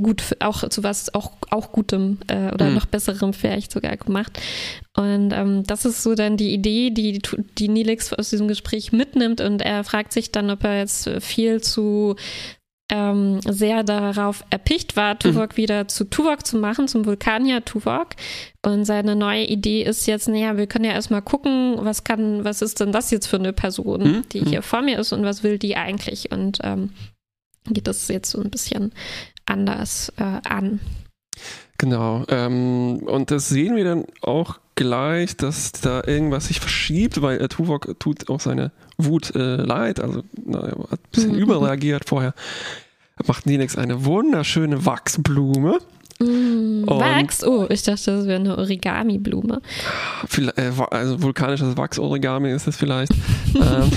gut, 0.02 0.36
auch 0.40 0.68
zu 0.68 0.82
was 0.82 1.14
auch, 1.14 1.32
auch 1.50 1.72
Gutem 1.72 2.18
äh, 2.28 2.52
oder 2.52 2.66
mhm. 2.66 2.74
noch 2.74 2.86
Besserem 2.86 3.32
vielleicht 3.32 3.72
sogar 3.72 3.96
gemacht. 3.96 4.38
Und 4.96 5.32
ähm, 5.32 5.64
das 5.64 5.84
ist 5.84 6.02
so 6.02 6.14
dann 6.14 6.36
die 6.36 6.52
Idee, 6.52 6.90
die, 6.90 7.20
die 7.58 7.68
Nilix 7.68 8.12
aus 8.12 8.30
diesem 8.30 8.48
Gespräch 8.48 8.92
mitnimmt 8.92 9.40
und 9.40 9.62
er 9.62 9.84
fragt 9.84 10.12
sich 10.12 10.32
dann, 10.32 10.50
ob 10.50 10.64
er 10.64 10.78
jetzt 10.78 11.08
viel 11.20 11.60
zu 11.62 12.16
ähm, 12.90 13.40
sehr 13.42 13.84
darauf 13.84 14.44
erpicht 14.50 14.96
war, 14.96 15.14
mhm. 15.14 15.18
Tuvok 15.18 15.52
mhm. 15.52 15.56
wieder 15.56 15.88
zu 15.88 16.04
Tuvok 16.04 16.46
zu 16.46 16.56
machen, 16.56 16.88
zum 16.88 17.04
Vulkanier 17.04 17.64
Tuvok. 17.64 18.08
Und 18.64 18.84
seine 18.84 19.14
neue 19.14 19.44
Idee 19.44 19.82
ist 19.82 20.06
jetzt, 20.06 20.28
naja, 20.28 20.56
wir 20.56 20.66
können 20.66 20.84
ja 20.84 20.92
erstmal 20.92 21.22
gucken, 21.22 21.76
was 21.80 22.04
kann, 22.04 22.44
was 22.44 22.62
ist 22.62 22.80
denn 22.80 22.92
das 22.92 23.10
jetzt 23.10 23.26
für 23.26 23.36
eine 23.36 23.52
Person, 23.52 24.02
mhm. 24.02 24.22
die 24.32 24.40
hier 24.40 24.60
mhm. 24.60 24.64
vor 24.64 24.82
mir 24.82 24.98
ist 24.98 25.12
und 25.12 25.24
was 25.24 25.42
will 25.42 25.58
die 25.58 25.76
eigentlich? 25.76 26.32
Und 26.32 26.58
ähm, 26.62 26.90
geht 27.68 27.86
das 27.86 28.08
jetzt 28.08 28.30
so 28.30 28.40
ein 28.40 28.50
bisschen 28.50 28.92
anders 29.46 30.12
äh, 30.16 30.40
an. 30.48 30.80
Genau. 31.78 32.24
Ähm, 32.28 33.02
und 33.06 33.30
das 33.30 33.48
sehen 33.48 33.76
wir 33.76 33.84
dann 33.84 34.04
auch 34.22 34.58
gleich, 34.74 35.36
dass 35.36 35.72
da 35.72 36.02
irgendwas 36.04 36.48
sich 36.48 36.60
verschiebt, 36.60 37.22
weil 37.22 37.40
äh, 37.40 37.48
Tuvok 37.48 37.98
tut 37.98 38.28
auch 38.28 38.40
seine 38.40 38.72
Wut 38.98 39.34
äh, 39.34 39.56
leid, 39.56 40.00
also 40.00 40.22
na, 40.44 40.62
hat 40.62 41.00
ein 41.00 41.10
bisschen 41.12 41.32
mhm. 41.32 41.38
überreagiert 41.38 42.08
vorher. 42.08 42.34
Macht 43.26 43.46
Nelix 43.46 43.76
eine 43.76 44.04
wunderschöne 44.04 44.84
Wachsblume. 44.84 45.78
Mm, 46.20 46.84
Wachs? 46.86 47.44
Oh, 47.44 47.66
ich 47.68 47.82
dachte, 47.82 48.10
das 48.10 48.26
wäre 48.26 48.40
eine 48.40 48.58
Origami-Blume. 48.58 49.60
Äh, 50.56 50.72
also 50.90 51.22
vulkanisches 51.22 51.76
Wachs-Origami 51.76 52.50
ist 52.50 52.66
es 52.66 52.76
vielleicht. 52.76 53.12
ähm, 53.54 53.90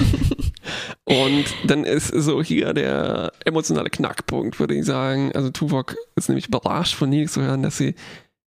und 1.05 1.45
dann 1.65 1.83
ist 1.83 2.09
so 2.09 2.43
hier 2.43 2.73
der 2.73 3.31
emotionale 3.45 3.89
Knackpunkt, 3.89 4.59
würde 4.59 4.75
ich 4.75 4.85
sagen. 4.85 5.31
Also 5.33 5.49
Tuvok 5.49 5.95
ist 6.15 6.29
nämlich 6.29 6.47
überrascht 6.47 6.93
von 6.93 7.09
Nilix 7.09 7.33
zu 7.33 7.41
hören, 7.41 7.63
dass 7.63 7.77
sie 7.77 7.95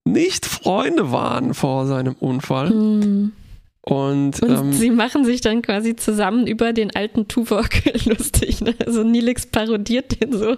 nicht 0.06 0.46
Freunde 0.46 1.12
waren 1.12 1.54
vor 1.54 1.88
seinem 1.88 2.14
Unfall. 2.14 2.70
Mm. 2.70 3.32
Und, 3.86 4.42
und 4.42 4.50
ähm, 4.50 4.72
sie 4.72 4.92
machen 4.92 5.26
sich 5.26 5.42
dann 5.42 5.62
quasi 5.62 5.98
zusammen 5.98 6.48
über 6.48 6.72
den 6.72 6.96
alten 6.96 7.28
Tuvok 7.28 7.70
lustig. 8.06 8.62
Ne? 8.62 8.74
Also 8.86 9.04
Nilix 9.04 9.46
parodiert 9.46 10.22
den 10.22 10.32
so. 10.32 10.56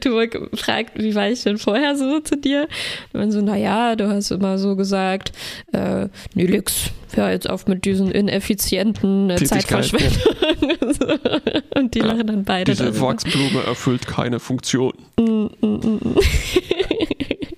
Tuvok 0.00 0.48
fragt, 0.54 0.96
wie 0.96 1.12
war 1.16 1.28
ich 1.28 1.42
denn 1.42 1.58
vorher 1.58 1.96
so 1.96 2.20
zu 2.20 2.36
dir? 2.36 2.68
Und 3.12 3.20
man 3.20 3.32
so, 3.32 3.40
naja, 3.40 3.96
du 3.96 4.08
hast 4.08 4.30
immer 4.30 4.58
so 4.58 4.76
gesagt, 4.76 5.32
äh, 5.72 6.06
Nilix, 6.34 6.92
hör 7.14 7.32
jetzt 7.32 7.50
auf 7.50 7.66
mit 7.66 7.84
diesen 7.84 8.12
ineffizienten 8.12 9.30
äh, 9.30 9.42
Zeitverschwendungen. 9.42 10.18
Ja. 10.62 11.80
und 11.80 11.94
die 11.94 12.00
lachen 12.00 12.26
dann 12.26 12.44
beide. 12.44 12.72
Diese. 12.72 13.00
Wachsblume 13.00 13.64
erfüllt 13.66 14.06
keine 14.06 14.38
Funktion. 14.38 14.92
Mm, 15.18 15.22
mm, 15.22 15.50
mm. 15.60 16.00
mm. 16.04 16.16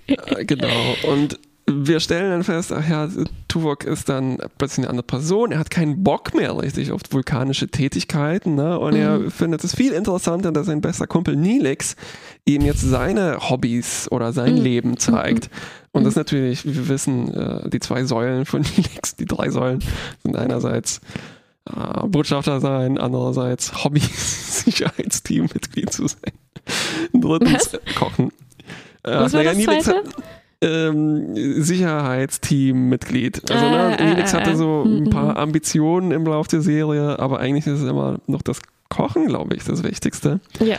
äh, 0.09 0.45
genau. 0.45 0.97
Und 1.11 1.39
wir 1.67 2.01
stellen 2.01 2.31
dann 2.31 2.45
fest, 2.45 2.73
ach 2.73 2.89
ja, 2.89 3.09
Tuvok 3.49 3.85
ist 3.85 4.11
dann 4.11 4.37
plötzlich 4.59 4.81
eine 4.81 4.91
andere 4.91 5.07
Person. 5.07 5.53
Er 5.53 5.59
hat 5.59 5.71
keinen 5.71 6.05
Bock 6.05 6.35
mehr 6.35 6.59
richtig 6.59 6.93
auf 6.93 7.01
vulkanische 7.11 7.69
Tätigkeiten. 7.69 8.55
Ne? 8.55 8.79
Und 8.79 8.93
mhm. 8.95 9.01
er 9.01 9.31
findet 9.31 9.65
es 9.65 9.75
viel 9.75 9.93
interessanter, 9.93 10.53
dass 10.53 10.67
sein 10.67 10.83
bester 10.83 11.07
Kumpel 11.07 11.37
Nilix 11.37 11.97
ihm 12.45 12.61
jetzt 12.63 12.83
seine 12.83 13.49
Hobbys 13.49 14.09
oder 14.11 14.35
sein 14.35 14.57
mhm. 14.57 14.63
Leben 14.63 14.99
zeigt. 14.99 15.51
Mhm. 15.51 15.57
Und 15.93 16.05
das 16.05 16.17
natürlich, 16.17 16.67
wie 16.67 16.75
wir 16.75 16.89
wissen, 16.89 17.33
äh, 17.33 17.71
die 17.71 17.81
zwei 17.81 18.05
Säulen 18.05 18.45
von 18.45 18.61
Nilix, 18.77 19.17
die 19.17 19.27
drei 19.27 19.49
Säulen, 19.49 19.83
sind 20.23 20.37
einerseits 20.37 21.01
äh, 21.65 22.07
Botschafter 22.07 22.61
sein, 22.61 22.99
andererseits 22.99 23.85
Hobby-Sicherheitsteam-Mitglied 23.85 25.91
zu 25.93 26.09
sein. 26.09 26.33
Drittens 27.15 27.73
Was? 27.73 27.81
Kochen. 27.95 28.33
Äh, 29.03 29.13
Was 29.13 29.33
war 29.33 29.45
naja, 29.45 29.55
das 29.55 29.59
Nilix 29.59 29.89
hat, 29.89 30.05
ähm, 30.65 31.63
Sicherheitsteam-Mitglied. 31.63 33.51
Also 33.51 33.69
ne, 33.69 33.97
Felix 33.99 34.33
äh, 34.33 34.37
hatte 34.37 34.57
so 34.57 34.83
ein 34.83 35.11
paar 35.11 35.37
Ambitionen 35.37 36.11
im 36.11 36.25
Laufe 36.25 36.49
der 36.51 36.63
Serie, 36.63 37.19
aber 37.19 37.41
eigentlich 37.41 37.67
ist 37.67 37.81
es 37.81 37.89
immer 37.89 38.19
noch 38.27 38.43
das 38.43 38.61
Kochen, 38.89 39.27
glaube 39.27 39.57
ich, 39.57 39.65
das 39.65 39.83
Wichtigste. 39.83 40.41
Ja. 40.61 40.79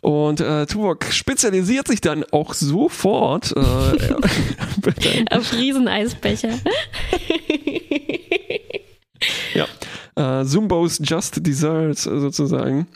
Und 0.00 0.40
äh, 0.40 0.66
Tuvok 0.66 1.06
spezialisiert 1.06 1.88
sich 1.88 2.00
dann 2.00 2.24
auch 2.30 2.54
sofort 2.54 3.52
äh, 3.56 4.14
auf 5.30 5.52
Rieseneisbecher. 5.52 6.50
ja, 9.54 9.66
äh, 10.14 10.44
Zumbos 10.44 11.00
Just 11.02 11.44
Desserts 11.44 12.04
sozusagen. 12.04 12.86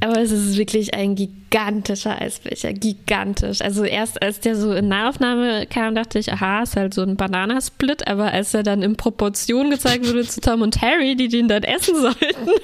Aber 0.00 0.20
es 0.20 0.32
ist 0.32 0.56
wirklich 0.56 0.94
ein 0.94 1.14
gigantischer 1.14 2.20
Eisbecher, 2.20 2.72
gigantisch. 2.72 3.60
Also 3.60 3.84
erst 3.84 4.22
als 4.22 4.40
der 4.40 4.56
so 4.56 4.72
in 4.72 4.88
Nahaufnahme 4.88 5.66
kam, 5.66 5.94
dachte 5.94 6.18
ich, 6.18 6.32
aha, 6.32 6.62
ist 6.62 6.76
halt 6.76 6.94
so 6.94 7.02
ein 7.02 7.16
Bananasplit, 7.16 8.06
aber 8.06 8.32
als 8.32 8.54
er 8.54 8.62
dann 8.62 8.82
in 8.82 8.96
Proportion 8.96 9.70
gezeigt 9.70 10.06
wurde 10.06 10.26
zu 10.26 10.40
Tom 10.40 10.62
und 10.62 10.80
Harry, 10.82 11.16
die 11.16 11.28
den 11.28 11.48
dann 11.48 11.62
essen 11.62 11.96
sollten, 11.96 12.50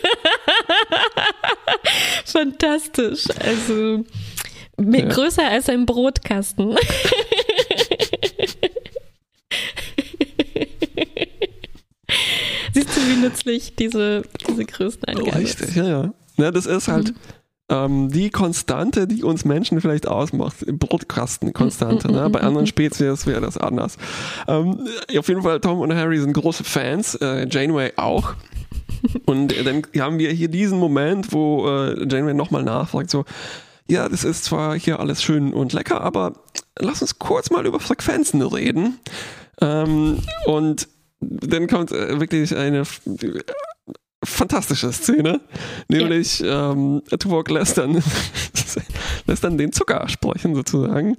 fantastisch. 2.24 3.24
Also 3.38 4.04
ja. 4.78 5.08
größer 5.08 5.48
als 5.48 5.68
ein 5.68 5.86
Brotkasten. 5.86 6.76
Siehst 12.72 12.96
du, 12.96 13.00
wie 13.00 13.16
nützlich 13.16 13.74
diese, 13.76 14.22
diese 14.48 14.64
Größenangabe 14.64 15.36
Richtig, 15.36 15.74
ja, 15.74 15.86
ja. 15.86 16.14
Ne, 16.40 16.50
das 16.50 16.64
ist 16.64 16.88
halt 16.88 17.10
mhm. 17.10 17.16
ähm, 17.68 18.08
die 18.10 18.30
Konstante, 18.30 19.06
die 19.06 19.22
uns 19.22 19.44
Menschen 19.44 19.78
vielleicht 19.80 20.08
ausmacht. 20.08 20.64
Brotkastenkonstante. 20.66 22.10
Ne? 22.10 22.30
Bei 22.30 22.40
anderen 22.40 22.66
Spezies 22.66 23.26
wäre 23.26 23.42
das 23.42 23.58
anders. 23.58 23.98
Ähm, 24.48 24.88
auf 25.18 25.28
jeden 25.28 25.42
Fall, 25.42 25.60
Tom 25.60 25.80
und 25.80 25.94
Harry 25.94 26.18
sind 26.18 26.32
große 26.32 26.64
Fans. 26.64 27.14
Äh, 27.16 27.46
Janeway 27.50 27.92
auch. 27.96 28.34
Und 29.26 29.54
dann 29.64 29.82
haben 29.98 30.18
wir 30.18 30.30
hier 30.32 30.48
diesen 30.48 30.78
Moment, 30.78 31.32
wo 31.32 31.68
äh, 31.68 32.06
Janeway 32.08 32.34
nochmal 32.34 32.62
nachfragt, 32.62 33.10
so, 33.10 33.26
ja, 33.86 34.08
das 34.08 34.24
ist 34.24 34.44
zwar 34.44 34.78
hier 34.78 34.98
alles 34.98 35.22
schön 35.22 35.52
und 35.52 35.74
lecker, 35.74 36.00
aber 36.00 36.34
lass 36.78 37.02
uns 37.02 37.18
kurz 37.18 37.50
mal 37.50 37.66
über 37.66 37.80
Frequenzen 37.80 38.40
reden. 38.40 38.98
Ähm, 39.60 40.18
und 40.46 40.88
dann 41.20 41.66
kommt 41.66 41.92
äh, 41.92 42.18
wirklich 42.18 42.56
eine 42.56 42.84
fantastische 44.24 44.92
Szene. 44.92 45.40
Nämlich 45.88 46.40
ja. 46.40 46.72
ähm, 46.72 47.02
Tuvok 47.18 47.50
lässt 47.50 47.78
dann, 47.78 47.94
lässt 49.26 49.44
dann 49.44 49.58
den 49.58 49.72
Zucker 49.72 50.08
sprechen 50.08 50.54
sozusagen. 50.54 51.16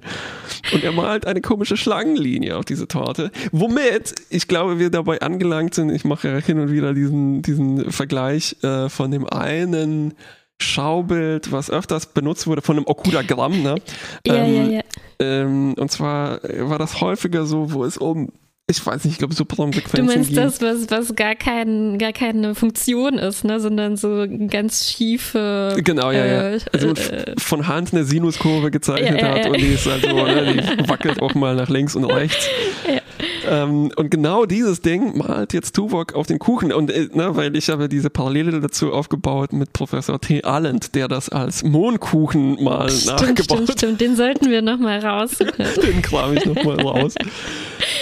Und 0.72 0.84
er 0.84 0.92
malt 0.92 1.26
eine 1.26 1.40
komische 1.40 1.76
Schlangenlinie 1.76 2.56
auf 2.56 2.64
diese 2.64 2.86
Torte. 2.86 3.30
Womit, 3.50 4.14
ich 4.30 4.46
glaube, 4.46 4.78
wir 4.78 4.90
dabei 4.90 5.20
angelangt 5.20 5.74
sind, 5.74 5.90
ich 5.90 6.04
mache 6.04 6.28
ja 6.28 6.36
hin 6.36 6.60
und 6.60 6.70
wieder 6.70 6.94
diesen, 6.94 7.42
diesen 7.42 7.90
Vergleich 7.90 8.56
äh, 8.62 8.88
von 8.88 9.10
dem 9.10 9.26
einen 9.26 10.14
Schaubild, 10.60 11.50
was 11.50 11.70
öfters 11.70 12.06
benutzt 12.06 12.46
wurde, 12.46 12.62
von 12.62 12.76
einem 12.76 12.86
Okudagramm. 12.86 13.62
Ne? 13.62 13.74
Ja, 14.24 14.34
ähm, 14.34 14.54
ja, 14.54 14.62
ja. 14.78 14.80
Ähm, 15.18 15.74
und 15.74 15.90
zwar 15.90 16.40
war 16.42 16.78
das 16.78 17.00
häufiger 17.00 17.46
so, 17.46 17.72
wo 17.72 17.84
es 17.84 17.98
um 17.98 18.30
ich 18.70 18.84
weiß 18.86 19.04
nicht, 19.04 19.14
ich 19.14 19.18
glaube, 19.18 19.34
Subraumsequenzen. 19.34 20.06
Du 20.06 20.12
meinst 20.12 20.36
das, 20.36 20.62
was, 20.62 20.90
was 20.90 21.14
gar, 21.16 21.34
kein, 21.34 21.98
gar 21.98 22.12
keine 22.12 22.54
Funktion 22.54 23.18
ist, 23.18 23.44
ne? 23.44 23.60
sondern 23.60 23.96
so 23.96 24.26
ganz 24.48 24.88
schiefe. 24.88 25.76
Genau, 25.78 26.10
ja, 26.10 26.24
äh, 26.24 26.56
ja. 26.56 26.64
Also 26.72 26.90
äh, 26.90 27.34
von 27.38 27.66
Hand 27.66 27.92
eine 27.92 28.04
Sinuskurve 28.04 28.70
gezeichnet 28.70 29.20
ja, 29.20 29.36
ja, 29.36 29.44
hat 29.44 29.46
und 29.48 29.60
die 29.60 29.74
ist 29.74 29.86
halt 29.86 30.02
so, 30.02 30.14
ne? 30.14 30.76
die 30.78 30.88
wackelt 30.88 31.20
auch 31.20 31.34
mal 31.34 31.56
nach 31.56 31.68
links 31.68 31.96
und 31.96 32.04
rechts. 32.04 32.48
Ja. 32.88 33.00
Ähm, 33.48 33.90
und 33.96 34.10
genau 34.10 34.46
dieses 34.46 34.80
Ding 34.80 35.16
malt 35.16 35.52
jetzt 35.52 35.74
Tuvok 35.74 36.14
auf 36.14 36.26
den 36.26 36.38
Kuchen. 36.38 36.72
Und 36.72 36.90
äh, 36.90 37.08
ne, 37.12 37.34
weil 37.36 37.56
ich 37.56 37.68
habe 37.68 37.88
diese 37.88 38.10
Parallele 38.10 38.60
dazu 38.60 38.92
aufgebaut 38.92 39.52
mit 39.52 39.72
Professor 39.72 40.20
T. 40.20 40.42
Allend, 40.42 40.94
der 40.94 41.08
das 41.08 41.28
als 41.28 41.62
Mohnkuchen 41.62 42.62
mal 42.62 42.90
stimmt, 42.90 43.06
nachgebaut 43.06 43.36
hat. 43.36 43.44
Stimmt, 43.44 43.78
stimmt, 43.78 44.00
den 44.00 44.16
sollten 44.16 44.50
wir 44.50 44.62
nochmal 44.62 44.98
raussuchen. 45.00 45.52
den 45.82 46.02
kram 46.02 46.36
ich 46.36 46.44
nochmal 46.44 46.80
raus. 46.80 47.14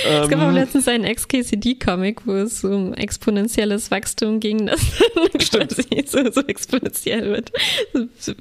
es 0.07 0.29
gab 0.29 0.41
auch 0.41 0.49
ähm, 0.49 0.55
letztens 0.55 0.89
einen 0.89 1.05
Ex-KCD-Comic, 1.05 2.27
wo 2.27 2.33
es 2.33 2.65
um 2.65 2.93
exponentielles 2.95 3.91
Wachstum 3.91 4.41
ging, 4.41 4.67
das 4.67 4.81
stimmt. 5.41 5.75
so, 6.07 6.31
so 6.31 6.41
exponentiell 6.43 7.31
wird, 7.31 7.53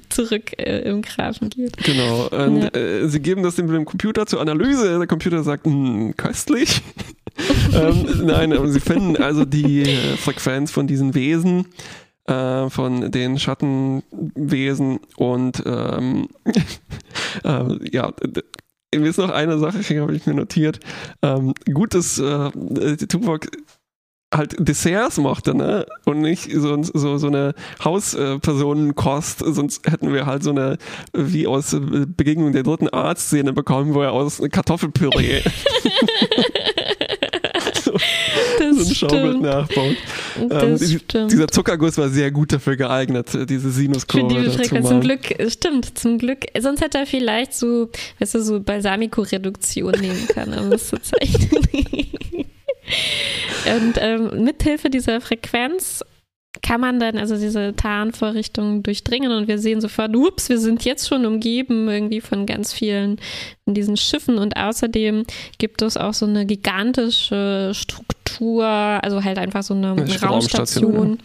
zurück 0.08 0.58
äh, 0.58 0.80
im 0.80 1.02
Graphen 1.02 1.50
geht. 1.50 1.76
Genau. 1.78 2.28
Und, 2.28 2.62
ja. 2.62 2.68
äh, 2.68 3.08
sie 3.08 3.20
geben 3.20 3.42
das 3.42 3.56
dem 3.56 3.84
Computer 3.84 4.26
zur 4.26 4.40
Analyse. 4.40 4.98
Der 4.98 5.06
Computer 5.06 5.42
sagt, 5.42 5.66
hm, 5.66 6.16
köstlich. 6.16 6.82
ähm, 7.74 8.26
nein, 8.26 8.52
aber 8.52 8.68
sie 8.68 8.80
finden 8.80 9.16
also 9.16 9.44
die 9.44 9.82
äh, 9.82 10.16
Frequenz 10.16 10.70
von 10.70 10.86
diesen 10.86 11.14
Wesen, 11.14 11.66
äh, 12.26 12.68
von 12.70 13.10
den 13.10 13.38
Schattenwesen 13.38 15.00
und 15.16 15.62
ähm, 15.66 16.28
äh, 17.44 17.90
ja, 17.90 18.12
mir 18.94 19.08
ist 19.08 19.18
noch 19.18 19.30
eine 19.30 19.58
Sache, 19.58 19.78
habe 20.00 20.14
ich 20.14 20.26
mir 20.26 20.34
notiert. 20.34 20.80
Ähm, 21.22 21.54
gut, 21.72 21.94
dass 21.94 22.18
äh, 22.18 22.96
Tuvok 22.96 23.46
halt 24.34 24.56
Desserts 24.58 25.18
mochte, 25.18 25.54
ne? 25.54 25.86
Und 26.04 26.20
nicht 26.20 26.50
so, 26.52 26.82
so, 26.82 27.18
so 27.18 27.26
eine 27.26 27.54
Hauspersonenkost, 27.84 29.40
sonst 29.44 29.90
hätten 29.90 30.12
wir 30.12 30.26
halt 30.26 30.42
so 30.42 30.50
eine, 30.50 30.78
wie 31.12 31.46
aus 31.46 31.76
Begegnung 31.80 32.52
der 32.52 32.62
dritten 32.62 32.88
Art-Szene 32.88 33.52
bekommen, 33.52 33.94
wo 33.94 34.02
er 34.02 34.12
aus 34.12 34.40
Kartoffelpüree 34.50 35.42
so, 38.58 38.72
so 38.72 38.88
ein 38.88 38.94
Schaubild 38.94 39.40
nachbaut. 39.42 39.96
Ähm, 40.38 41.28
dieser 41.28 41.48
Zuckerguss 41.48 41.98
war 41.98 42.08
sehr 42.08 42.30
gut 42.30 42.52
dafür 42.52 42.76
geeignet, 42.76 43.28
diese 43.48 43.70
Sinuskurve. 43.70 44.34
Für 44.34 44.42
die 44.42 44.50
Frequenz 44.50 44.88
zum 44.88 45.00
Glück, 45.00 45.34
stimmt, 45.48 45.98
zum 45.98 46.18
Glück. 46.18 46.46
Sonst 46.58 46.80
hätte 46.80 46.98
er 46.98 47.06
vielleicht 47.06 47.54
so, 47.54 47.90
weißt 48.18 48.34
du, 48.34 48.42
so 48.42 48.60
Balsamico-Reduktion 48.60 49.92
nehmen 50.00 50.26
können, 50.28 50.58
um 50.58 50.70
das 50.70 50.88
zu 50.88 51.00
zeichnen. 51.00 51.66
Und 53.66 53.94
ähm, 53.98 54.44
mithilfe 54.44 54.90
dieser 54.90 55.20
Frequenz 55.20 56.04
kann 56.62 56.80
man 56.80 57.00
dann 57.00 57.18
also 57.18 57.36
diese 57.36 57.74
Tarnvorrichtungen 57.74 58.82
durchdringen? 58.82 59.32
Und 59.32 59.48
wir 59.48 59.58
sehen 59.58 59.80
sofort, 59.80 60.14
ups, 60.14 60.48
wir 60.48 60.58
sind 60.58 60.84
jetzt 60.84 61.08
schon 61.08 61.26
umgeben 61.26 61.88
irgendwie 61.88 62.20
von 62.20 62.46
ganz 62.46 62.72
vielen 62.72 63.18
von 63.64 63.74
diesen 63.74 63.96
Schiffen. 63.96 64.38
Und 64.38 64.56
außerdem 64.56 65.24
gibt 65.58 65.82
es 65.82 65.96
auch 65.96 66.14
so 66.14 66.26
eine 66.26 66.46
gigantische 66.46 67.72
Struktur, 67.74 68.64
also 68.64 69.24
halt 69.24 69.38
einfach 69.38 69.62
so 69.62 69.74
eine, 69.74 69.90
Raumstation. 69.90 70.22
Raumstation 70.22 71.18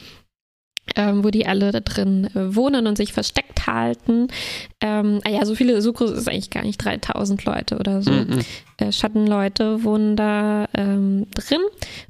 ähm, 0.96 1.24
wo 1.24 1.30
die 1.30 1.46
alle 1.48 1.72
da 1.72 1.80
drin 1.80 2.30
äh, 2.36 2.56
wohnen 2.56 2.88
und 2.88 2.98
sich 2.98 3.14
versteckt 3.14 3.68
halten. 3.68 4.28
Ähm, 4.82 5.20
ah 5.26 5.30
ja, 5.30 5.46
so 5.46 5.56
viele, 5.56 5.82
so 5.82 5.94
groß 5.94 6.12
ist 6.12 6.30
eigentlich 6.30 6.50
gar 6.52 6.64
nicht, 6.64 6.84
3000 6.84 7.46
Leute 7.46 7.78
oder 7.78 8.02
so. 8.02 8.12
Mhm. 8.12 8.40
Äh, 8.78 8.92
Schattenleute 8.92 9.84
wohnen 9.84 10.16
da 10.16 10.68
ähm, 10.74 11.28
drin 11.34 11.62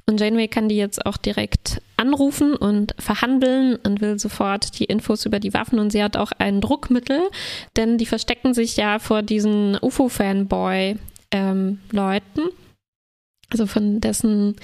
und 0.06 0.20
Janeway 0.20 0.48
kann 0.48 0.68
die 0.68 0.76
jetzt 0.76 1.06
auch 1.06 1.16
direkt 1.16 1.80
anrufen 1.96 2.54
und 2.54 2.94
verhandeln 2.98 3.76
und 3.76 4.00
will 4.00 4.18
sofort 4.18 4.78
die 4.78 4.84
Infos 4.84 5.24
über 5.24 5.40
die 5.40 5.54
Waffen 5.54 5.78
und 5.78 5.90
sie 5.90 6.02
hat 6.02 6.16
auch 6.16 6.32
ein 6.38 6.60
Druckmittel, 6.60 7.20
denn 7.76 7.96
die 7.98 8.06
verstecken 8.06 8.52
sich 8.52 8.76
ja 8.76 8.98
vor 8.98 9.22
diesen 9.22 9.78
UFO-Fanboy-Leuten. 9.80 10.98
Ähm, 11.32 12.50
also 13.48 13.66
von 13.66 14.00
dessen 14.00 14.56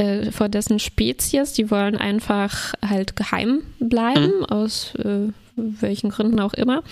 äh, 0.00 0.32
vor 0.32 0.48
dessen 0.48 0.78
Spezies, 0.78 1.52
die 1.52 1.70
wollen 1.70 1.96
einfach 1.96 2.72
halt 2.86 3.16
geheim 3.16 3.62
bleiben, 3.78 4.38
mhm. 4.38 4.44
aus 4.46 4.94
äh, 4.96 5.28
welchen 5.56 6.10
Gründen 6.10 6.40
auch 6.40 6.54
immer. 6.54 6.82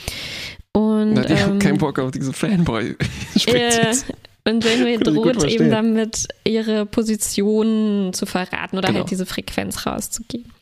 Und, 0.73 1.14
Na, 1.14 1.23
die 1.23 1.33
ähm, 1.33 1.38
haben 1.40 1.59
keinen 1.59 1.79
Bock 1.79 1.99
auf 1.99 2.11
diese 2.11 2.35
Fanboy-Spezies. 2.35 4.05
Äh, 4.09 4.12
und 4.51 4.62
Janeway 4.62 4.99
droht 5.03 5.42
eben 5.44 5.71
damit, 5.71 6.29
ihre 6.44 6.85
Position 6.85 8.12
zu 8.12 8.27
verraten 8.27 8.77
oder 8.77 8.88
genau. 8.88 9.01
halt 9.01 9.11
diese 9.11 9.25
Frequenz 9.25 9.87
rauszugeben. 9.87 10.53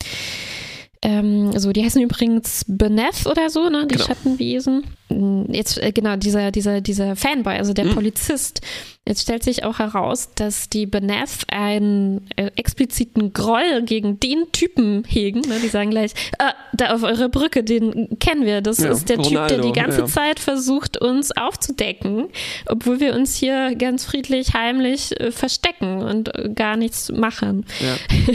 Ähm, 1.07 1.57
so, 1.57 1.71
die 1.71 1.85
heißen 1.85 2.03
übrigens 2.03 2.65
Beneth 2.67 3.27
oder 3.27 3.49
so, 3.49 3.69
ne? 3.69 3.87
Die 3.87 3.95
genau. 3.95 4.07
Schattenwesen. 4.07 4.83
Hm, 5.07 5.47
jetzt, 5.53 5.81
äh, 5.81 5.93
genau, 5.93 6.17
dieser, 6.17 6.51
dieser, 6.51 6.81
dieser 6.81 7.15
Fanboy, 7.15 7.55
also 7.57 7.73
der 7.73 7.85
mhm. 7.85 7.95
Polizist. 7.95 8.61
Jetzt 9.07 9.23
stellt 9.23 9.45
sich 9.45 9.63
auch 9.63 9.79
heraus, 9.79 10.31
dass 10.35 10.69
die 10.69 10.85
Beneth 10.85 11.45
einen 11.47 12.29
äh, 12.35 12.51
expliziten 12.57 13.33
Groll 13.33 13.83
gegen 13.85 14.19
den 14.19 14.51
Typen 14.51 15.05
hegen. 15.07 15.43
Ne? 15.43 15.61
Die 15.63 15.69
sagen 15.69 15.91
gleich, 15.91 16.11
ah, 16.41 16.55
da 16.73 16.93
auf 16.93 17.05
eurer 17.05 17.29
Brücke, 17.29 17.63
den 17.63 18.19
kennen 18.19 18.45
wir. 18.45 18.61
Das 18.61 18.79
ja, 18.79 18.91
ist 18.91 19.09
der 19.09 19.19
Ronaldo, 19.19 19.55
Typ, 19.55 19.63
der 19.63 19.73
die 19.73 19.79
ganze 19.79 20.01
ja. 20.01 20.07
Zeit 20.07 20.41
versucht, 20.41 21.01
uns 21.01 21.31
aufzudecken, 21.31 22.31
obwohl 22.67 22.99
wir 22.99 23.15
uns 23.15 23.37
hier 23.37 23.77
ganz 23.77 24.05
friedlich, 24.05 24.55
heimlich 24.55 25.21
äh, 25.21 25.31
verstecken 25.31 26.03
und 26.03 26.35
äh, 26.35 26.49
gar 26.53 26.77
nichts 26.77 27.13
machen. 27.13 27.65
Ja. 27.79 27.95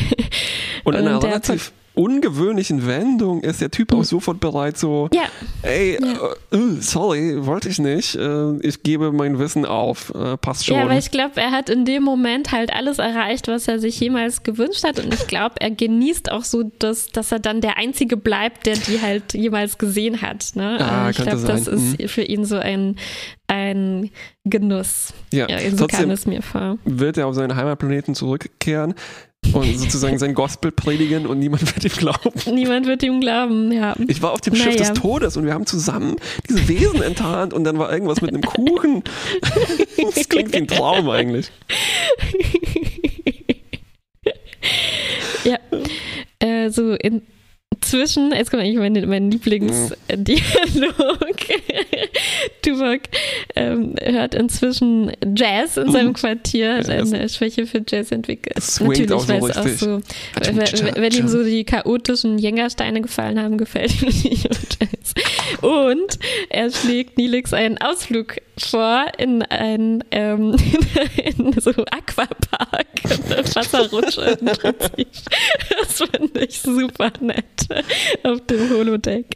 Und, 0.83 0.95
und 0.95 1.01
einer 1.01 1.21
relativ 1.21 1.73
ungewöhnlichen 1.93 2.87
Wendung 2.87 3.41
ist 3.41 3.61
der 3.61 3.71
Typ 3.71 3.91
auch 3.93 3.97
hm. 3.97 4.03
sofort 4.03 4.39
bereit, 4.39 4.77
so, 4.77 5.09
ja. 5.13 5.23
ey, 5.61 5.97
ja. 6.01 6.57
Uh, 6.57 6.77
sorry, 6.79 7.45
wollte 7.45 7.69
ich 7.69 7.79
nicht, 7.79 8.15
uh, 8.15 8.57
ich 8.61 8.83
gebe 8.83 9.11
mein 9.11 9.39
Wissen 9.39 9.65
auf, 9.65 10.13
uh, 10.15 10.37
passt 10.37 10.65
schon. 10.65 10.77
Ja, 10.77 10.83
aber 10.83 10.97
ich 10.97 11.11
glaube, 11.11 11.39
er 11.41 11.51
hat 11.51 11.69
in 11.69 11.85
dem 11.85 12.03
Moment 12.03 12.51
halt 12.51 12.73
alles 12.73 12.99
erreicht, 12.99 13.47
was 13.47 13.67
er 13.67 13.79
sich 13.79 13.99
jemals 13.99 14.43
gewünscht 14.43 14.83
hat 14.83 14.99
und 14.99 15.13
ich 15.13 15.27
glaube, 15.27 15.55
er 15.59 15.71
genießt 15.71 16.31
auch 16.31 16.43
so, 16.43 16.63
dass, 16.79 17.07
dass 17.07 17.31
er 17.31 17.39
dann 17.39 17.61
der 17.61 17.77
Einzige 17.77 18.17
bleibt, 18.17 18.65
der 18.65 18.75
die 18.75 19.01
halt 19.01 19.33
jemals 19.33 19.77
gesehen 19.77 20.21
hat. 20.21 20.51
Ne? 20.55 20.77
Ah, 20.79 21.09
ich 21.09 21.17
glaube, 21.17 21.45
das 21.45 21.67
ist 21.67 21.99
mhm. 21.99 22.07
für 22.07 22.23
ihn 22.23 22.45
so 22.45 22.57
ein, 22.57 22.95
ein 23.51 24.09
Genuss. 24.45 25.13
Ja, 25.33 25.49
ja 25.49 25.75
so 25.75 25.85
kam 25.85 26.09
es 26.09 26.25
mir 26.25 26.41
vor. 26.41 26.77
Wird 26.85 27.17
er 27.17 27.27
auf 27.27 27.35
seinen 27.35 27.55
Heimatplaneten 27.55 28.15
zurückkehren? 28.15 28.95
und 29.53 29.79
sozusagen 29.79 30.19
sein 30.19 30.35
Gospel 30.35 30.71
predigen 30.71 31.25
und 31.25 31.39
niemand 31.39 31.63
wird 31.75 31.83
ihm 31.83 31.97
glauben. 31.97 32.31
Niemand 32.53 32.85
wird 32.85 33.01
ihm 33.03 33.19
glauben, 33.19 33.71
ja. 33.71 33.95
Ich 34.07 34.21
war 34.21 34.31
auf 34.31 34.41
dem 34.41 34.55
Schiff 34.55 34.75
naja. 34.75 34.77
des 34.77 34.93
Todes 34.93 35.35
und 35.35 35.45
wir 35.45 35.53
haben 35.53 35.65
zusammen 35.65 36.15
diese 36.47 36.67
Wesen 36.67 37.01
enttarnt 37.01 37.51
und 37.51 37.63
dann 37.63 37.79
war 37.79 37.91
irgendwas 37.91 38.21
mit 38.21 38.29
einem 38.29 38.43
Kuchen. 38.43 39.03
das 40.15 40.29
klingt 40.29 40.53
wie 40.53 40.57
ein 40.57 40.67
Traum 40.67 41.09
eigentlich. 41.09 41.51
ja, 45.43 45.57
äh, 46.39 46.69
so 46.69 46.93
in 46.93 47.23
zwischen, 47.81 48.31
jetzt 48.31 48.51
kommt 48.51 48.63
eigentlich 48.63 48.77
mein, 48.77 49.09
mein 49.09 49.31
Lieblingsdialog. 49.31 50.21
Tuvok 52.61 53.01
ähm, 53.55 53.95
hört 54.01 54.35
inzwischen 54.35 55.11
Jazz 55.35 55.77
in 55.77 55.91
seinem 55.91 56.13
Quartier, 56.13 56.77
hat 56.77 56.89
eine 56.89 57.27
Schwäche 57.27 57.65
für 57.65 57.83
Jazz 57.87 58.11
entwickelt. 58.11 58.57
Natürlich, 58.79 59.11
auch 59.11 59.21
so 59.21 59.27
weil 59.27 59.49
es 59.49 59.57
auch 59.57 59.67
so, 59.67 60.01
wenn 60.95 61.13
ihm 61.13 61.27
so 61.27 61.43
die 61.43 61.63
chaotischen 61.63 62.37
Jängersteine 62.37 63.01
gefallen 63.01 63.39
haben, 63.39 63.57
gefällt 63.57 64.01
ihm 64.01 64.07
nicht 64.07 64.43
Jazz. 64.43 65.61
Und 65.61 66.19
er 66.49 66.71
schlägt 66.71 67.17
Nilix 67.17 67.53
einen 67.53 67.77
Ausflug 67.79 68.37
vor 68.65 69.05
in 69.17 69.41
ein 69.43 70.03
ähm, 70.11 70.55
in 71.37 71.53
so 71.59 71.71
Aquapark, 71.71 72.87
eine 73.03 73.55
Wasserrutsche 73.55 74.37
im 74.39 74.45
Prinzip. 74.45 75.07
Das 75.79 76.03
finde 76.09 76.45
ich 76.45 76.61
super 76.61 77.11
nett 77.19 77.45
auf 78.23 78.45
dem 78.47 78.69
Holodeck. 78.69 79.35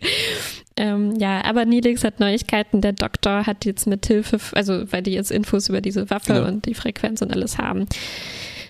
Ähm, 0.77 1.15
ja, 1.17 1.43
aber 1.45 1.65
Nilix 1.65 2.03
hat 2.03 2.19
Neuigkeiten. 2.19 2.81
Der 2.81 2.93
Doktor 2.93 3.45
hat 3.45 3.65
jetzt 3.65 3.88
mit 3.88 4.05
Hilfe, 4.05 4.39
also 4.53 4.91
weil 4.91 5.03
die 5.03 5.13
jetzt 5.13 5.31
Infos 5.31 5.69
über 5.69 5.81
diese 5.81 6.09
Waffe 6.09 6.33
ja. 6.33 6.47
und 6.47 6.65
die 6.65 6.73
Frequenz 6.73 7.21
und 7.21 7.31
alles 7.31 7.57
haben, 7.57 7.88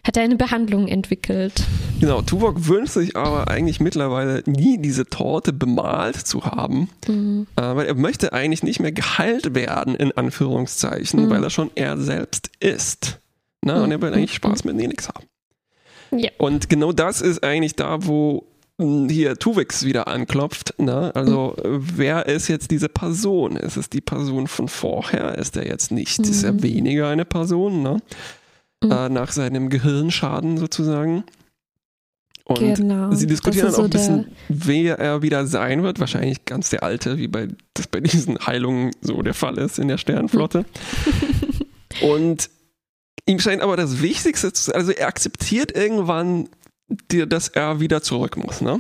hat 0.06 0.18
er 0.18 0.24
eine 0.24 0.36
Behandlung 0.36 0.88
entwickelt. 0.88 1.64
Genau, 2.00 2.22
Tuvok 2.22 2.68
wünscht 2.68 2.94
sich 2.94 3.16
aber 3.16 3.50
eigentlich 3.50 3.80
mittlerweile 3.80 4.44
nie 4.46 4.78
diese 4.78 5.06
Torte 5.06 5.52
bemalt 5.52 6.16
zu 6.16 6.46
haben, 6.46 6.90
mhm. 7.08 7.48
äh, 7.56 7.62
weil 7.62 7.88
er 7.88 7.96
möchte 7.96 8.32
eigentlich 8.32 8.62
nicht 8.62 8.80
mehr 8.80 8.92
geheilt 8.92 9.56
werden, 9.56 9.96
in 9.96 10.12
Anführungszeichen, 10.12 11.26
mhm. 11.26 11.30
weil 11.32 11.44
er 11.44 11.50
schon 11.50 11.72
er 11.74 11.98
selbst 11.98 12.52
ist. 12.60 13.20
Na, 13.62 13.84
und 13.84 13.92
er 13.92 14.00
will 14.02 14.14
eigentlich 14.14 14.36
Spaß 14.36 14.64
mit 14.64 14.76
Nilix 14.76 15.10
haben. 15.10 15.26
Ja. 16.16 16.30
Und 16.38 16.70
genau 16.70 16.92
das 16.92 17.22
ist 17.22 17.44
eigentlich 17.44 17.76
da, 17.76 18.06
wo 18.06 18.46
hier 18.78 19.38
Tuvix 19.38 19.86
wieder 19.86 20.08
anklopft. 20.08 20.76
Ne? 20.78 21.16
Also, 21.16 21.56
mhm. 21.64 21.88
wer 21.96 22.28
ist 22.28 22.48
jetzt 22.48 22.70
diese 22.70 22.90
Person? 22.90 23.56
Ist 23.56 23.78
es 23.78 23.90
die 23.90 24.02
Person 24.02 24.48
von 24.48 24.68
vorher? 24.68 25.38
Ist 25.38 25.56
er 25.58 25.66
jetzt 25.66 25.92
nicht? 25.92 26.20
Mhm. 26.20 26.26
Ist 26.26 26.44
er 26.44 26.54
mhm. 26.54 26.64
weniger 26.64 27.08
eine 27.08 27.26
Person? 27.26 27.82
Ne? 27.82 28.02
Mhm. 28.84 28.92
Äh, 28.92 29.10
nach 29.10 29.32
seinem 29.32 29.70
Gehirnschaden 29.70 30.58
sozusagen. 30.58 31.24
Und 32.48 32.76
genau. 32.76 33.12
sie 33.12 33.26
diskutieren 33.26 33.72
dann 33.72 33.76
auch 33.76 33.84
ein 33.86 33.90
bisschen, 33.90 34.28
wer 34.50 35.00
er 35.00 35.24
wieder 35.24 35.48
sein 35.48 35.82
wird. 35.82 36.00
Wahrscheinlich 36.00 36.46
ganz 36.46 36.70
der 36.70 36.84
Alte, 36.84 37.18
wie 37.18 37.28
bei, 37.28 37.48
das 37.74 37.88
bei 37.88 38.02
diesen 38.02 38.38
Heilungen 38.46 38.92
so 39.02 39.22
der 39.24 39.34
Fall 39.34 39.58
ist 39.58 39.80
in 39.80 39.88
der 39.88 39.98
Sternenflotte. 39.98 40.66
Und 42.02 42.50
ihm 43.26 43.40
scheint 43.40 43.64
aber 43.64 43.78
das 43.78 44.02
Wichtigste 44.02 44.54
zu 44.54 44.66
sein, 44.66 44.76
also 44.76 44.92
er 44.92 45.08
akzeptiert 45.08 45.76
irgendwann 45.76 46.50
dir, 47.12 47.26
dass 47.26 47.48
er 47.48 47.80
wieder 47.80 48.04
zurück 48.04 48.38
muss, 48.38 48.62
ne? 48.62 48.80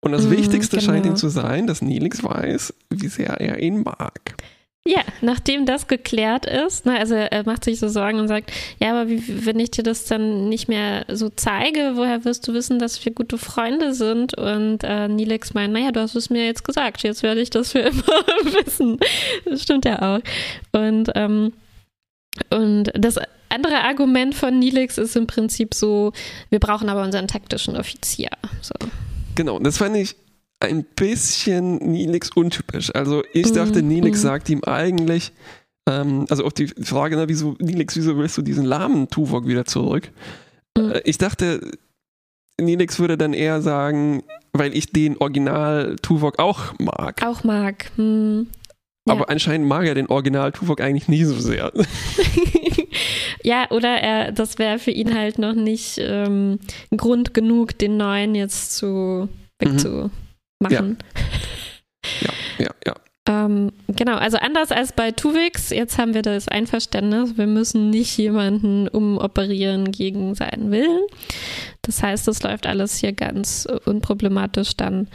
Und 0.00 0.12
das 0.12 0.26
mm, 0.26 0.30
Wichtigste 0.30 0.76
genau. 0.76 0.92
scheint 0.92 1.06
ihm 1.06 1.16
zu 1.16 1.28
sein, 1.28 1.66
dass 1.66 1.82
Nilix 1.82 2.22
weiß, 2.22 2.74
wie 2.90 3.08
sehr 3.08 3.40
er 3.40 3.58
ihn 3.58 3.82
mag. 3.82 4.36
Ja, 4.88 5.02
nachdem 5.20 5.66
das 5.66 5.86
geklärt 5.86 6.46
ist, 6.46 6.86
ne, 6.86 6.98
also 6.98 7.14
er 7.14 7.44
macht 7.44 7.62
sich 7.62 7.78
so 7.78 7.88
Sorgen 7.88 8.20
und 8.20 8.26
sagt, 8.26 8.50
ja, 8.80 8.92
aber 8.92 9.10
wie, 9.10 9.44
wenn 9.44 9.60
ich 9.60 9.70
dir 9.70 9.82
das 9.82 10.06
dann 10.06 10.48
nicht 10.48 10.66
mehr 10.66 11.04
so 11.08 11.28
zeige, 11.28 11.92
woher 11.96 12.24
wirst 12.24 12.48
du 12.48 12.54
wissen, 12.54 12.78
dass 12.78 13.04
wir 13.04 13.12
gute 13.12 13.36
Freunde 13.36 13.92
sind? 13.92 14.38
Und 14.38 14.84
äh, 14.84 15.06
Nilix 15.06 15.52
meint, 15.52 15.74
naja, 15.74 15.92
du 15.92 16.00
hast 16.00 16.14
es 16.14 16.30
mir 16.30 16.46
jetzt 16.46 16.64
gesagt, 16.64 17.02
jetzt 17.02 17.22
werde 17.22 17.42
ich 17.42 17.50
das 17.50 17.72
für 17.72 17.80
immer 17.80 18.02
wissen. 18.64 18.98
Das 19.44 19.62
stimmt 19.62 19.84
ja 19.84 20.00
auch. 20.00 20.20
Und 20.72 21.10
ähm, 21.14 21.52
und 22.48 22.90
das 22.94 23.18
andere 23.50 23.82
Argument 23.82 24.34
von 24.34 24.58
Nilix 24.58 24.96
ist 24.96 25.16
im 25.16 25.26
Prinzip 25.26 25.74
so, 25.74 26.14
wir 26.48 26.60
brauchen 26.60 26.88
aber 26.88 27.02
unseren 27.02 27.28
taktischen 27.28 27.76
Offizier. 27.76 28.30
So. 28.62 28.72
Genau, 29.34 29.58
das 29.58 29.76
fand 29.76 29.98
ich 29.98 30.16
ein 30.60 30.84
bisschen 30.96 31.76
Nilix 31.76 32.30
untypisch. 32.30 32.94
Also 32.94 33.22
ich 33.32 33.52
dachte, 33.52 33.82
mm, 33.82 33.88
Nilix 33.88 34.18
mm. 34.18 34.22
sagt 34.22 34.48
ihm 34.50 34.64
eigentlich, 34.64 35.32
ähm, 35.88 36.26
also 36.30 36.44
auf 36.44 36.52
die 36.52 36.66
Frage, 36.66 37.16
na, 37.16 37.28
wieso, 37.28 37.56
Nilix, 37.60 37.96
wieso 37.96 38.16
willst 38.16 38.36
du 38.38 38.42
diesen 38.42 38.64
lahmen 38.64 39.08
Tuvok 39.08 39.46
wieder 39.46 39.64
zurück? 39.64 40.10
Mm. 40.76 40.90
Äh, 40.90 41.00
ich 41.04 41.18
dachte, 41.18 41.70
Nilix 42.60 42.98
würde 42.98 43.16
dann 43.16 43.34
eher 43.34 43.62
sagen, 43.62 44.24
weil 44.52 44.76
ich 44.76 44.90
den 44.90 45.16
Original 45.18 45.96
Tuvok 46.02 46.40
auch 46.40 46.76
mag. 46.78 47.22
Auch 47.24 47.44
mag. 47.44 47.92
Hm. 47.96 48.48
Aber 49.08 49.30
anscheinend 49.30 49.66
mag 49.66 49.86
er 49.86 49.94
den 49.94 50.08
Original 50.08 50.52
Tuvok 50.52 50.80
eigentlich 50.80 51.08
nie 51.08 51.24
so 51.24 51.38
sehr. 51.38 51.72
Ja, 53.42 53.70
oder 53.70 53.88
er, 53.88 54.32
das 54.32 54.58
wäre 54.58 54.78
für 54.78 54.90
ihn 54.90 55.14
halt 55.14 55.38
noch 55.38 55.54
nicht 55.54 55.98
ähm, 55.98 56.58
Grund 56.96 57.34
genug, 57.34 57.78
den 57.78 57.96
neuen 57.96 58.34
jetzt 58.34 58.76
zu 58.76 59.28
wegzumachen. 59.58 60.10
Mhm. 60.10 60.27
Ja. 60.62 60.82
ja, 62.20 62.32
ja, 62.58 62.70
ja. 62.86 62.94
Ähm, 63.28 63.72
genau, 63.88 64.16
also 64.16 64.38
anders 64.38 64.72
als 64.72 64.92
bei 64.92 65.10
Tuvix, 65.10 65.68
jetzt 65.68 65.98
haben 65.98 66.14
wir 66.14 66.22
das 66.22 66.48
Einverständnis, 66.48 67.36
wir 67.36 67.46
müssen 67.46 67.90
nicht 67.90 68.16
jemanden 68.16 68.88
umoperieren 68.88 69.92
gegen 69.92 70.34
seinen 70.34 70.70
Willen. 70.70 71.02
Das 71.82 72.02
heißt, 72.02 72.26
das 72.26 72.42
läuft 72.42 72.66
alles 72.66 72.96
hier 72.96 73.12
ganz 73.12 73.68
unproblematisch 73.84 74.76
dann 74.76 75.08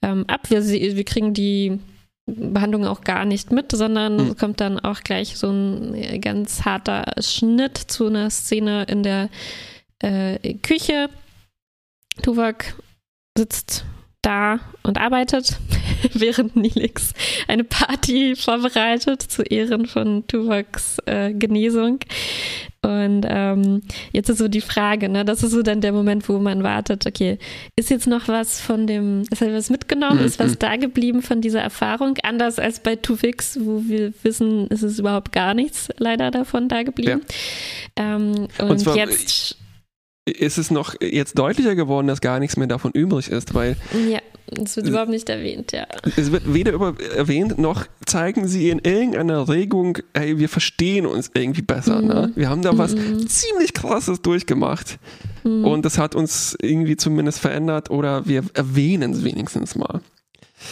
ähm, 0.00 0.24
ab. 0.28 0.48
Wir, 0.48 0.64
wir 0.66 1.04
kriegen 1.04 1.34
die 1.34 1.78
Behandlung 2.24 2.86
auch 2.86 3.02
gar 3.02 3.26
nicht 3.26 3.52
mit, 3.52 3.72
sondern 3.72 4.28
mhm. 4.28 4.36
kommt 4.36 4.60
dann 4.60 4.78
auch 4.78 5.00
gleich 5.00 5.36
so 5.36 5.50
ein 5.50 6.20
ganz 6.22 6.64
harter 6.64 7.12
Schnitt 7.20 7.76
zu 7.76 8.06
einer 8.06 8.30
Szene 8.30 8.84
in 8.84 9.02
der 9.02 9.28
äh, 9.98 10.54
Küche. 10.54 11.10
Tuvok 12.22 12.64
sitzt 13.36 13.84
da 14.22 14.60
und 14.82 14.98
arbeitet, 14.98 15.58
während 16.14 16.56
Nilix 16.56 17.12
eine 17.46 17.64
Party 17.64 18.34
vorbereitet 18.36 19.22
zu 19.22 19.42
Ehren 19.42 19.86
von 19.86 20.26
Tuvoks 20.26 20.98
äh, 21.06 21.32
Genesung. 21.32 22.00
Und 22.80 23.26
ähm, 23.28 23.82
jetzt 24.12 24.28
ist 24.28 24.38
so 24.38 24.46
die 24.46 24.60
Frage, 24.60 25.08
ne? 25.08 25.24
Das 25.24 25.42
ist 25.42 25.50
so 25.50 25.62
dann 25.62 25.80
der 25.80 25.92
Moment, 25.92 26.28
wo 26.28 26.38
man 26.38 26.62
wartet, 26.62 27.06
okay, 27.06 27.38
ist 27.74 27.90
jetzt 27.90 28.06
noch 28.06 28.28
was 28.28 28.60
von 28.60 28.86
dem, 28.86 29.24
ist 29.30 29.40
halt 29.40 29.52
was 29.52 29.68
mitgenommen, 29.68 30.20
mhm. 30.20 30.26
ist 30.26 30.38
was 30.38 30.58
da 30.58 30.76
geblieben 30.76 31.20
von 31.20 31.40
dieser 31.40 31.60
Erfahrung? 31.60 32.16
Anders 32.22 32.60
als 32.60 32.78
bei 32.80 32.94
Tuvix, 32.94 33.58
wo 33.60 33.82
wir 33.86 34.12
wissen, 34.22 34.68
ist 34.68 34.84
es 34.84 35.00
überhaupt 35.00 35.32
gar 35.32 35.54
nichts 35.54 35.88
leider 35.98 36.30
davon 36.30 36.68
da 36.68 36.84
geblieben. 36.84 37.22
Ja. 37.98 38.14
Ähm, 38.14 38.46
und, 38.58 38.70
und 38.70 38.78
zwar, 38.78 38.96
jetzt 38.96 39.57
ist 40.30 40.58
es 40.58 40.70
noch 40.70 40.94
jetzt 41.00 41.38
deutlicher 41.38 41.74
geworden, 41.74 42.06
dass 42.06 42.20
gar 42.20 42.38
nichts 42.38 42.56
mehr 42.56 42.66
davon 42.66 42.92
übrig 42.92 43.28
ist, 43.28 43.54
weil. 43.54 43.76
Ja, 44.08 44.20
es 44.56 44.76
wird 44.76 44.86
überhaupt 44.86 45.10
nicht 45.10 45.28
erwähnt, 45.28 45.72
ja. 45.72 45.86
Es 46.16 46.32
wird 46.32 46.52
weder 46.52 46.72
über 46.72 46.94
erwähnt, 47.14 47.58
noch 47.58 47.86
zeigen 48.06 48.48
sie 48.48 48.70
in 48.70 48.78
irgendeiner 48.78 49.48
Regung, 49.48 49.98
hey, 50.14 50.38
wir 50.38 50.48
verstehen 50.48 51.06
uns 51.06 51.30
irgendwie 51.34 51.62
besser. 51.62 52.00
Mhm. 52.00 52.08
Ne? 52.08 52.32
Wir 52.34 52.48
haben 52.48 52.62
da 52.62 52.76
was 52.78 52.94
mhm. 52.94 53.26
ziemlich 53.28 53.74
krasses 53.74 54.22
durchgemacht. 54.22 54.98
Mhm. 55.44 55.64
Und 55.64 55.84
das 55.84 55.98
hat 55.98 56.14
uns 56.14 56.56
irgendwie 56.62 56.96
zumindest 56.96 57.40
verändert 57.40 57.90
oder 57.90 58.26
wir 58.26 58.44
erwähnen 58.54 59.12
es 59.12 59.24
wenigstens 59.24 59.74
mal. 59.76 60.00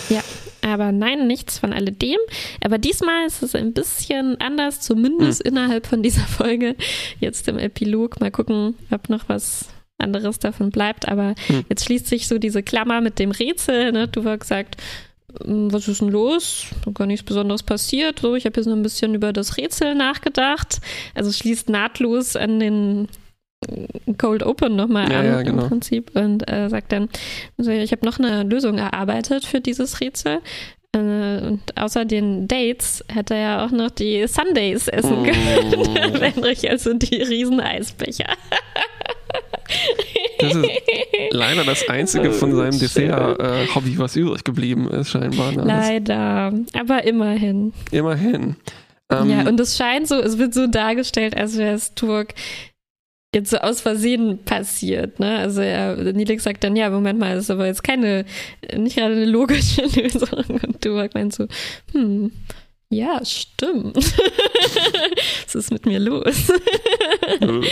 Ja, 0.08 0.22
aber 0.62 0.92
nein, 0.92 1.26
nichts 1.26 1.58
von 1.58 1.72
alledem. 1.72 2.18
Aber 2.64 2.78
diesmal 2.78 3.26
ist 3.26 3.42
es 3.42 3.54
ein 3.54 3.72
bisschen 3.72 4.40
anders, 4.40 4.80
zumindest 4.80 5.44
mhm. 5.44 5.50
innerhalb 5.50 5.86
von 5.86 6.02
dieser 6.02 6.26
Folge. 6.26 6.76
Jetzt 7.20 7.48
im 7.48 7.58
Epilog. 7.58 8.20
Mal 8.20 8.30
gucken, 8.30 8.74
ob 8.90 9.08
noch 9.08 9.28
was 9.28 9.66
anderes 9.98 10.38
davon 10.38 10.70
bleibt. 10.70 11.08
Aber 11.08 11.34
mhm. 11.48 11.64
jetzt 11.68 11.84
schließt 11.84 12.06
sich 12.06 12.28
so 12.28 12.38
diese 12.38 12.62
Klammer 12.62 13.00
mit 13.00 13.18
dem 13.18 13.30
Rätsel. 13.30 13.92
Ne? 13.92 14.08
Du 14.08 14.24
hast 14.24 14.40
gesagt, 14.40 14.76
hm, 15.42 15.72
was 15.72 15.88
ist 15.88 16.00
denn 16.00 16.08
los? 16.08 16.66
Gar 16.94 17.06
nichts 17.06 17.24
Besonderes 17.24 17.62
passiert. 17.62 18.20
So, 18.20 18.34
ich 18.34 18.44
habe 18.44 18.56
jetzt 18.56 18.66
noch 18.66 18.76
ein 18.76 18.82
bisschen 18.82 19.14
über 19.14 19.32
das 19.32 19.56
Rätsel 19.56 19.94
nachgedacht. 19.94 20.80
Also 21.14 21.32
schließt 21.32 21.68
nahtlos 21.68 22.36
an 22.36 22.60
den 22.60 23.08
Cold 24.18 24.42
Open 24.42 24.76
nochmal 24.76 25.10
ja, 25.10 25.20
an 25.20 25.26
ja, 25.26 25.42
genau. 25.42 25.62
im 25.62 25.68
Prinzip 25.68 26.10
und 26.14 26.48
äh, 26.50 26.68
sagt 26.68 26.92
dann, 26.92 27.08
also 27.58 27.70
ich 27.70 27.92
habe 27.92 28.04
noch 28.04 28.18
eine 28.18 28.42
Lösung 28.42 28.78
erarbeitet 28.78 29.44
für 29.44 29.60
dieses 29.60 30.00
Rätsel. 30.00 30.40
Äh, 30.94 30.98
und 30.98 31.60
außer 31.76 32.04
den 32.04 32.48
Dates 32.48 33.04
hätte 33.08 33.34
er 33.34 33.40
ja 33.40 33.66
auch 33.66 33.70
noch 33.70 33.90
die 33.90 34.26
Sundays 34.26 34.88
essen 34.88 35.24
können. 35.24 35.74
Oh. 35.76 36.20
Wenn 36.20 36.70
also 36.70 36.94
die 36.94 37.16
riesen 37.16 37.60
Eisbecher. 37.60 38.26
Das 40.38 40.54
ist 40.54 40.68
leider 41.30 41.64
das 41.64 41.88
einzige 41.88 42.32
von 42.32 42.54
seinem 42.54 42.78
Dessert-Hobby, 42.78 43.94
äh, 43.94 43.98
was 43.98 44.16
übrig 44.16 44.44
geblieben 44.44 44.88
ist, 44.88 45.10
scheinbar. 45.10 45.52
Ne? 45.52 45.64
Leider, 45.64 46.52
aber 46.78 47.04
immerhin. 47.04 47.72
Immerhin. 47.90 48.56
Ähm, 49.10 49.30
ja, 49.30 49.48
und 49.48 49.60
es 49.60 49.76
scheint 49.76 50.08
so, 50.08 50.16
es 50.16 50.38
wird 50.38 50.54
so 50.54 50.66
dargestellt, 50.66 51.36
als 51.36 51.56
wäre 51.56 51.74
es 51.74 51.94
Turk 51.94 52.34
jetzt 53.36 53.50
so 53.50 53.58
aus 53.58 53.80
Versehen 53.80 54.38
passiert. 54.44 55.20
Ne? 55.20 55.38
Also 55.38 55.60
er, 55.60 55.96
Nilix 56.12 56.44
sagt 56.44 56.64
dann, 56.64 56.74
ja, 56.74 56.90
Moment 56.90 57.18
mal, 57.18 57.34
das 57.34 57.44
ist 57.44 57.50
aber 57.50 57.66
jetzt 57.66 57.84
keine, 57.84 58.24
nicht 58.74 58.96
gerade 58.96 59.14
eine 59.14 59.26
logische 59.26 59.82
Lösung. 60.00 60.60
Und 60.66 60.84
du 60.84 61.08
meinst 61.14 61.36
so, 61.36 61.46
hm, 61.92 62.32
ja, 62.88 63.24
stimmt. 63.24 63.96
Was 65.44 65.54
ist 65.54 65.70
mit 65.70 65.86
mir 65.86 66.00
los? 66.00 66.50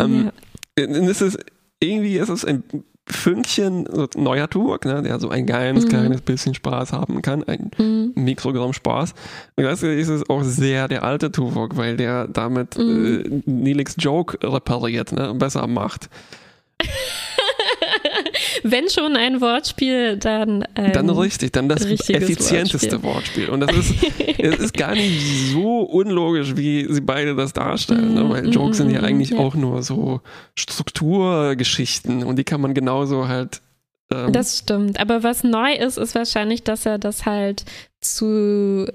ähm, 0.00 0.30
ja. 0.78 0.84
Es 0.84 1.20
ist, 1.20 1.38
irgendwie 1.80 2.18
ist 2.18 2.28
es 2.28 2.44
ein 2.44 2.62
Fünkchen 3.08 3.86
so 3.90 4.08
neuer 4.16 4.50
Tuvok, 4.50 4.84
ne, 4.84 5.02
der 5.02 5.20
so 5.20 5.28
ein 5.28 5.46
geiles 5.46 5.84
mhm. 5.84 5.88
kleines 5.88 6.20
bisschen 6.22 6.54
Spaß 6.54 6.92
haben 6.92 7.22
kann, 7.22 7.44
ein 7.44 7.70
mhm. 7.78 8.12
Mikrogramm 8.16 8.72
Spaß. 8.72 9.12
Und 9.56 9.64
gleichzeitig 9.64 10.00
ist 10.00 10.08
es 10.08 10.28
auch 10.28 10.42
sehr 10.42 10.88
der 10.88 11.04
alte 11.04 11.30
Tuvok, 11.30 11.76
weil 11.76 11.96
der 11.96 12.26
damit 12.26 12.76
mhm. 12.76 13.42
äh, 13.46 13.50
Nelix 13.50 13.94
Joke 13.98 14.38
repariert, 14.42 15.12
ne, 15.12 15.34
besser 15.34 15.66
macht. 15.66 16.10
Wenn 18.62 18.88
schon 18.88 19.16
ein 19.16 19.40
Wortspiel, 19.40 20.16
dann. 20.16 20.64
Ähm, 20.74 20.92
dann 20.92 21.10
richtig, 21.10 21.52
dann 21.52 21.68
das 21.68 21.84
effizienteste 21.84 23.02
Wortspiel. 23.02 23.16
Wortspiel. 23.16 23.48
Und 23.48 23.60
das 23.60 23.76
ist, 23.76 23.94
es 24.38 24.58
ist 24.58 24.74
gar 24.74 24.94
nicht 24.94 25.52
so 25.52 25.80
unlogisch, 25.80 26.56
wie 26.56 26.86
sie 26.88 27.00
beide 27.00 27.34
das 27.34 27.52
darstellen, 27.52 28.14
ne? 28.14 28.28
weil 28.28 28.48
Jokes 28.48 28.78
sind 28.78 28.90
ja 28.90 29.00
eigentlich 29.00 29.30
ja. 29.30 29.38
auch 29.38 29.54
nur 29.54 29.82
so 29.82 30.20
Strukturgeschichten 30.54 32.22
und 32.22 32.36
die 32.36 32.44
kann 32.44 32.60
man 32.60 32.74
genauso 32.74 33.28
halt 33.28 33.62
ähm, 34.12 34.32
das 34.32 34.58
stimmt. 34.58 35.00
Aber 35.00 35.22
was 35.22 35.44
neu 35.44 35.72
ist, 35.74 35.98
ist 35.98 36.14
wahrscheinlich, 36.14 36.62
dass 36.62 36.86
er 36.86 36.98
das 36.98 37.26
halt 37.26 37.64
zu, 38.00 38.86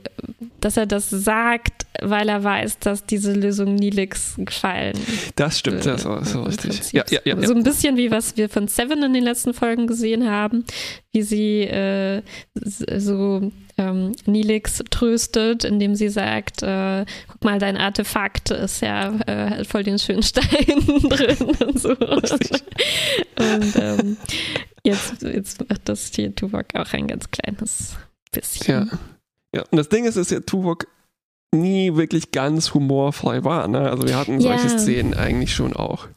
dass 0.61 0.77
er 0.77 0.85
das 0.85 1.09
sagt, 1.09 1.85
weil 2.01 2.29
er 2.29 2.43
weiß, 2.43 2.79
dass 2.79 3.05
diese 3.05 3.33
Lösung 3.33 3.75
Nilix 3.75 4.35
gefallen. 4.37 4.97
Das 5.35 5.59
stimmt, 5.59 5.85
das 5.85 6.05
ist 6.05 6.31
so 6.31 6.43
richtig. 6.43 6.93
Ja, 6.93 7.03
ja, 7.09 7.19
ja, 7.25 7.45
so 7.45 7.53
ein 7.53 7.63
bisschen 7.63 7.97
wie 7.97 8.09
was 8.09 8.37
wir 8.37 8.47
von 8.47 8.67
Seven 8.67 9.03
in 9.03 9.13
den 9.13 9.23
letzten 9.23 9.53
Folgen 9.53 9.87
gesehen 9.87 10.29
haben, 10.29 10.63
wie 11.11 11.23
sie 11.23 11.61
äh, 11.63 12.21
so 12.55 13.51
ähm, 13.77 14.13
Nilix 14.25 14.81
tröstet, 14.89 15.63
indem 15.63 15.95
sie 15.95 16.09
sagt, 16.09 16.63
äh, 16.63 17.05
guck 17.27 17.43
mal, 17.43 17.59
dein 17.59 17.77
Artefakt 17.77 18.51
ist 18.51 18.81
ja 18.81 19.13
äh, 19.27 19.63
voll 19.65 19.83
den 19.83 19.99
schönen 19.99 20.23
Stein 20.23 20.81
drin 21.09 21.37
und 21.65 21.79
so. 21.79 21.91
Richtig. 21.91 22.63
Und 23.37 23.75
ähm, 23.75 24.17
jetzt, 24.83 25.21
jetzt 25.21 25.69
macht 25.69 25.87
das 25.89 26.11
hier 26.13 26.33
Tuvok 26.35 26.75
auch 26.75 26.93
ein 26.93 27.07
ganz 27.07 27.29
kleines 27.31 27.95
bisschen. 28.31 28.89
Ja. 28.89 28.97
Ja, 29.53 29.63
und 29.69 29.77
das 29.77 29.89
Ding 29.89 30.05
ist, 30.05 30.15
dass 30.15 30.29
ja 30.29 30.39
Tuvok 30.39 30.87
nie 31.53 31.95
wirklich 31.95 32.31
ganz 32.31 32.73
humorfrei 32.73 33.43
war. 33.43 33.67
Ne? 33.67 33.89
Also 33.89 34.07
wir 34.07 34.17
hatten 34.17 34.39
solche 34.39 34.67
ja. 34.67 34.79
Szenen 34.79 35.13
eigentlich 35.13 35.53
schon 35.53 35.73
auch. 35.73 36.07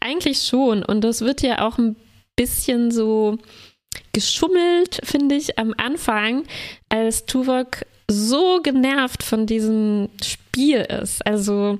Eigentlich 0.00 0.42
schon. 0.42 0.84
Und 0.84 1.02
das 1.02 1.22
wird 1.22 1.40
ja 1.42 1.66
auch 1.66 1.78
ein 1.78 1.96
bisschen 2.36 2.90
so 2.90 3.38
geschummelt, 4.12 5.00
finde 5.02 5.36
ich, 5.36 5.58
am 5.58 5.74
Anfang, 5.76 6.44
als 6.88 7.24
Tuvok 7.24 7.84
so 8.10 8.60
genervt 8.62 9.22
von 9.22 9.46
diesem 9.46 10.08
Spiel 10.22 10.80
ist. 10.80 11.26
Also 11.26 11.78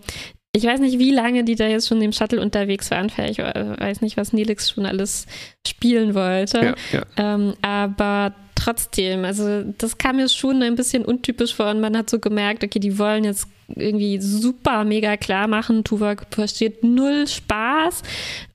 ich 0.53 0.65
weiß 0.65 0.81
nicht, 0.81 0.99
wie 0.99 1.11
lange 1.11 1.45
die 1.45 1.55
da 1.55 1.67
jetzt 1.67 1.89
schon 1.89 2.01
im 2.03 2.13
Shuttle 2.13 2.41
unterwegs 2.41 2.91
waren. 2.91 3.11
Vielleicht 3.11 3.39
weiß 3.39 4.01
nicht, 4.01 4.17
was 4.17 4.33
Nelix 4.33 4.71
schon 4.71 4.87
alles 4.87 5.27
spielen 5.67 6.15
wollte. 6.15 6.59
Ja, 6.59 6.75
ja. 6.93 7.07
Ähm, 7.17 7.55
aber 7.63 8.35
trotzdem, 8.55 9.25
also 9.25 9.63
das 9.63 9.99
kam 9.99 10.17
mir 10.17 10.29
schon 10.29 10.63
ein 10.63 10.75
bisschen 10.75 11.05
untypisch 11.05 11.55
vor 11.55 11.71
und 11.71 11.81
man 11.81 11.97
hat 11.97 12.11
so 12.11 12.19
gemerkt, 12.19 12.65
okay, 12.65 12.79
die 12.79 12.99
wollen 12.99 13.25
jetzt 13.25 13.47
irgendwie 13.75 14.21
super 14.21 14.85
mega 14.85 15.17
klar 15.17 15.47
machen, 15.47 15.85
Tuvok 15.85 16.27
versteht 16.31 16.83
null 16.83 17.27
Spaß 17.29 18.03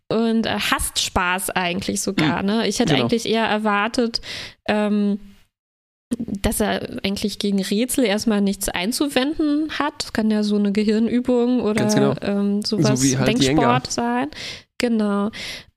und 0.10 0.45
äh, 0.45 0.49
hasst 0.49 0.99
Spaß 0.99 1.51
eigentlich 1.51 2.01
sogar. 2.01 2.39
Hm, 2.39 2.45
ne? 2.45 2.67
Ich 2.67 2.79
hätte 2.79 2.93
genau. 2.93 3.06
eigentlich 3.06 3.27
eher 3.27 3.45
erwartet, 3.45 4.21
ähm, 4.67 5.19
dass 6.17 6.60
er 6.60 7.04
eigentlich 7.04 7.39
gegen 7.39 7.62
Rätsel 7.62 8.06
erstmal 8.06 8.41
nichts 8.41 8.69
einzuwenden 8.69 9.71
hat. 9.78 9.93
Das 10.04 10.13
kann 10.13 10.32
ja 10.32 10.43
so 10.43 10.56
eine 10.56 10.71
Gehirnübung 10.71 11.62
oder 11.62 11.86
genau. 11.86 12.15
ähm, 12.21 12.62
sowas, 12.62 13.02
so 13.02 13.17
halt 13.17 13.28
Denksport 13.28 13.91
sein. 13.91 14.30
Genau. 14.78 15.32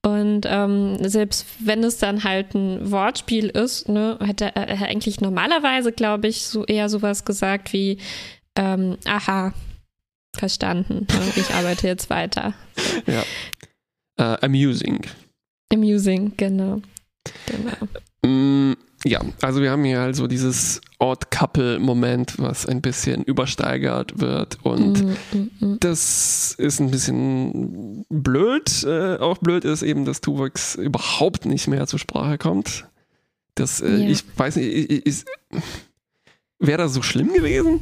Und 0.04 0.42
ähm, 0.46 0.96
selbst 1.00 1.46
wenn 1.60 1.82
es 1.84 1.98
dann 1.98 2.24
halt 2.24 2.54
ein 2.54 2.90
Wortspiel 2.90 3.48
ist, 3.48 3.88
ne, 3.88 4.18
hätte 4.20 4.54
er 4.54 4.86
eigentlich 4.86 5.20
normalerweise, 5.20 5.92
glaube 5.92 6.28
ich, 6.28 6.46
so 6.46 6.64
eher 6.64 6.88
sowas 6.88 7.24
gesagt 7.24 7.72
wie, 7.72 7.98
ähm, 8.56 8.96
aha, 9.04 9.52
verstanden. 10.36 11.06
Ich 11.36 11.50
arbeite 11.54 11.86
jetzt 11.86 12.10
weiter. 12.10 12.54
Ja. 13.06 13.22
Uh, 14.18 14.36
amusing. 14.40 15.00
Amusing, 15.72 16.32
genau. 16.36 16.80
Genau. 17.46 17.88
Mm, 18.24 18.76
ja, 19.04 19.20
also 19.42 19.60
wir 19.60 19.70
haben 19.70 19.84
hier 19.84 20.00
also 20.00 20.26
dieses 20.26 20.80
Odd-Couple-Moment, 20.98 22.38
was 22.38 22.66
ein 22.66 22.80
bisschen 22.80 23.22
übersteigert 23.22 24.20
wird 24.20 24.58
und 24.62 25.04
mm, 25.04 25.16
mm, 25.32 25.50
mm. 25.60 25.76
das 25.80 26.54
ist 26.58 26.80
ein 26.80 26.90
bisschen 26.90 28.04
blöd. 28.08 28.84
Äh, 28.84 29.16
auch 29.18 29.38
blöd 29.38 29.64
ist 29.64 29.82
eben, 29.82 30.04
dass 30.04 30.20
Tuvok 30.20 30.52
überhaupt 30.78 31.44
nicht 31.44 31.68
mehr 31.68 31.86
zur 31.86 31.98
Sprache 31.98 32.38
kommt. 32.38 32.86
Das, 33.54 33.80
äh, 33.80 33.96
ja. 33.96 34.08
ich 34.08 34.24
weiß 34.36 34.56
nicht, 34.56 35.26
wäre 36.58 36.78
das 36.78 36.94
so 36.94 37.02
schlimm 37.02 37.32
gewesen? 37.32 37.80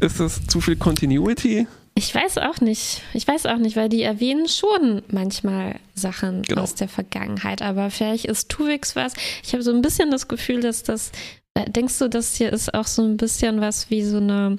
Ist 0.00 0.20
das 0.20 0.46
zu 0.46 0.60
viel 0.60 0.76
Continuity? 0.76 1.66
Ich 1.96 2.12
weiß 2.12 2.38
auch 2.38 2.60
nicht. 2.60 3.02
Ich 3.12 3.26
weiß 3.26 3.46
auch 3.46 3.58
nicht, 3.58 3.76
weil 3.76 3.88
die 3.88 4.02
erwähnen 4.02 4.48
schon 4.48 5.02
manchmal 5.08 5.76
Sachen 5.94 6.42
genau. 6.42 6.62
aus 6.62 6.74
der 6.74 6.88
Vergangenheit. 6.88 7.62
Aber 7.62 7.90
vielleicht 7.90 8.24
ist 8.24 8.48
Tuvix 8.48 8.96
was. 8.96 9.14
Ich 9.44 9.52
habe 9.52 9.62
so 9.62 9.72
ein 9.72 9.82
bisschen 9.82 10.10
das 10.10 10.26
Gefühl, 10.26 10.60
dass 10.60 10.82
das. 10.82 11.12
Äh, 11.54 11.70
denkst 11.70 11.98
du, 11.98 12.08
das 12.08 12.34
hier 12.34 12.52
ist 12.52 12.74
auch 12.74 12.86
so 12.86 13.02
ein 13.02 13.16
bisschen 13.16 13.60
was 13.60 13.90
wie 13.90 14.02
so 14.02 14.16
eine 14.16 14.58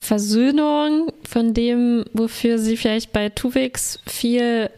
Versöhnung 0.00 1.12
von 1.28 1.52
dem, 1.52 2.06
wofür 2.14 2.58
sie 2.58 2.78
vielleicht 2.78 3.12
bei 3.12 3.28
Tuvix 3.28 3.98
viel 4.06 4.70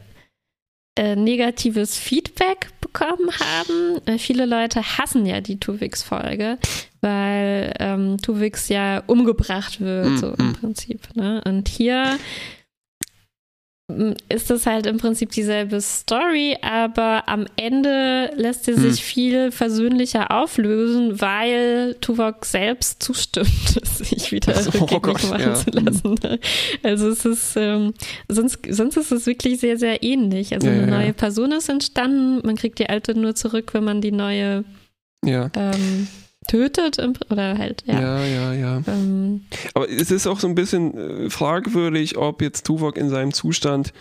äh, 0.97 1.15
negatives 1.15 1.97
Feedback 1.97 2.69
bekommen 2.81 3.31
haben. 3.39 4.01
Äh, 4.07 4.19
viele 4.19 4.45
Leute 4.45 4.99
hassen 4.99 5.25
ja 5.25 5.41
die 5.41 5.61
Tuvix-Folge, 5.61 6.59
weil 7.01 7.73
ähm, 7.79 8.19
Tuvix 8.19 8.69
ja 8.69 9.03
umgebracht 9.07 9.81
wird, 9.81 10.11
mm, 10.11 10.17
so 10.17 10.35
im 10.39 10.51
mm. 10.51 10.53
Prinzip. 10.55 11.09
Ne? 11.15 11.43
Und 11.45 11.69
hier 11.69 12.19
ist 14.29 14.51
es 14.51 14.67
halt 14.67 14.87
im 14.87 14.99
Prinzip 14.99 15.31
dieselbe 15.31 15.81
Story, 15.81 16.57
aber 16.63 17.29
am 17.29 17.47
Ende 17.57 18.31
lässt 18.37 18.65
sie 18.65 18.75
sich 18.75 18.99
hm. 18.99 19.05
viel 19.05 19.53
versöhnlicher 19.53 20.31
auflösen, 20.31 21.21
weil 21.21 21.97
Tuvok 22.01 22.45
selbst 22.45 23.03
zustimmt, 23.03 23.49
sich 23.85 24.33
wieder 24.33 24.55
oh 24.55 24.85
rückgängig 24.85 25.03
Gott, 25.03 25.31
machen 25.31 25.41
ja. 25.41 25.55
zu 25.55 25.71
lassen. 25.71 26.15
Ne? 26.23 26.39
Also 26.83 27.09
es 27.09 27.25
ist, 27.25 27.57
ähm, 27.57 27.95
sonst, 28.29 28.59
sonst 28.69 28.97
ist 28.97 29.13
es 29.13 29.27
wirklich 29.27 29.61
sehr, 29.61 29.77
sehr 29.77 30.03
ähnlich. 30.03 30.55
Also 30.55 30.69
ja, 30.69 30.75
eine 30.75 30.83
ja, 30.83 30.99
neue 30.99 31.13
Person 31.13 31.53
ist 31.53 31.69
entstanden, 31.69 32.41
man 32.45 32.57
kriegt 32.57 32.79
die 32.79 32.89
alte 32.89 33.15
nur 33.15 33.35
zurück, 33.35 33.75
wenn 33.75 33.85
man 33.85 34.01
die 34.01 34.13
neue 34.13 34.65
ähm, 35.27 36.09
tötet 36.49 36.99
oder 37.31 37.59
halt, 37.59 37.85
ja. 37.87 38.01
Ja, 38.01 38.25
ja, 38.25 38.53
ja. 38.55 38.83
Ähm, 38.87 39.43
Aber 39.75 39.89
es 39.89 40.11
ist 40.11 40.27
auch 40.27 40.41
so 40.41 40.49
ein 40.49 40.55
bisschen 40.55 40.97
äh, 40.97 41.31
fragwürdig, 41.31 42.17
ob 42.17 42.43
jetzt 42.43 42.65
Tuvok 42.67 42.97
in 42.97 43.11
seinem 43.11 43.33
Zustand 43.33 43.93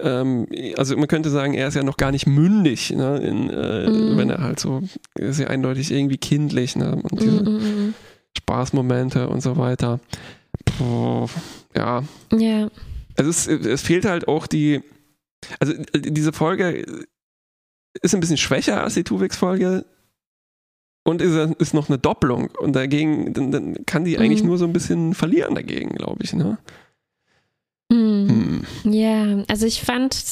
ähm, 0.00 0.46
also 0.76 0.96
man 0.96 1.08
könnte 1.08 1.30
sagen, 1.30 1.54
er 1.54 1.68
ist 1.68 1.74
ja 1.74 1.82
noch 1.82 1.96
gar 1.96 2.12
nicht 2.12 2.26
mündig, 2.26 2.90
ne, 2.90 3.18
in, 3.18 3.50
äh, 3.50 3.90
mm. 3.90 4.16
wenn 4.16 4.30
er 4.30 4.40
halt 4.40 4.60
so, 4.60 4.82
ist 5.16 5.40
ja 5.40 5.48
eindeutig 5.48 5.90
irgendwie 5.90 6.18
kindlich, 6.18 6.76
ne, 6.76 6.94
und 7.02 7.20
diese 7.20 7.42
mm, 7.42 7.88
mm, 7.88 7.94
Spaßmomente 8.36 9.28
und 9.28 9.40
so 9.40 9.56
weiter. 9.56 9.98
Puh, 10.64 11.26
ja. 11.74 12.04
Ja. 12.32 12.70
Also 13.16 13.30
es, 13.30 13.48
es 13.48 13.82
fehlt 13.82 14.04
halt 14.04 14.28
auch 14.28 14.46
die, 14.46 14.82
also 15.58 15.72
äh, 15.72 16.00
diese 16.00 16.32
Folge 16.32 16.84
ist 18.00 18.14
ein 18.14 18.20
bisschen 18.20 18.36
schwächer 18.36 18.84
als 18.84 18.94
die 18.94 19.02
Tuvix-Folge, 19.02 19.84
und 21.08 21.22
ist, 21.22 21.34
ist 21.58 21.72
noch 21.72 21.88
eine 21.88 21.98
Doppelung. 21.98 22.50
Und 22.58 22.74
dagegen, 22.76 23.32
dann, 23.32 23.50
dann 23.50 23.86
kann 23.86 24.04
die 24.04 24.18
eigentlich 24.18 24.42
mhm. 24.42 24.48
nur 24.48 24.58
so 24.58 24.66
ein 24.66 24.74
bisschen 24.74 25.14
verlieren 25.14 25.54
dagegen, 25.54 25.94
glaube 25.94 26.22
ich. 26.22 26.34
Ne? 26.34 26.58
Mhm. 27.90 28.28
Hm. 28.82 28.92
Ja, 28.92 29.44
also 29.48 29.64
ich 29.64 29.80
fand, 29.80 30.22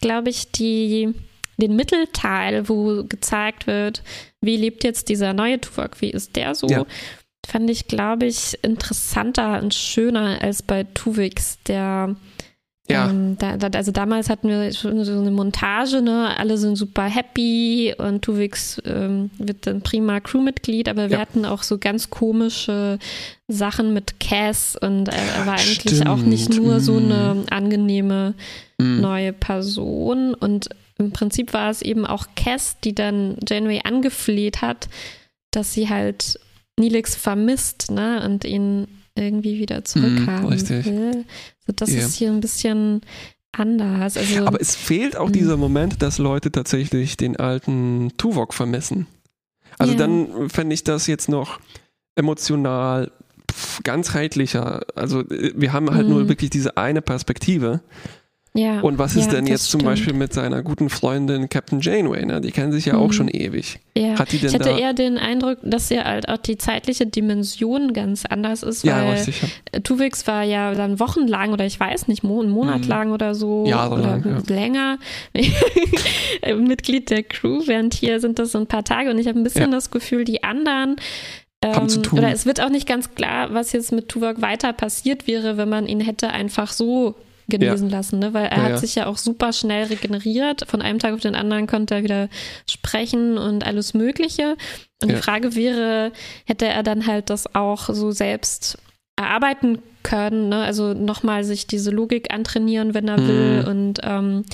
glaube 0.00 0.30
ich, 0.30 0.50
die, 0.52 1.14
den 1.58 1.76
Mittelteil, 1.76 2.68
wo 2.70 3.04
gezeigt 3.04 3.66
wird, 3.66 4.02
wie 4.40 4.56
lebt 4.56 4.84
jetzt 4.84 5.10
dieser 5.10 5.34
neue 5.34 5.60
Tuvok, 5.60 6.00
wie 6.00 6.10
ist 6.10 6.34
der 6.34 6.54
so, 6.54 6.66
ja. 6.68 6.86
fand 7.46 7.68
ich, 7.68 7.86
glaube 7.86 8.24
ich, 8.24 8.58
interessanter 8.62 9.60
und 9.60 9.74
schöner 9.74 10.40
als 10.40 10.62
bei 10.62 10.84
Tuvix, 10.84 11.58
der 11.64 12.16
ja. 12.90 13.10
Ähm, 13.10 13.36
da, 13.38 13.56
da, 13.56 13.68
also 13.76 13.92
damals 13.92 14.28
hatten 14.28 14.48
wir 14.48 14.72
schon 14.72 15.04
so 15.04 15.18
eine 15.18 15.30
Montage, 15.30 16.02
ne? 16.02 16.36
Alle 16.36 16.58
sind 16.58 16.76
super 16.76 17.04
happy 17.04 17.94
und 17.96 18.22
Tuvix 18.22 18.80
ähm, 18.84 19.30
wird 19.38 19.66
dann 19.66 19.82
prima 19.82 20.20
Crewmitglied, 20.20 20.88
aber 20.88 21.10
wir 21.10 21.16
ja. 21.16 21.20
hatten 21.20 21.44
auch 21.44 21.62
so 21.62 21.78
ganz 21.78 22.10
komische 22.10 22.98
Sachen 23.48 23.94
mit 23.94 24.20
Cass 24.20 24.76
und 24.80 25.08
er, 25.08 25.14
er 25.38 25.46
war 25.46 25.54
eigentlich 25.54 25.96
Stimmt. 25.96 26.08
auch 26.08 26.18
nicht 26.18 26.54
nur 26.54 26.76
mm. 26.76 26.80
so 26.80 26.96
eine 26.96 27.44
angenehme 27.50 28.34
mm. 28.78 29.00
neue 29.00 29.32
Person 29.32 30.34
und 30.34 30.68
im 30.98 31.12
Prinzip 31.12 31.54
war 31.54 31.70
es 31.70 31.82
eben 31.82 32.04
auch 32.04 32.26
Cass, 32.36 32.76
die 32.84 32.94
dann 32.94 33.36
Janeway 33.48 33.80
angefleht 33.84 34.60
hat, 34.60 34.88
dass 35.50 35.72
sie 35.72 35.88
halt 35.88 36.38
Nilix 36.78 37.14
vermisst, 37.14 37.90
ne? 37.90 38.22
Und 38.24 38.44
ihn 38.44 38.86
irgendwie 39.16 39.58
wieder 39.58 39.84
zurückhaben 39.84 40.50
mm, 40.50 40.84
will. 40.84 41.24
Also 41.70 41.72
das 41.76 41.90
yeah. 41.90 42.06
ist 42.06 42.14
hier 42.14 42.30
ein 42.30 42.40
bisschen 42.40 43.00
anders. 43.52 44.16
Also, 44.16 44.46
Aber 44.46 44.60
es 44.60 44.74
fehlt 44.74 45.16
auch 45.16 45.30
dieser 45.30 45.56
mm. 45.56 45.60
Moment, 45.60 46.02
dass 46.02 46.18
Leute 46.18 46.50
tatsächlich 46.50 47.16
den 47.16 47.36
alten 47.36 48.12
Tuvok 48.16 48.54
vermissen. 48.54 49.06
Also 49.78 49.92
yeah. 49.92 50.00
dann 50.00 50.50
fände 50.50 50.74
ich 50.74 50.84
das 50.84 51.06
jetzt 51.06 51.28
noch 51.28 51.60
emotional 52.16 53.12
ganzheitlicher. 53.84 54.80
Also 54.94 55.20
äh, 55.20 55.52
wir 55.54 55.72
haben 55.72 55.90
halt 55.90 56.06
mm. 56.06 56.10
nur 56.10 56.28
wirklich 56.28 56.50
diese 56.50 56.76
eine 56.76 57.02
Perspektive. 57.02 57.80
Ja, 58.52 58.80
und 58.80 58.98
was 58.98 59.14
ist 59.14 59.26
ja, 59.26 59.34
denn 59.34 59.46
jetzt 59.46 59.68
stimmt. 59.68 59.82
zum 59.82 59.90
Beispiel 59.90 60.12
mit 60.12 60.32
seiner 60.32 60.62
guten 60.62 60.90
Freundin 60.90 61.48
Captain 61.48 61.80
Janeway? 61.80 62.26
Ne? 62.26 62.40
Die 62.40 62.50
kennen 62.50 62.72
sich 62.72 62.86
ja 62.86 62.94
mhm. 62.94 63.00
auch 63.00 63.12
schon 63.12 63.28
ewig. 63.28 63.78
Ja. 63.96 64.18
Hat 64.18 64.32
die 64.32 64.38
denn 64.38 64.48
ich 64.48 64.54
hatte 64.54 64.70
eher 64.70 64.92
den 64.92 65.18
Eindruck, 65.18 65.58
dass 65.62 65.88
ja 65.88 66.04
halt 66.04 66.28
auch 66.28 66.36
die 66.36 66.58
zeitliche 66.58 67.06
Dimension 67.06 67.92
ganz 67.92 68.26
anders 68.26 68.64
ist, 68.64 68.82
ja, 68.82 69.04
weil 69.04 69.12
richtig, 69.12 69.40
ja. 69.72 69.80
Tuvix 69.80 70.26
war 70.26 70.42
ja 70.42 70.74
dann 70.74 70.98
wochenlang 70.98 71.52
oder 71.52 71.64
ich 71.64 71.78
weiß 71.78 72.08
nicht, 72.08 72.24
einen 72.24 72.50
Monat 72.50 72.82
mhm. 72.82 72.88
lang 72.88 73.12
oder 73.12 73.36
so 73.36 73.66
Jahrelang, 73.66 74.20
oder 74.24 74.42
ja. 74.48 74.54
länger 74.54 74.98
Mitglied 76.58 77.10
der 77.10 77.22
Crew, 77.22 77.62
während 77.66 77.94
hier 77.94 78.18
sind 78.18 78.40
das 78.40 78.50
so 78.50 78.58
ein 78.58 78.66
paar 78.66 78.84
Tage 78.84 79.10
und 79.10 79.18
ich 79.18 79.28
habe 79.28 79.38
ein 79.38 79.44
bisschen 79.44 79.70
das 79.70 79.92
Gefühl, 79.92 80.24
die 80.24 80.42
anderen 80.42 80.96
ähm, 81.62 81.88
oder 82.12 82.32
es 82.32 82.46
wird 82.46 82.60
auch 82.60 82.70
nicht 82.70 82.88
ganz 82.88 83.14
klar, 83.14 83.52
was 83.52 83.72
jetzt 83.72 83.92
mit 83.92 84.08
Tuvok 84.08 84.40
weiter 84.40 84.72
passiert 84.72 85.26
wäre, 85.26 85.56
wenn 85.56 85.68
man 85.68 85.86
ihn 85.86 86.00
hätte 86.00 86.30
einfach 86.30 86.72
so 86.72 87.14
genesen 87.50 87.90
ja. 87.90 87.98
lassen, 87.98 88.18
ne? 88.18 88.32
weil 88.32 88.46
er 88.46 88.56
ja, 88.56 88.62
hat 88.62 88.70
ja. 88.70 88.76
sich 88.78 88.94
ja 88.94 89.06
auch 89.06 89.18
super 89.18 89.52
schnell 89.52 89.86
regeneriert. 89.86 90.64
Von 90.68 90.80
einem 90.80 90.98
Tag 90.98 91.12
auf 91.12 91.20
den 91.20 91.34
anderen 91.34 91.66
konnte 91.66 91.96
er 91.96 92.02
wieder 92.02 92.28
sprechen 92.68 93.36
und 93.36 93.66
alles 93.66 93.92
Mögliche. 93.92 94.56
Und 95.02 95.10
die 95.10 95.16
Frage 95.16 95.54
wäre, 95.54 96.12
hätte 96.44 96.66
er 96.66 96.82
dann 96.82 97.06
halt 97.06 97.30
das 97.30 97.54
auch 97.54 97.88
so 97.88 98.10
selbst 98.10 98.78
erarbeiten 99.16 99.82
können, 100.02 100.48
ne? 100.48 100.62
also 100.62 100.94
nochmal 100.94 101.44
sich 101.44 101.66
diese 101.66 101.90
Logik 101.90 102.32
antrainieren, 102.32 102.94
wenn 102.94 103.08
er 103.08 103.20
mhm. 103.20 103.28
will 103.28 103.64
und 103.68 104.00
ähm, 104.02 104.44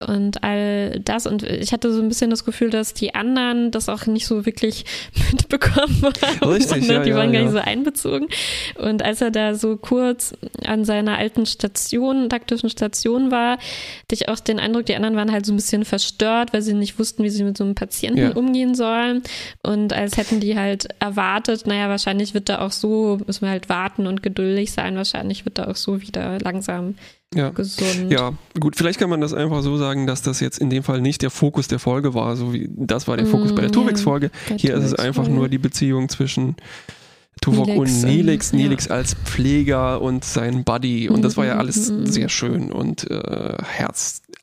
und 0.00 0.42
all 0.42 1.00
das. 1.00 1.26
Und 1.26 1.42
ich 1.42 1.72
hatte 1.72 1.92
so 1.92 2.02
ein 2.02 2.08
bisschen 2.08 2.30
das 2.30 2.44
Gefühl, 2.44 2.70
dass 2.70 2.94
die 2.94 3.14
anderen 3.14 3.70
das 3.70 3.88
auch 3.88 4.06
nicht 4.06 4.26
so 4.26 4.44
wirklich 4.44 4.84
mitbekommen 5.32 6.02
haben. 6.22 6.50
Richtig, 6.50 6.88
ja, 6.88 7.02
die 7.02 7.14
waren 7.14 7.32
ja, 7.32 7.40
gar 7.40 7.50
nicht 7.50 7.52
so 7.52 7.58
einbezogen. 7.58 8.28
Und 8.76 9.02
als 9.02 9.20
er 9.20 9.30
da 9.30 9.54
so 9.54 9.76
kurz 9.76 10.34
an 10.64 10.84
seiner 10.84 11.18
alten 11.18 11.46
Station, 11.46 12.28
taktischen 12.28 12.70
Station 12.70 13.30
war, 13.30 13.52
hatte 13.52 14.12
ich 14.12 14.28
auch 14.28 14.40
den 14.40 14.58
Eindruck, 14.58 14.86
die 14.86 14.96
anderen 14.96 15.16
waren 15.16 15.32
halt 15.32 15.46
so 15.46 15.52
ein 15.52 15.56
bisschen 15.56 15.84
verstört, 15.84 16.52
weil 16.52 16.62
sie 16.62 16.74
nicht 16.74 16.98
wussten, 16.98 17.22
wie 17.22 17.30
sie 17.30 17.44
mit 17.44 17.56
so 17.56 17.64
einem 17.64 17.74
Patienten 17.74 18.18
ja. 18.18 18.32
umgehen 18.32 18.74
sollen. 18.74 19.22
Und 19.62 19.92
als 19.92 20.16
hätten 20.16 20.40
die 20.40 20.58
halt 20.58 20.88
erwartet, 20.98 21.66
naja, 21.66 21.88
wahrscheinlich 21.88 22.34
wird 22.34 22.48
da 22.48 22.60
auch 22.60 22.72
so, 22.72 23.18
müssen 23.26 23.42
wir 23.42 23.50
halt 23.50 23.68
warten 23.68 24.06
und 24.06 24.22
geduldig 24.22 24.72
sein, 24.72 24.96
wahrscheinlich 24.96 25.44
wird 25.44 25.58
da 25.58 25.68
auch 25.68 25.76
so 25.76 26.00
wieder 26.02 26.38
langsam 26.40 26.96
ja. 27.36 27.50
gesund. 27.50 28.10
Ja, 28.10 28.32
gut, 28.58 28.76
vielleicht 28.76 28.98
kann 28.98 29.10
man 29.10 29.20
das 29.20 29.34
einfach 29.34 29.62
so 29.62 29.76
sagen, 29.76 30.06
dass 30.06 30.22
das 30.22 30.40
jetzt 30.40 30.58
in 30.58 30.70
dem 30.70 30.82
Fall 30.82 31.00
nicht 31.00 31.22
der 31.22 31.30
Fokus 31.30 31.68
der 31.68 31.78
Folge 31.78 32.14
war, 32.14 32.36
so 32.36 32.52
wie 32.52 32.68
das 32.74 33.08
war 33.08 33.16
der 33.16 33.26
Fokus 33.26 33.52
mm, 33.52 33.54
bei 33.54 33.62
der 33.62 33.72
Tuvix-Folge. 33.72 34.30
Ja, 34.50 34.56
Hier 34.56 34.74
ist 34.74 34.84
es 34.84 34.94
einfach 34.94 35.28
nur 35.28 35.48
die 35.48 35.58
Beziehung 35.58 36.08
zwischen 36.08 36.56
Tuvok 37.40 37.68
und 37.68 38.02
Nilix, 38.04 38.52
Nilix 38.52 38.86
ja. 38.86 38.92
als 38.92 39.14
Pfleger 39.24 40.00
und 40.00 40.24
sein 40.24 40.64
Buddy 40.64 41.08
und 41.08 41.22
das 41.22 41.36
war 41.36 41.44
ja 41.44 41.54
mhm, 41.54 41.60
alles 41.60 41.90
mm, 41.90 42.06
sehr 42.06 42.28
schön 42.28 42.72
und 42.72 43.10
äh, 43.10 43.56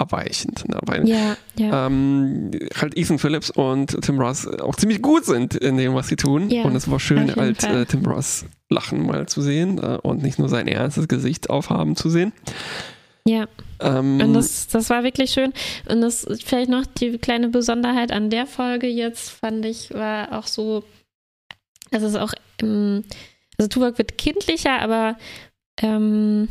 herzerweichend, 0.01 0.67
ne? 0.67 0.79
weil 0.83 1.07
ja, 1.07 1.37
ja. 1.57 1.87
Ähm, 1.87 2.51
halt 2.75 2.97
Ethan 2.97 3.19
Phillips 3.19 3.49
und 3.51 4.01
Tim 4.01 4.19
Ross 4.19 4.47
auch 4.47 4.75
ziemlich 4.75 5.01
gut 5.01 5.25
sind 5.25 5.55
in 5.55 5.77
dem, 5.77 5.93
was 5.95 6.07
sie 6.07 6.15
tun 6.15 6.51
und 6.51 6.75
es 6.75 6.89
war 6.89 6.99
schön, 6.99 7.35
halt 7.35 7.63
äh, 7.63 7.85
Tim 7.85 8.05
Ross 8.05 8.45
lachen 8.69 9.05
mal 9.05 9.27
zu 9.27 9.41
sehen 9.41 9.77
äh, 9.77 9.97
und 10.01 10.23
nicht 10.23 10.39
nur 10.39 10.49
sein 10.49 10.67
ernstes 10.67 11.07
Gesicht 11.07 11.49
aufhaben 11.49 11.95
zu 11.95 12.09
sehen. 12.09 12.31
Ja. 13.27 13.47
Ähm, 13.79 14.19
und 14.19 14.33
das, 14.33 14.67
das 14.67 14.89
war 14.89 15.03
wirklich 15.03 15.31
schön. 15.31 15.53
Und 15.87 16.01
das 16.01 16.25
vielleicht 16.43 16.69
noch 16.69 16.85
die 16.85 17.17
kleine 17.19 17.49
Besonderheit 17.49 18.11
an 18.11 18.29
der 18.29 18.47
Folge 18.47 18.87
jetzt, 18.87 19.29
fand 19.29 19.65
ich, 19.65 19.93
war 19.93 20.39
auch 20.39 20.47
so, 20.47 20.83
dass 21.91 22.01
es 22.01 22.15
auch, 22.15 22.33
im, 22.61 23.03
also 23.59 23.67
Tuvok 23.67 23.99
wird 23.99 24.17
kindlicher, 24.17 24.81
aber 24.81 25.17
ähm, 25.81 26.47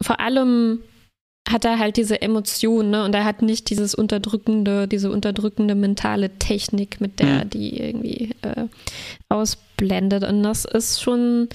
vor 0.00 0.20
allem 0.20 0.80
hat 1.48 1.64
er 1.64 1.78
halt 1.78 1.96
diese 1.96 2.22
Emotion, 2.22 2.90
ne? 2.90 3.04
Und 3.04 3.14
er 3.14 3.24
hat 3.24 3.42
nicht 3.42 3.68
dieses 3.68 3.94
unterdrückende, 3.94 4.88
diese 4.88 5.10
unterdrückende 5.10 5.74
mentale 5.74 6.38
Technik, 6.38 7.00
mit 7.00 7.20
der 7.20 7.44
mhm. 7.44 7.50
die 7.50 7.78
irgendwie 7.78 8.30
äh, 8.42 8.66
ausblendet. 9.28 10.24
Und 10.24 10.42
das 10.42 10.64
ist 10.64 11.02
schon 11.02 11.48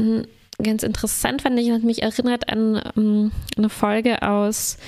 hm, 0.00 0.26
ganz 0.62 0.82
interessant, 0.82 1.42
fand 1.42 1.58
ich, 1.60 1.70
hat 1.70 1.84
mich 1.84 2.02
erinnert 2.02 2.48
an 2.48 2.82
um, 2.96 3.02
ähm, 3.02 3.32
eine 3.56 3.68
Folge 3.68 4.22
aus, 4.22 4.78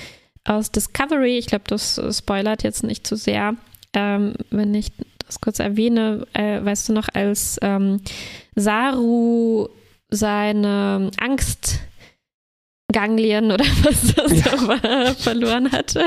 aus 0.43 0.71
Discovery. 0.71 1.37
Ich 1.37 1.47
glaube, 1.47 1.65
das 1.67 2.01
spoilert 2.11 2.63
jetzt 2.63 2.83
nicht 2.83 3.07
zu 3.07 3.15
sehr, 3.15 3.55
ähm, 3.93 4.33
wenn 4.49 4.73
ich 4.75 4.91
das 5.25 5.39
kurz 5.39 5.59
erwähne. 5.59 6.27
Äh, 6.33 6.63
weißt 6.65 6.89
du 6.89 6.93
noch, 6.93 7.07
als 7.13 7.57
ähm, 7.61 8.01
Saru 8.55 9.69
seine 10.09 11.11
Angst 11.17 11.79
Ganglien 12.91 13.51
oder 13.51 13.65
was 13.83 14.13
das 14.15 14.45
ja. 14.45 14.67
war, 14.67 15.15
verloren 15.15 15.71
hatte. 15.71 16.05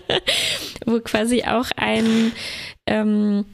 Wo 0.86 1.00
quasi 1.00 1.42
auch 1.44 1.66
ein 1.76 2.32
ähm, 2.86 3.44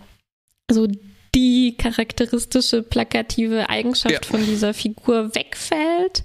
so 0.70 0.86
die 1.34 1.76
charakteristische 1.76 2.82
plakative 2.82 3.68
Eigenschaft 3.68 4.12
ja. 4.12 4.30
von 4.30 4.44
dieser 4.44 4.72
Figur 4.72 5.34
wegfällt 5.34 6.22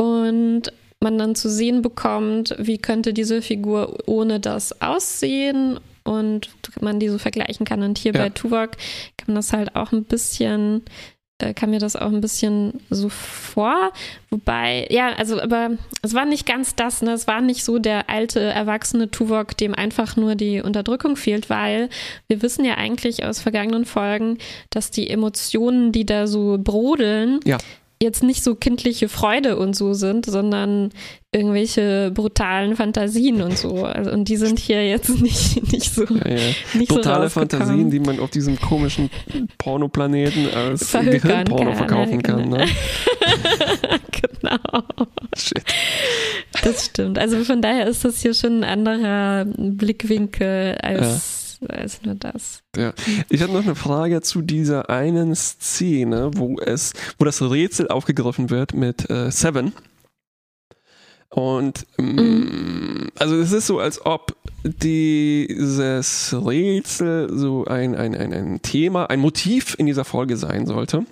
und 0.00 0.72
man 1.00 1.18
dann 1.18 1.34
zu 1.34 1.48
sehen 1.48 1.82
bekommt, 1.82 2.54
wie 2.58 2.78
könnte 2.78 3.12
diese 3.12 3.42
Figur 3.42 3.98
ohne 4.06 4.40
das 4.40 4.80
aussehen 4.80 5.78
und 6.04 6.50
man 6.80 6.98
die 7.00 7.08
so 7.08 7.18
vergleichen 7.18 7.66
kann. 7.66 7.82
Und 7.82 7.98
hier 7.98 8.12
ja. 8.12 8.22
bei 8.22 8.30
Tuvok 8.30 8.72
kann 9.16 9.28
man 9.28 9.36
das 9.36 9.52
halt 9.52 9.76
auch 9.76 9.92
ein 9.92 10.04
bisschen 10.04 10.82
äh, 11.38 11.54
kam 11.54 11.70
mir 11.70 11.78
das 11.78 11.96
auch 11.96 12.10
ein 12.10 12.20
bisschen 12.20 12.80
so 12.90 13.08
vor. 13.08 13.92
Wobei, 14.30 14.86
ja, 14.90 15.10
also, 15.14 15.40
aber 15.40 15.70
es 16.02 16.14
war 16.14 16.24
nicht 16.24 16.46
ganz 16.46 16.74
das, 16.74 17.00
ne? 17.02 17.12
Es 17.12 17.26
war 17.26 17.40
nicht 17.40 17.64
so 17.64 17.78
der 17.78 18.10
alte, 18.10 18.40
erwachsene 18.40 19.10
Tuvok, 19.10 19.56
dem 19.56 19.74
einfach 19.74 20.16
nur 20.16 20.34
die 20.34 20.60
Unterdrückung 20.60 21.16
fehlt, 21.16 21.48
weil 21.48 21.88
wir 22.26 22.42
wissen 22.42 22.64
ja 22.64 22.74
eigentlich 22.74 23.24
aus 23.24 23.40
vergangenen 23.40 23.84
Folgen, 23.84 24.38
dass 24.70 24.90
die 24.90 25.08
Emotionen, 25.08 25.92
die 25.92 26.04
da 26.04 26.26
so 26.26 26.58
brodeln, 26.60 27.40
ja 27.44 27.58
jetzt 28.00 28.22
nicht 28.22 28.44
so 28.44 28.54
kindliche 28.54 29.08
Freude 29.08 29.56
und 29.56 29.74
so 29.74 29.92
sind, 29.92 30.26
sondern 30.26 30.90
irgendwelche 31.32 32.10
brutalen 32.14 32.76
Fantasien 32.76 33.42
und 33.42 33.58
so. 33.58 33.84
Also, 33.84 34.12
und 34.12 34.28
die 34.28 34.36
sind 34.36 34.58
hier 34.58 34.86
jetzt 34.86 35.08
nicht, 35.20 35.72
nicht 35.72 35.94
so. 35.94 36.04
Ja, 36.04 36.28
ja. 36.28 36.54
Nicht 36.74 36.88
Brutale 36.88 37.24
so 37.24 37.40
Fantasien, 37.40 37.90
die 37.90 38.00
man 38.00 38.20
auf 38.20 38.30
diesem 38.30 38.58
komischen 38.58 39.10
Pornoplaneten 39.58 40.52
als 40.54 40.92
Gehirnporno 40.92 41.74
verkaufen 41.74 42.22
kann. 42.22 42.48
Ne? 42.48 42.66
genau. 44.12 44.58
Shit. 45.36 45.64
Das 46.62 46.86
stimmt. 46.86 47.18
Also 47.18 47.44
von 47.44 47.60
daher 47.60 47.86
ist 47.86 48.04
das 48.04 48.22
hier 48.22 48.34
schon 48.34 48.62
ein 48.62 48.64
anderer 48.64 49.44
Blickwinkel 49.44 50.78
als. 50.82 51.00
Ja 51.00 51.47
als 51.68 52.02
nur 52.02 52.14
das. 52.14 52.62
Ja. 52.76 52.92
Ich 53.28 53.42
habe 53.42 53.52
noch 53.52 53.62
eine 53.62 53.74
Frage 53.74 54.20
zu 54.22 54.42
dieser 54.42 54.90
einen 54.90 55.34
Szene, 55.34 56.30
wo 56.34 56.58
es, 56.58 56.92
wo 57.18 57.24
das 57.24 57.42
Rätsel 57.42 57.88
aufgegriffen 57.88 58.50
wird 58.50 58.74
mit 58.74 59.10
äh, 59.10 59.30
Seven. 59.30 59.72
Und 61.30 61.86
mm, 61.98 62.02
mhm. 62.02 63.08
also 63.18 63.36
es 63.36 63.52
ist 63.52 63.66
so, 63.66 63.78
als 63.80 64.04
ob 64.04 64.36
dieses 64.64 66.34
Rätsel 66.34 67.28
so 67.36 67.64
ein, 67.66 67.94
ein, 67.94 68.14
ein, 68.14 68.32
ein 68.32 68.62
Thema, 68.62 69.06
ein 69.06 69.20
Motiv 69.20 69.74
in 69.78 69.86
dieser 69.86 70.04
Folge 70.04 70.36
sein 70.36 70.66
sollte. 70.66 71.04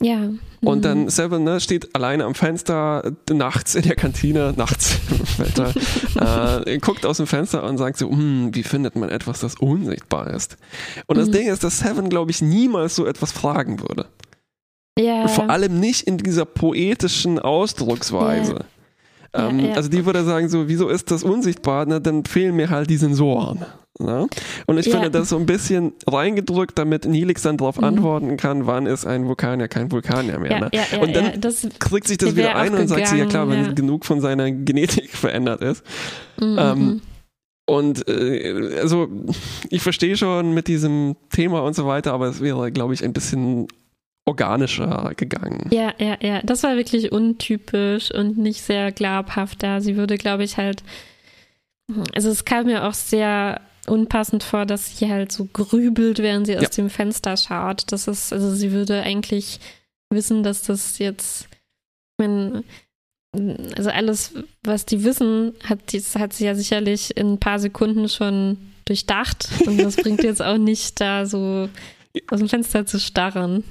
Ja. 0.00 0.30
Und 0.62 0.84
dann 0.84 1.02
mhm. 1.04 1.10
Seven 1.10 1.44
ne, 1.44 1.60
steht 1.60 1.94
alleine 1.94 2.24
am 2.24 2.34
Fenster 2.34 3.12
nachts 3.30 3.74
in 3.74 3.82
der 3.82 3.96
Kantine, 3.96 4.54
nachts 4.56 4.98
äh, 6.16 6.78
guckt 6.78 7.06
aus 7.06 7.18
dem 7.18 7.26
Fenster 7.26 7.64
und 7.64 7.78
sagt 7.78 7.98
so, 7.98 8.10
hm, 8.10 8.54
wie 8.54 8.62
findet 8.62 8.96
man 8.96 9.10
etwas, 9.10 9.40
das 9.40 9.56
unsichtbar 9.56 10.28
ist? 10.28 10.56
Und 11.06 11.18
das 11.18 11.28
mhm. 11.28 11.32
Ding 11.32 11.48
ist, 11.48 11.64
dass 11.64 11.78
Seven, 11.78 12.08
glaube 12.08 12.30
ich, 12.30 12.42
niemals 12.42 12.96
so 12.96 13.06
etwas 13.06 13.32
fragen 13.32 13.80
würde. 13.80 14.06
Ja. 14.98 15.28
Vor 15.28 15.48
allem 15.48 15.80
nicht 15.80 16.06
in 16.06 16.18
dieser 16.18 16.44
poetischen 16.44 17.38
Ausdrucksweise. 17.38 18.64
Ja. 19.34 19.48
Ähm, 19.48 19.60
ja, 19.60 19.74
Also 19.74 19.88
die 19.88 20.04
würde 20.04 20.24
sagen 20.24 20.48
so, 20.48 20.68
wieso 20.68 20.88
ist 20.88 21.10
das 21.10 21.22
unsichtbar? 21.22 21.86
Na, 21.86 22.00
dann 22.00 22.24
fehlen 22.24 22.56
mir 22.56 22.70
halt 22.70 22.90
die 22.90 22.96
Sensoren. 22.96 23.64
Ne? 24.04 24.26
Und 24.66 24.78
ich 24.78 24.86
ja. 24.86 24.92
finde 24.92 25.10
das 25.10 25.28
so 25.28 25.36
ein 25.36 25.46
bisschen 25.46 25.92
reingedrückt, 26.06 26.78
damit 26.78 27.04
Nilix 27.04 27.42
dann 27.42 27.56
darauf 27.56 27.78
mhm. 27.78 27.84
antworten 27.84 28.36
kann, 28.36 28.66
wann 28.66 28.86
ist 28.86 29.06
ein 29.06 29.26
Vulkan 29.26 29.60
ja 29.60 29.68
kein 29.68 29.90
Vulkan 29.90 30.26
mehr. 30.26 30.50
Ja, 30.50 30.60
ne? 30.60 30.70
ja, 30.72 30.98
und 31.00 31.14
dann 31.14 31.40
kriegt 31.78 32.08
sich 32.08 32.18
das 32.18 32.36
wieder 32.36 32.56
ein 32.56 32.74
und 32.74 32.88
sagt 32.88 33.08
sie, 33.08 33.18
ja 33.18 33.26
klar, 33.26 33.48
wenn 33.48 33.74
genug 33.74 34.04
von 34.04 34.20
seiner 34.20 34.50
Genetik 34.50 35.10
verändert 35.16 35.62
ist. 35.62 35.84
Mhm. 36.40 36.58
Ähm, 36.58 37.00
und 37.66 38.08
äh, 38.08 38.78
also 38.80 39.08
ich 39.70 39.82
verstehe 39.82 40.16
schon 40.16 40.54
mit 40.54 40.66
diesem 40.66 41.14
Thema 41.30 41.60
und 41.60 41.74
so 41.74 41.86
weiter, 41.86 42.12
aber 42.12 42.26
es 42.26 42.40
wäre, 42.40 42.72
glaube 42.72 42.94
ich, 42.94 43.04
ein 43.04 43.12
bisschen 43.12 43.68
organischer 44.26 45.12
gegangen. 45.16 45.68
Ja, 45.70 45.92
ja, 45.98 46.16
ja. 46.20 46.40
Das 46.42 46.62
war 46.62 46.76
wirklich 46.76 47.12
untypisch 47.12 48.12
und 48.12 48.38
nicht 48.38 48.62
sehr 48.62 48.92
glaubhaft 48.92 49.62
da. 49.62 49.80
Sie 49.80 49.96
würde, 49.96 50.18
glaube 50.18 50.44
ich, 50.44 50.56
halt. 50.56 50.82
Also 52.14 52.28
es 52.30 52.44
kam 52.44 52.66
mir 52.66 52.84
auch 52.84 52.94
sehr 52.94 53.60
unpassend 53.90 54.42
vor, 54.42 54.66
dass 54.66 54.96
sie 54.96 55.10
halt 55.10 55.32
so 55.32 55.46
grübelt, 55.46 56.18
während 56.18 56.46
sie 56.46 56.54
ja. 56.54 56.60
aus 56.60 56.70
dem 56.70 56.90
Fenster 56.90 57.36
schaut. 57.36 57.84
Das 57.92 58.08
ist, 58.08 58.32
also 58.32 58.54
sie 58.54 58.72
würde 58.72 59.02
eigentlich 59.02 59.60
wissen, 60.10 60.42
dass 60.42 60.62
das 60.62 60.98
jetzt, 60.98 61.48
wenn, 62.18 62.64
also 63.76 63.90
alles, 63.90 64.34
was 64.62 64.86
die 64.86 65.04
wissen, 65.04 65.54
hat, 65.64 65.92
das 65.92 66.16
hat 66.16 66.32
sie 66.32 66.46
ja 66.46 66.54
sicherlich 66.54 67.16
in 67.16 67.34
ein 67.34 67.40
paar 67.40 67.58
Sekunden 67.58 68.08
schon 68.08 68.56
durchdacht. 68.84 69.48
Und 69.66 69.78
das 69.78 69.96
bringt 69.96 70.22
jetzt 70.24 70.42
auch 70.42 70.58
nicht 70.58 71.00
da 71.00 71.26
so 71.26 71.68
aus 72.30 72.38
dem 72.38 72.48
Fenster 72.48 72.86
zu 72.86 72.98
starren. 72.98 73.64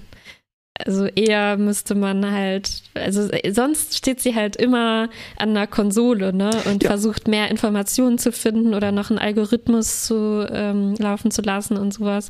Also 0.86 1.06
eher 1.08 1.58
müsste 1.58 1.94
man 1.94 2.32
halt, 2.32 2.84
also 2.94 3.28
sonst 3.52 3.98
steht 3.98 4.22
sie 4.22 4.34
halt 4.34 4.56
immer 4.56 5.10
an 5.38 5.50
einer 5.50 5.68
Konsole, 5.68 6.32
ne? 6.32 6.52
Und 6.66 6.84
ja. 6.84 6.90
versucht 6.90 7.28
mehr 7.28 7.52
Informationen 7.52 8.18
zu 8.18 8.32
finden 8.32 8.74
oder 8.74 8.92
noch 8.94 9.10
einen 9.10 9.20
Algorithmus 9.20 10.06
zu 10.06 10.48
ähm, 10.50 10.96
laufen 10.96 11.32
zu 11.32 11.42
lassen 11.42 11.78
und 11.78 11.94
sowas. 11.94 12.30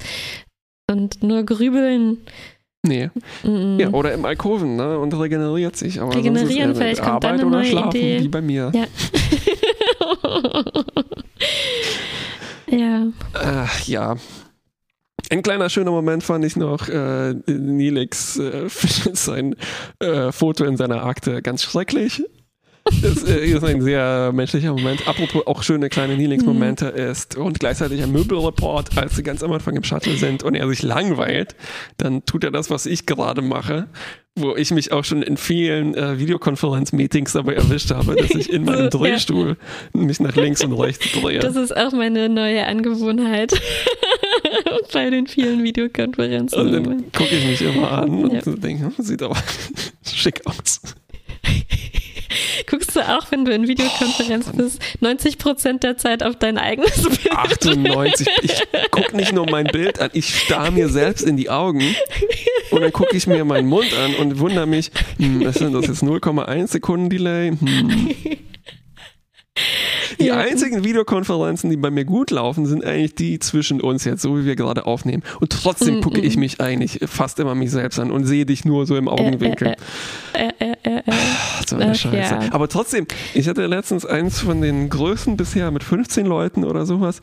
Und 0.90 1.22
nur 1.22 1.44
grübeln. 1.44 2.18
Nee. 2.86 3.10
Mm 3.44 3.80
Ja, 3.80 3.90
oder 3.90 4.14
im 4.14 4.26
Alkoven, 4.26 4.78
ne? 4.78 4.98
Und 4.98 5.14
regeneriert 5.14 5.76
sich. 5.76 6.02
Aber 6.02 6.16
Regenerieren, 6.16 6.74
vielleicht 6.76 7.04
kommt 7.04 7.24
dann 7.24 7.40
eine 7.40 7.50
neue 7.50 7.66
Schlafen, 7.66 7.98
Idee. 7.98 8.22
wie 8.22 8.30
bei 8.30 8.42
mir. 8.42 8.72
Ja. 8.74 8.86
ja. 12.78 13.08
Ach, 13.34 13.88
ja. 13.88 14.16
Ein 15.30 15.44
kleiner 15.44 15.70
schöner 15.70 15.92
Moment 15.92 16.24
fand 16.24 16.44
ich 16.44 16.56
noch, 16.56 16.90
äh, 16.90 17.36
Nilix 17.46 18.38
äh, 18.40 18.68
sein 19.14 19.56
äh, 20.00 20.32
Foto 20.32 20.66
in 20.66 20.76
seiner 20.76 21.06
Akte 21.06 21.42
ganz 21.42 21.64
schrecklich. 21.64 22.24
Das 23.02 23.24
äh, 23.24 23.46
ist 23.46 23.64
ein 23.64 23.82
sehr 23.82 24.32
menschlicher 24.34 24.74
Moment. 24.74 25.08
Apropos 25.08 25.46
auch 25.46 25.62
schöne 25.62 25.90
kleine 25.90 26.18
Nilix-Momente 26.18 26.88
ist 26.88 27.38
und 27.38 27.60
gleichzeitig 27.60 28.02
ein 28.02 28.12
Möbelreport, 28.12 28.98
als 28.98 29.16
sie 29.16 29.24
ganz 29.24 29.44
am 29.44 29.52
Anfang 29.52 29.76
im 29.76 29.84
Shuttle 29.84 30.16
sind 30.16 30.42
und 30.42 30.56
er 30.56 30.68
sich 30.68 30.82
langweilt, 30.82 31.56
dann 31.98 32.26
tut 32.26 32.44
er 32.44 32.52
das, 32.52 32.72
was 32.72 32.88
ich 32.88 33.06
gerade 33.06 33.44
mache, 33.44 33.88
wo 34.36 34.56
ich 34.56 34.72
mich 34.72 34.92
auch 34.92 35.04
schon 35.04 35.22
in 35.22 35.38
vielen 35.38 35.94
äh, 35.94 36.18
Videokonferenz-Meetings 36.18 37.34
dabei 37.34 37.54
erwischt 37.54 37.92
habe, 37.92 38.16
dass 38.16 38.32
ich 38.32 38.52
in 38.52 38.64
meinem 38.64 38.90
Drehstuhl 38.90 39.58
mich 39.94 40.20
nach 40.20 40.36
links 40.36 40.64
und 40.64 40.74
rechts 40.74 41.12
drehe. 41.12 41.40
Das 41.40 41.56
ist 41.56 41.76
auch 41.76 41.92
meine 41.92 42.30
neue 42.30 42.66
Angewohnheit 42.66 43.54
bei 44.94 45.10
den 45.10 45.28
vielen 45.28 45.64
Videokonferenzen. 45.64 46.60
Und 46.60 46.72
dann 46.72 47.12
gucke 47.12 47.36
ich 47.36 47.46
mich 47.46 47.62
immer 47.62 47.92
an 47.92 48.24
und 48.24 48.34
ja. 48.34 48.42
denke, 48.42 48.86
hm, 48.86 48.94
sieht 48.98 49.22
aber 49.22 49.38
schick 50.06 50.42
aus. 50.46 50.82
Guckst 52.68 52.96
du 52.96 53.00
auch, 53.00 53.32
wenn 53.32 53.46
du 53.46 53.52
in 53.52 53.68
Videokonferenz 53.68 54.52
oh, 54.54 54.58
bist, 54.58 54.80
90 55.00 55.40
Prozent 55.40 55.84
der 55.84 55.98
Zeit 55.98 56.22
auf 56.22 56.36
dein 56.36 56.58
eigenes 56.58 57.02
Bild? 57.02 57.32
98. 57.32 58.28
Ich 58.44 58.62
gucke 58.92 59.16
nicht 59.16 59.34
nur 59.34 59.50
mein 59.50 59.66
Bild 59.66 60.00
an, 60.00 60.12
ich 60.14 60.38
starre 60.38 60.72
mir 60.72 60.90
selbst 60.90 61.24
in 61.24 61.38
die 61.38 61.50
Augen 61.50 61.96
und 62.70 62.82
dann 62.82 62.92
gucke 62.92 63.18
ich 63.18 63.26
mir 63.26 63.44
meinen 63.46 63.68
Mund 63.68 63.92
an 63.96 64.16
und 64.16 64.40
wundere 64.40 64.68
mich, 64.68 64.92
hm, 65.18 65.44
was 65.44 65.56
sind 65.56 65.74
das 65.74 65.88
jetzt 65.88 66.04
0,1 66.04 66.68
Sekunden 66.68 67.10
Delay? 67.10 67.52
Hm. 67.52 68.14
Die 70.20 70.26
ja. 70.26 70.38
einzigen 70.38 70.84
Videokonferenzen, 70.84 71.70
die 71.70 71.78
bei 71.78 71.92
mir 71.92 72.04
gut 72.04 72.32
laufen, 72.32 72.66
sind 72.66 72.84
eigentlich 72.84 73.16
die 73.16 73.40
zwischen 73.40 73.80
uns 73.80 74.04
jetzt, 74.04 74.22
so 74.22 74.38
wie 74.38 74.46
wir 74.46 74.56
gerade 74.56 74.86
aufnehmen. 74.86 75.24
Und 75.40 75.52
trotzdem 75.52 76.00
mm, 76.00 76.02
gucke 76.02 76.22
mm. 76.22 76.26
ich 76.26 76.38
mich 76.38 76.60
eigentlich 76.60 77.00
fast 77.06 77.40
immer 77.40 77.56
mich 77.56 77.72
selbst 77.72 78.00
an 78.00 78.12
und 78.12 78.26
sehe 78.26 78.46
dich 78.46 78.66
nur 78.66 78.86
so 78.86 78.98
im 78.98 79.08
Augenwinkel. 79.08 79.76
Äh, 80.34 80.50
äh, 80.60 80.72
äh, 80.72 80.76
äh, 80.84 80.98
äh. 80.98 81.14
so 81.68 81.76
eine 81.76 81.92
Ach, 81.92 81.96
Scheiße. 81.96 82.34
Ja. 82.34 82.42
Aber 82.52 82.68
trotzdem, 82.68 83.08
ich 83.34 83.48
hatte 83.48 83.66
letztens 83.66 84.06
eins 84.06 84.42
von 84.42 84.62
den 84.62 84.90
größten 84.90 85.38
bisher 85.38 85.72
mit 85.72 85.84
15 85.84 86.26
Leuten 86.26 86.64
oder 86.66 86.86
sowas. 86.86 87.22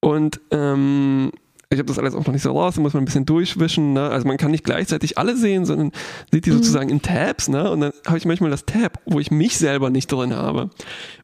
Und 0.00 0.40
ähm, 0.50 1.32
ich 1.72 1.78
habe 1.78 1.86
das 1.86 2.00
alles 2.00 2.16
auch 2.16 2.26
noch 2.26 2.32
nicht 2.32 2.42
so 2.42 2.50
raus, 2.50 2.74
da 2.74 2.80
muss 2.80 2.94
man 2.94 3.02
ein 3.02 3.06
bisschen 3.06 3.26
durchwischen. 3.26 3.92
Ne? 3.92 4.02
Also 4.02 4.26
man 4.26 4.36
kann 4.38 4.50
nicht 4.50 4.64
gleichzeitig 4.64 5.18
alle 5.18 5.36
sehen, 5.36 5.64
sondern 5.64 5.92
sieht 6.32 6.44
die 6.44 6.50
mhm. 6.50 6.56
sozusagen 6.56 6.90
in 6.90 7.00
Tabs. 7.00 7.48
Ne? 7.48 7.70
Und 7.70 7.80
dann 7.80 7.92
habe 8.08 8.18
ich 8.18 8.24
manchmal 8.24 8.50
das 8.50 8.64
Tab, 8.64 8.98
wo 9.06 9.20
ich 9.20 9.30
mich 9.30 9.56
selber 9.56 9.88
nicht 9.88 10.10
drin 10.10 10.34
habe. 10.34 10.70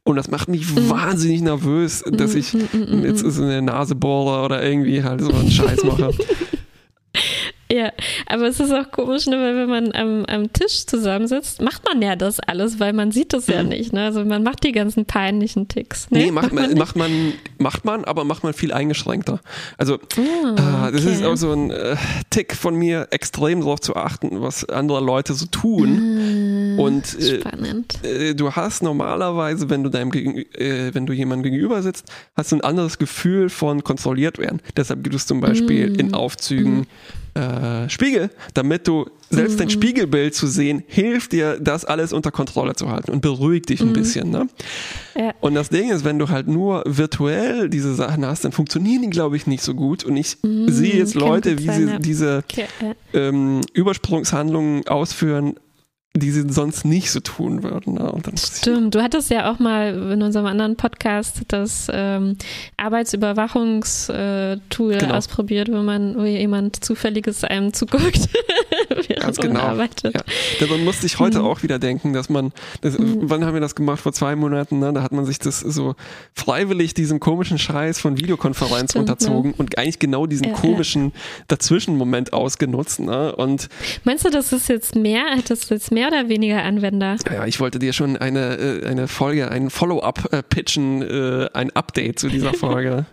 Und 0.05 0.15
das 0.15 0.31
macht 0.31 0.49
mich 0.49 0.73
mhm. 0.73 0.89
wahnsinnig 0.89 1.43
nervös, 1.43 2.05
dass 2.09 2.35
mhm, 2.35 2.39
ich 2.39 2.55
mhm, 2.55 2.69
mhm, 2.73 3.05
jetzt 3.05 3.29
so 3.29 3.43
eine 3.43 3.61
Nase 3.61 3.97
bohre 3.97 4.45
oder 4.45 4.63
irgendwie 4.63 5.03
halt 5.03 5.21
so 5.21 5.33
einen 5.33 5.51
Scheiß 5.51 5.83
mache. 5.83 6.11
Ja, 7.71 7.91
aber 8.27 8.47
es 8.47 8.61
ist 8.61 8.73
auch 8.73 8.91
komisch, 8.93 9.27
ne, 9.27 9.37
weil 9.39 9.57
wenn 9.57 9.69
man 9.69 9.93
am, 9.95 10.25
am 10.27 10.53
Tisch 10.53 10.87
zusammensitzt, 10.87 11.61
macht 11.61 11.85
man 11.85 12.01
ja 12.01 12.15
das 12.15 12.39
alles, 12.39 12.79
weil 12.79 12.93
man 12.93 13.11
sieht 13.11 13.33
das 13.33 13.49
ja 13.49 13.63
mhm. 13.63 13.71
nicht. 13.71 13.93
Ne? 13.93 14.05
Also 14.05 14.25
man 14.25 14.45
macht 14.45 14.63
die 14.63 14.71
ganzen 14.71 15.05
peinlichen 15.05 15.67
Ticks. 15.67 16.09
Ne? 16.11 16.19
Nee, 16.19 16.31
macht, 16.31 16.53
macht, 16.53 16.69
man, 16.69 16.79
macht, 16.79 16.97
man, 16.97 17.33
macht 17.59 17.85
man, 17.85 18.05
aber 18.05 18.25
macht 18.25 18.45
man 18.45 18.53
viel 18.53 18.73
eingeschränkter. 18.73 19.41
Also 19.79 19.99
ah, 20.17 20.89
äh, 20.89 20.93
das 20.93 21.05
ist 21.05 21.25
auch 21.25 21.37
so 21.37 21.53
ein 21.53 21.73
äh, 21.73 21.97
Tick 22.31 22.55
von 22.55 22.77
mir, 22.77 23.09
extrem 23.11 23.61
darauf 23.61 23.81
zu 23.81 23.97
achten, 23.97 24.41
was 24.43 24.69
andere 24.69 25.01
Leute 25.01 25.35
so 25.35 25.47
tun. 25.47 25.99
Ah, 25.99 26.56
Und 26.77 27.17
äh, 27.21 28.31
äh, 28.31 28.35
du 28.35 28.53
hast 28.53 28.83
normalerweise, 28.83 29.71
wenn 29.71 29.83
du 29.83 29.91
deinem 29.91 30.13
äh, 30.13 30.95
wenn 30.95 31.07
du 31.07 31.13
jemandem 31.13 31.51
gegenüber 31.51 31.83
sitzt, 31.83 32.11
hast 32.37 32.53
du 32.53 32.57
ein 32.57 32.63
anderes 32.63 32.99
Gefühl 32.99 33.49
von 33.49 33.85
kontrolliert 33.85 34.39
werden. 34.39 34.61
Deshalb 34.77 35.03
gibt 35.03 35.15
es 35.15 35.27
zum 35.27 35.41
Beispiel 35.41 35.91
mm. 35.91 35.95
in 36.01 36.15
Aufzügen 36.15 36.81
mm 36.81 36.87
äh, 37.37 37.89
Spiegel, 37.91 38.31
damit 38.55 38.89
du 38.89 39.07
selbst 39.29 39.55
mhm. 39.55 39.59
dein 39.59 39.71
Spiegelbild 39.71 40.35
zu 40.35 40.47
sehen, 40.47 40.83
hilft 40.87 41.33
dir, 41.33 41.59
das 41.61 41.85
alles 41.85 42.13
unter 42.13 42.31
Kontrolle 42.31 42.75
zu 42.75 42.91
halten 42.91 43.11
und 43.11 43.21
beruhigt 43.21 43.69
dich 43.69 43.81
ein 43.81 43.89
mhm. 43.89 43.93
bisschen. 43.93 44.31
Ne? 44.31 44.49
Ja. 45.15 45.35
Und 45.41 45.55
das 45.55 45.69
Ding 45.69 45.91
ist, 45.91 46.05
wenn 46.05 46.19
du 46.19 46.29
halt 46.29 46.49
nur 46.49 46.83
virtuell 46.87 47.69
diese 47.69 47.95
Sachen 47.95 48.25
hast, 48.25 48.45
dann 48.45 48.53
funktionieren 48.53 49.03
die, 49.03 49.11
glaube 49.11 49.37
ich, 49.37 49.47
nicht 49.47 49.63
so 49.63 49.75
gut. 49.75 50.05
Und 50.05 50.17
ich 50.17 50.39
mhm. 50.43 50.69
sehe 50.71 50.95
jetzt 50.95 51.15
Leute, 51.15 51.59
wie 51.59 51.71
sie 51.71 51.99
diese 51.99 52.43
okay. 52.51 52.67
ähm, 53.13 53.61
Übersprungshandlungen 53.75 54.89
ausführen, 54.89 55.57
die 56.19 56.31
sie 56.31 56.49
sonst 56.49 56.85
nicht 56.85 57.11
so 57.11 57.21
tun 57.21 57.63
würden. 57.63 57.95
Ne? 57.95 58.13
Stimmt, 58.37 58.95
du 58.95 59.03
hattest 59.03 59.31
ja 59.31 59.51
auch 59.51 59.59
mal 59.59 60.13
in 60.13 60.23
unserem 60.23 60.47
anderen 60.47 60.77
Podcast 60.77 61.43
das 61.49 61.89
ähm, 61.93 62.37
Arbeitsüberwachungstool 62.77 64.93
äh, 64.93 64.99
genau. 64.99 65.15
ausprobiert, 65.15 65.71
wo 65.71 65.83
man, 65.83 66.17
wo 66.17 66.25
jemand 66.25 66.85
Zufälliges 66.85 67.45
einem 67.45 67.73
zuguckt. 67.73 68.29
Ganz 69.21 69.39
genau. 69.39 69.61
Arbeitet. 69.61 70.15
Ja. 70.15 70.23
Daran 70.61 70.85
musste 70.85 71.07
ich 71.07 71.19
heute 71.19 71.41
mhm. 71.41 71.47
auch 71.47 71.63
wieder 71.63 71.79
denken, 71.79 72.13
dass 72.13 72.29
man, 72.29 72.53
das, 72.81 72.99
mhm. 72.99 73.19
wann 73.23 73.45
haben 73.45 73.55
wir 73.55 73.61
das 73.61 73.75
gemacht? 73.75 74.01
Vor 74.01 74.13
zwei 74.13 74.37
Monaten, 74.37 74.79
ne? 74.79 74.93
da 74.93 75.03
hat 75.03 75.13
man 75.13 75.25
sich 75.25 75.39
das 75.39 75.61
so 75.61 75.95
freiwillig 76.35 76.95
diesem 76.95 77.21
komischen 77.21 77.59
Scheiß 77.59 78.01
von 78.01 78.19
Videokonferenz 78.19 78.93
Stimmt, 78.93 79.11
unterzogen 79.11 79.51
ne? 79.51 79.57
und 79.59 79.79
eigentlich 79.79 79.99
genau 79.99 80.27
diesen 80.27 80.49
ja, 80.49 80.55
komischen 80.55 81.07
ja. 81.07 81.45
Dazwischenmoment 81.49 82.33
ausgenutzt. 82.33 83.01
Ne? 83.01 83.35
Und 83.35 83.69
Meinst 84.05 84.25
du, 84.25 84.31
das 84.31 84.53
ist 84.53 84.69
jetzt 84.69 84.95
mehr, 84.95 85.25
das 85.49 85.69
jetzt 85.69 85.93
mehr 85.93 86.09
oder 86.09 86.29
weniger 86.29 86.63
Anwender? 86.63 87.17
Ja, 87.33 87.47
ich 87.47 87.61
wollte 87.61 87.79
dir 87.79 87.93
schon 87.93 88.17
eine, 88.17 88.57
äh, 88.57 88.87
eine 88.87 89.09
Folge, 89.09 89.51
ein 89.51 89.71
Follow-up 89.71 90.33
äh, 90.33 90.43
pitchen, 90.43 91.03
äh, 91.03 91.49
ein 91.53 91.71
Update 91.75 92.19
zu 92.19 92.29
dieser 92.29 92.55
Folge. 92.55 93.07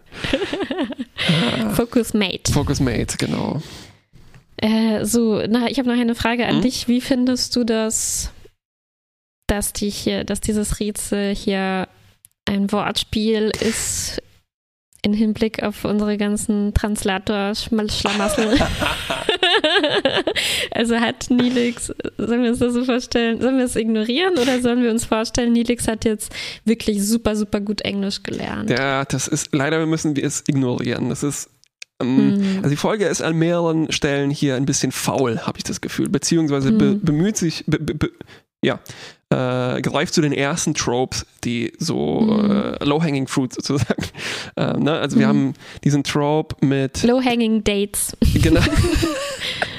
Focus 1.75 2.13
Mate. 2.13 2.51
Focus 2.51 2.79
Mate, 2.79 3.17
genau. 3.17 3.61
Äh, 4.63 5.03
so, 5.03 5.43
na, 5.45 5.67
ich 5.69 5.77
habe 5.77 5.89
noch 5.89 5.99
eine 5.99 6.15
Frage 6.15 6.47
an 6.47 6.57
mhm. 6.57 6.61
dich. 6.61 6.87
Wie 6.87 7.01
findest 7.01 7.53
du 7.57 7.65
das, 7.65 8.31
dass, 9.47 9.73
die 9.73 9.89
hier, 9.89 10.23
dass 10.23 10.39
dieses 10.39 10.79
Rätsel 10.79 11.35
hier 11.35 11.89
ein 12.45 12.71
Wortspiel 12.71 13.51
ist 13.59 14.21
in 15.01 15.11
Hinblick 15.11 15.63
auf 15.63 15.83
unsere 15.83 16.15
ganzen 16.15 16.73
Translator-Schlamassel? 16.73 18.57
also 20.71 20.95
hat 20.95 21.29
Nilix, 21.29 21.93
sollen 22.17 22.43
wir 22.43 22.51
uns 22.51 22.59
das 22.59 22.73
so 22.73 22.85
vorstellen, 22.85 23.41
sollen 23.41 23.57
wir 23.57 23.65
es 23.65 23.75
ignorieren 23.75 24.37
oder 24.37 24.61
sollen 24.61 24.81
wir 24.81 24.91
uns 24.91 25.03
vorstellen, 25.03 25.51
Nilix 25.51 25.89
hat 25.89 26.05
jetzt 26.05 26.33
wirklich 26.63 27.05
super, 27.05 27.35
super 27.35 27.59
gut 27.59 27.81
Englisch 27.81 28.23
gelernt? 28.23 28.69
Ja, 28.69 29.03
das 29.03 29.27
ist, 29.27 29.53
leider 29.53 29.85
müssen 29.85 30.15
wir 30.15 30.23
es 30.23 30.41
ignorieren. 30.47 31.09
Das 31.09 31.21
ist 31.21 31.49
Mhm. 32.03 32.57
Also 32.57 32.69
die 32.69 32.75
Folge 32.75 33.05
ist 33.05 33.21
an 33.21 33.35
mehreren 33.37 33.91
Stellen 33.91 34.29
hier 34.29 34.55
ein 34.55 34.65
bisschen 34.65 34.91
faul, 34.91 35.39
habe 35.39 35.57
ich 35.57 35.63
das 35.63 35.81
Gefühl, 35.81 36.09
beziehungsweise 36.09 36.71
mhm. 36.71 36.77
be 36.77 36.95
bemüht 36.95 37.37
sich, 37.37 37.63
be 37.67 37.79
be 37.79 38.11
ja, 38.63 38.79
äh, 39.29 39.81
greift 39.81 40.13
zu 40.13 40.21
den 40.21 40.31
ersten 40.31 40.73
Tropes, 40.73 41.25
die 41.43 41.73
so 41.77 42.21
mhm. 42.21 42.51
äh, 42.51 42.83
Low-Hanging 42.83 43.27
Fruit 43.27 43.53
sozusagen. 43.53 44.03
Äh, 44.55 44.77
ne? 44.77 44.99
Also 44.99 45.17
wir 45.17 45.25
mhm. 45.25 45.29
haben 45.29 45.53
diesen 45.83 46.03
Trope 46.03 46.55
mit 46.63 47.01
Low-Hanging 47.01 47.63
Dates. 47.63 48.15
Genau. 48.35 48.61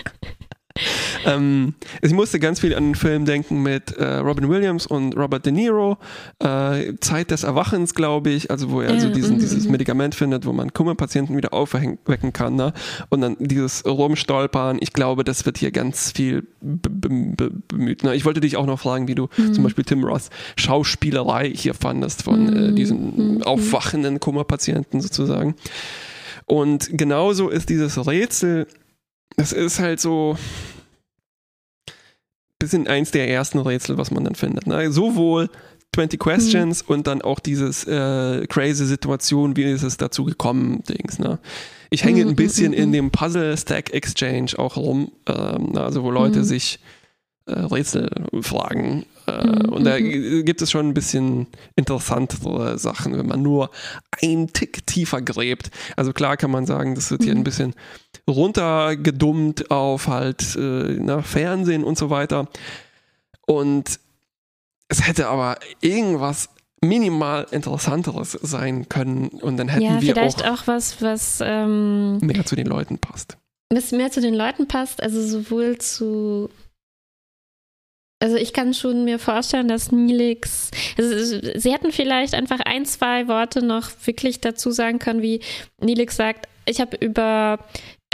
ähm, 1.25 1.75
ich 2.03 2.12
musste 2.12 2.39
ganz 2.39 2.61
viel 2.61 2.75
an 2.75 2.85
den 2.85 2.95
Film 2.95 3.25
denken 3.25 3.62
mit 3.62 3.93
äh, 3.93 4.16
Robin 4.16 4.49
Williams 4.49 4.87
und 4.87 5.16
Robert 5.16 5.47
De 5.47 5.53
Niro. 5.53 5.99
Äh, 6.39 6.95
Zeit 7.01 7.31
des 7.31 7.45
Erwachens, 7.45 7.95
glaube 7.95 8.31
ich, 8.31 8.51
also 8.51 8.70
wo 8.70 8.81
er 8.81 8.95
ja, 8.95 9.01
so 9.01 9.11
diesen, 9.11 9.37
mm, 9.37 9.41
dieses 9.41 9.66
mm. 9.66 9.70
Medikament 9.70 10.14
findet, 10.14 10.47
wo 10.47 10.53
man 10.53 10.72
Kummerpatienten 10.72 11.37
wieder 11.37 11.53
aufwecken 11.53 12.33
kann. 12.33 12.57
Ne? 12.57 12.72
Und 13.09 13.20
dann 13.20 13.37
dieses 13.39 13.85
Rumstolpern, 13.85 14.79
ich 14.81 14.93
glaube, 14.93 15.25
das 15.25 15.47
wird 15.47 15.59
hier 15.59 15.70
ganz 15.70 16.12
viel 16.12 16.47
bemüht. 16.61 18.05
Ne? 18.05 18.14
Ich 18.14 18.25
wollte 18.25 18.41
dich 18.41 18.57
auch 18.57 18.66
noch 18.66 18.81
fragen, 18.81 19.09
wie 19.09 19.14
du 19.14 19.29
mm. 19.37 19.53
zum 19.53 19.64
Beispiel 19.64 19.85
Tim 19.85 20.05
Ross 20.05 20.31
Schauspielerei 20.57 21.51
hier 21.51 21.75
fandest 21.75 22.22
von 22.22 22.70
äh, 22.70 22.72
diesen 22.72 23.43
aufwachenden 23.43 24.20
Kummerpatienten 24.20 25.01
sozusagen. 25.01 25.55
Und 26.47 26.91
genauso 26.93 27.49
ist 27.49 27.70
dieses 27.70 28.07
Rätsel 28.07 28.66
es 29.37 29.53
ist 29.53 29.81
halt 29.81 30.01
so 30.01 30.37
bisschen 32.65 32.87
eins 32.87 33.11
der 33.11 33.29
ersten 33.29 33.59
Rätsel, 33.59 33.99
was 33.99 34.11
man 34.11 34.25
dann 34.25 34.35
findet. 34.35 34.67
Ne? 34.67 34.91
Sowohl 34.91 35.49
20 35.95 36.19
Questions 36.19 36.83
mhm. 36.83 36.95
und 36.95 37.07
dann 37.07 37.23
auch 37.23 37.39
dieses 37.39 37.85
äh, 37.87 38.47
crazy 38.49 38.87
Situation, 38.87 39.57
wie 39.57 39.65
ist 39.65 39.83
es 39.83 39.97
dazu 39.97 40.25
gekommen, 40.25 40.83
Dings. 40.89 41.19
Ne? 41.19 41.39
Ich 41.91 42.05
hänge 42.05 42.25
mhm, 42.25 42.31
ein 42.31 42.37
bisschen 42.37 42.73
mhm, 42.73 42.79
in 42.79 42.89
mhm. 42.89 42.93
dem 42.93 43.11
Puzzle 43.11 43.57
Stack 43.57 43.93
Exchange 43.93 44.53
auch 44.59 44.77
rum, 44.77 45.12
ähm, 45.27 45.77
also 45.77 46.03
wo 46.03 46.11
Leute 46.11 46.41
mhm. 46.41 46.45
sich 46.45 46.81
äh, 47.47 47.53
Rätsel 47.53 48.11
fragen. 48.40 49.05
Äh, 49.26 49.47
mhm, 49.47 49.72
und 49.72 49.84
da 49.84 50.01
gibt 50.01 50.62
es 50.62 50.70
schon 50.70 50.88
ein 50.88 50.95
bisschen 50.95 51.47
interessantere 51.76 52.78
Sachen, 52.78 53.18
wenn 53.18 53.26
man 53.26 53.42
nur 53.42 53.70
einen 54.22 54.53
Tick 54.53 54.86
tiefer 54.86 55.20
gräbt. 55.22 55.70
Also 55.97 56.12
klar 56.12 56.36
kann 56.36 56.51
man 56.51 56.66
sagen, 56.66 56.95
das 56.95 57.11
wird 57.11 57.24
hier 57.24 57.34
ein 57.34 57.45
bisschen 57.45 57.74
runtergedummt 58.28 59.70
auf 59.70 60.09
halt 60.09 60.57
äh, 60.57 60.97
na, 60.99 61.22
Fernsehen 61.22 61.84
und 61.84 61.99
so 61.99 62.11
weiter. 62.11 62.49
Und 63.47 64.01
es 64.88 65.07
hätte 65.07 65.28
aber 65.28 65.59
irgendwas 65.80 66.49
minimal 66.80 67.47
interessanteres 67.51 68.32
sein 68.32 68.88
können 68.88 69.28
und 69.28 69.57
dann 69.57 69.68
hätten 69.68 69.84
ja, 69.84 70.01
wir 70.01 70.14
vielleicht 70.14 70.45
auch, 70.45 70.61
auch 70.61 70.66
was, 70.66 71.01
was 71.03 71.40
ähm, 71.42 72.18
mehr 72.18 72.45
zu 72.45 72.57
den 72.57 72.66
Leuten 72.66 72.99
passt. 72.99 73.38
Was 73.70 73.92
mehr 73.92 74.11
zu 74.11 74.20
den 74.20 74.34
Leuten 74.34 74.68
passt, 74.68 75.03
also 75.03 75.26
sowohl 75.26 75.78
zu 75.78 76.51
also 78.25 78.37
ich 78.37 78.55
kann 78.55 78.72
schon 78.72 79.05
mir 79.05 79.18
vorstellen, 79.18 79.68
dass 79.68 79.93
Nilix, 79.93 80.70
also 80.97 81.41
sie 81.59 81.70
hätten 81.70 81.93
vielleicht 81.93 82.33
einfach 82.33 82.61
ein, 82.61 82.87
zwei 82.87 83.29
Worte 83.29 83.62
noch 83.62 83.91
wirklich 84.07 84.41
dazu 84.41 84.70
sagen 84.70 84.99
können, 84.99 85.20
wie 85.20 85.41
Nilix 85.79 86.16
sagt, 86.16 86.49
ich 86.64 86.81
habe 86.81 86.97
über 86.97 87.59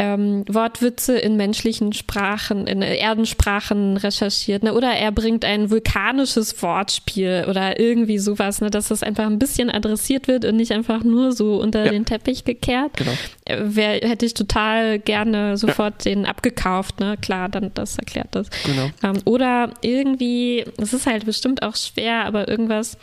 ähm, 0.01 0.45
Wortwitze 0.49 1.19
in 1.19 1.37
menschlichen 1.37 1.93
Sprachen, 1.93 2.67
in 2.67 2.81
Erdensprachen 2.81 3.99
recherchiert, 3.99 4.63
ne? 4.63 4.73
Oder 4.73 4.93
er 4.93 5.13
bringt 5.13 5.45
ein 5.45 5.71
vulkanisches 5.71 6.63
Wortspiel 6.63 7.45
oder 7.47 7.79
irgendwie 7.79 8.17
sowas, 8.19 8.63
ne? 8.63 8.71
Dass 8.71 8.89
das 8.89 9.03
einfach 9.03 9.27
ein 9.27 9.39
bisschen 9.39 9.69
adressiert 9.69 10.27
wird 10.27 10.47
und 10.47 10.57
nicht 10.57 10.73
einfach 10.73 11.05
nur 11.05 11.33
so 11.33 11.61
unter 11.61 11.85
ja. 11.85 11.93
den 11.93 12.07
Teppich 12.07 12.45
gekehrt. 12.45 12.97
Genau. 12.97 13.13
Äh, 13.45 13.59
wär, 13.61 14.09
hätte 14.09 14.25
ich 14.25 14.33
total 14.33 14.99
gerne 14.99 15.59
sofort 15.59 16.07
ja. 16.07 16.13
den 16.13 16.25
abgekauft, 16.25 16.99
ne? 16.99 17.19
Klar, 17.21 17.51
dann 17.51 17.71
das 17.75 17.99
erklärt 17.99 18.29
das. 18.31 18.49
Genau. 18.65 18.89
Ähm, 19.03 19.21
oder 19.27 19.75
irgendwie, 19.83 20.65
es 20.79 20.95
ist 20.95 21.05
halt 21.05 21.27
bestimmt 21.27 21.63
auch 21.63 21.77
schwer, 21.77 22.25
aber 22.25 22.49
irgendwas, 22.49 22.97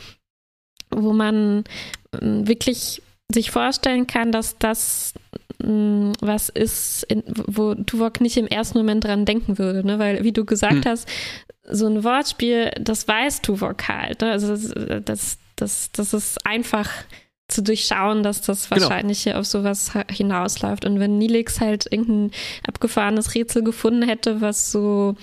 wo 0.90 1.14
man 1.14 1.64
ähm, 2.20 2.48
wirklich 2.48 3.04
sich 3.32 3.52
vorstellen 3.52 4.08
kann, 4.08 4.32
dass 4.32 4.58
das 4.58 5.14
Mm, 5.64 6.12
was 6.22 6.50
ist, 6.50 7.04
in, 7.04 7.24
wo 7.28 7.74
Tuvok 7.74 8.22
nicht 8.22 8.38
im 8.38 8.48
ersten 8.48 8.78
Moment 8.78 9.04
dran 9.04 9.26
denken 9.26 9.58
würde, 9.58 9.86
ne? 9.86 9.98
Weil, 10.00 10.24
wie 10.24 10.32
du 10.32 10.46
gesagt 10.46 10.86
hm. 10.86 10.92
hast, 10.92 11.08
so 11.70 11.88
ein 11.88 12.04
Wortspiel, 12.04 12.72
das 12.80 13.08
weiß 13.08 13.42
Tuvok 13.42 13.88
halt. 13.88 14.22
Ne? 14.22 14.32
Also 14.32 14.56
das, 15.00 15.38
das, 15.56 15.92
das 15.92 16.14
ist 16.14 16.46
einfach 16.46 16.90
zu 17.48 17.64
durchschauen, 17.64 18.24
dass 18.24 18.42
das 18.42 18.70
genau. 18.70 18.82
wahrscheinlich 18.82 19.24
genau. 19.24 19.36
hier 19.36 19.40
auf 19.40 19.46
sowas 19.46 19.92
hinausläuft. 20.10 20.86
Und 20.86 21.00
wenn 21.00 21.18
Nilix 21.18 21.62
halt 21.62 21.92
irgendein 21.92 22.32
abgefahrenes 22.68 23.36
Rätsel 23.36 23.64
gefunden 23.64 24.04
hätte, 24.04 24.42
was 24.42 24.72
so 24.72 25.16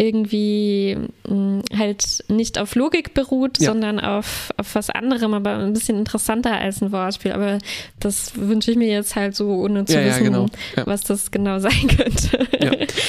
irgendwie 0.00 0.96
mh, 1.28 1.34
mm, 1.34 1.62
halt 1.76 2.24
nicht 2.28 2.58
auf 2.58 2.74
Logik 2.74 3.12
beruht, 3.12 3.60
ja. 3.60 3.70
sondern 3.70 4.00
auf, 4.00 4.50
auf 4.56 4.74
was 4.74 4.88
anderem, 4.88 5.34
aber 5.34 5.58
ein 5.58 5.74
bisschen 5.74 5.98
interessanter 5.98 6.52
als 6.52 6.80
ein 6.80 6.90
Wortspiel. 6.90 7.32
Aber 7.32 7.58
das 7.98 8.32
wünsche 8.34 8.70
ich 8.70 8.78
mir 8.78 8.88
jetzt 8.88 9.14
halt 9.14 9.36
so, 9.36 9.48
ohne 9.50 9.84
zu 9.84 9.98
ja, 9.98 10.06
wissen, 10.06 10.24
genau. 10.24 10.46
was 10.86 11.02
das 11.02 11.30
genau 11.30 11.58
sein 11.60 11.86
könnte. 11.88 12.48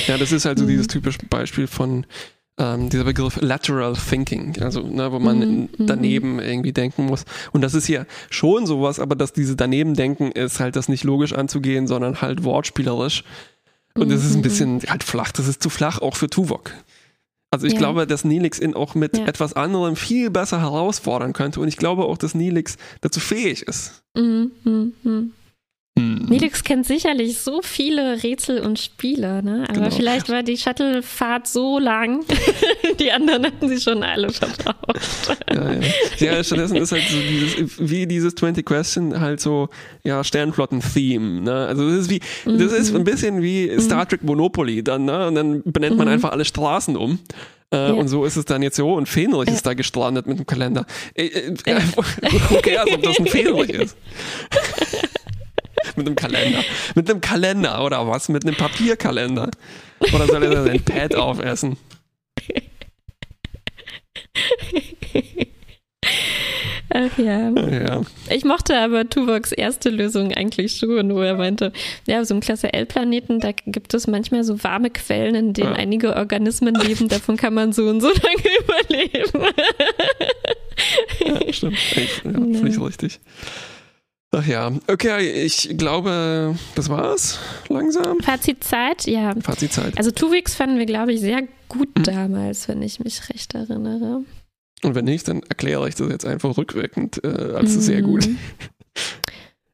Ja, 0.07 0.17
das 0.17 0.33
ist 0.33 0.45
halt 0.45 0.59
so 0.59 0.65
dieses 0.65 0.87
typische 0.87 1.19
Beispiel 1.29 1.67
von 1.67 2.05
ähm, 2.57 2.89
dieser 2.89 3.05
Begriff 3.05 3.39
Lateral 3.39 3.93
Thinking, 3.93 4.61
also 4.61 4.81
ne, 4.81 5.11
wo 5.13 5.19
man 5.19 5.39
mhm, 5.39 5.69
mhm. 5.77 5.87
daneben 5.87 6.39
irgendwie 6.39 6.73
denken 6.73 7.05
muss. 7.05 7.23
Und 7.53 7.61
das 7.61 7.73
ist 7.73 7.85
hier 7.85 8.05
schon 8.29 8.65
sowas, 8.65 8.99
aber 8.99 9.15
dass 9.15 9.31
diese 9.31 9.55
daneben 9.55 9.93
denken 9.93 10.31
ist 10.31 10.59
halt 10.59 10.75
das 10.75 10.89
nicht 10.89 11.05
logisch 11.05 11.31
anzugehen, 11.31 11.87
sondern 11.87 12.21
halt 12.21 12.43
wortspielerisch. 12.43 13.23
Und 13.95 14.09
das 14.09 14.23
ist 14.23 14.33
ein 14.33 14.37
mhm, 14.37 14.43
bisschen 14.43 14.81
halt 14.87 15.03
flach, 15.03 15.31
das 15.31 15.47
ist 15.47 15.61
zu 15.61 15.69
flach 15.69 15.99
auch 15.99 16.15
für 16.15 16.29
Tuvok. 16.29 16.71
Also 17.51 17.67
ich 17.67 17.73
ja. 17.73 17.79
glaube, 17.79 18.07
dass 18.07 18.23
Nilix 18.23 18.59
ihn 18.59 18.73
auch 18.73 18.95
mit 18.95 19.17
ja. 19.17 19.25
etwas 19.25 19.53
anderem 19.53 19.97
viel 19.97 20.29
besser 20.29 20.61
herausfordern 20.61 21.33
könnte 21.33 21.59
und 21.59 21.67
ich 21.67 21.75
glaube 21.75 22.05
auch, 22.05 22.17
dass 22.17 22.33
Nilix 22.33 22.77
dazu 23.01 23.19
fähig 23.19 23.63
ist. 23.63 24.03
Mhm. 24.15 24.51
Mhm. 24.63 25.33
Hm. 25.99 26.25
Nelix 26.29 26.63
kennt 26.63 26.85
sicherlich 26.85 27.39
so 27.39 27.61
viele 27.61 28.23
Rätsel 28.23 28.61
und 28.61 28.79
Spiele, 28.79 29.43
ne? 29.43 29.65
aber 29.67 29.73
genau. 29.73 29.91
vielleicht 29.91 30.29
war 30.29 30.41
die 30.41 30.55
Shuttlefahrt 30.55 31.47
so 31.47 31.79
lang, 31.79 32.23
die 32.99 33.11
anderen 33.11 33.45
hatten 33.47 33.67
sie 33.67 33.81
schon 33.81 34.01
alle 34.01 34.29
verbraucht. 34.29 35.37
ja, 35.53 35.73
ja. 35.73 35.81
ja, 36.17 36.43
stattdessen 36.45 36.77
ist 36.77 36.93
halt 36.93 37.03
so 37.09 37.17
dieses, 37.19 37.89
wie 37.89 38.07
dieses 38.07 38.35
20 38.35 38.65
Question 38.65 39.19
halt 39.19 39.41
so, 39.41 39.67
ja, 40.05 40.23
Sternflotten-Theme. 40.23 41.41
Ne? 41.41 41.53
Also 41.67 41.89
das 41.89 42.07
ist 42.07 42.09
wie, 42.09 42.21
das 42.45 42.71
ist 42.71 42.91
mhm. 42.91 42.99
ein 42.99 43.03
bisschen 43.03 43.41
wie 43.41 43.69
mhm. 43.69 43.81
Star 43.81 44.07
Trek 44.07 44.23
Monopoly 44.23 44.83
dann, 44.85 45.03
ne? 45.03 45.27
Und 45.27 45.35
dann 45.35 45.61
benennt 45.65 45.97
man 45.97 46.07
mhm. 46.07 46.13
einfach 46.13 46.31
alle 46.31 46.45
Straßen 46.45 46.95
um. 46.95 47.19
Äh, 47.73 47.77
ja. 47.77 47.93
Und 47.93 48.09
so 48.09 48.25
ist 48.25 48.35
es 48.35 48.45
dann 48.45 48.61
jetzt 48.61 48.75
so. 48.75 48.93
Und 48.93 49.07
Fenrich 49.07 49.47
ja. 49.47 49.53
ist 49.53 49.65
da 49.65 49.73
gestrandet 49.73 50.27
mit 50.27 50.37
dem 50.37 50.45
Kalender. 50.45 50.85
Äh, 51.15 51.27
äh, 51.27 51.55
okay, 52.49 52.77
also 52.77 52.95
ob 52.95 53.03
das 53.03 53.17
ein 53.17 53.25
Fenrich 53.27 53.69
ist. 53.69 53.97
Mit 56.01 56.07
einem 56.07 56.15
Kalender. 56.15 56.63
Mit 56.95 57.09
einem 57.09 57.21
Kalender 57.21 57.85
oder 57.85 58.07
was? 58.07 58.29
Mit 58.29 58.45
einem 58.45 58.55
Papierkalender. 58.55 59.49
Oder 60.13 60.27
soll 60.27 60.43
er 60.43 60.63
sein 60.63 60.83
Pad 60.83 61.15
aufessen? 61.15 61.77
Ach 66.93 67.17
ja. 67.17 67.49
ja. 67.51 68.01
Ich 68.29 68.43
mochte 68.43 68.77
aber 68.77 69.07
Tuvoks 69.09 69.53
erste 69.53 69.89
Lösung 69.89 70.33
eigentlich 70.33 70.75
schon, 70.75 71.13
wo 71.15 71.21
er 71.21 71.35
meinte, 71.35 71.71
ja, 72.05 72.23
so 72.25 72.33
im 72.33 72.41
Klasse 72.41 72.73
L-Planeten, 72.73 73.39
da 73.39 73.51
gibt 73.65 73.93
es 73.93 74.07
manchmal 74.07 74.43
so 74.43 74.61
warme 74.63 74.89
Quellen, 74.89 75.35
in 75.35 75.53
denen 75.53 75.71
ja. 75.71 75.75
einige 75.75 76.15
Organismen 76.17 76.75
leben, 76.75 77.07
davon 77.07 77.37
kann 77.37 77.53
man 77.53 77.71
so 77.71 77.87
und 77.87 78.01
so 78.01 78.07
lange 78.09 78.43
überleben. 78.59 79.53
ja, 81.25 81.53
stimmt. 81.53 81.77
Ich, 81.95 82.23
ja, 82.25 82.31
Finde 82.31 82.67
ich 82.67 82.79
richtig. 82.81 83.19
Ach 84.33 84.45
ja, 84.45 84.71
okay, 84.87 85.29
ich 85.43 85.77
glaube, 85.77 86.57
das 86.75 86.87
war's 86.87 87.37
langsam. 87.67 88.21
Fazitzeit, 88.21 89.05
ja. 89.05 89.35
Fazitzeit. 89.41 89.97
Also 89.97 90.11
Tuvix 90.11 90.55
fanden 90.55 90.77
wir, 90.77 90.85
glaube 90.85 91.11
ich, 91.11 91.19
sehr 91.19 91.43
gut 91.67 91.89
hm. 91.97 92.03
damals, 92.03 92.69
wenn 92.69 92.81
ich 92.81 93.01
mich 93.01 93.29
recht 93.29 93.53
erinnere. 93.55 94.23
Und 94.83 94.95
wenn 94.95 95.05
nicht, 95.05 95.27
dann 95.27 95.43
erkläre 95.43 95.87
ich 95.89 95.95
das 95.95 96.09
jetzt 96.09 96.25
einfach 96.25 96.57
rückwirkend 96.57 97.23
äh, 97.23 97.27
als 97.27 97.75
mhm. 97.75 97.81
sehr 97.81 98.01
gut. 98.01 98.27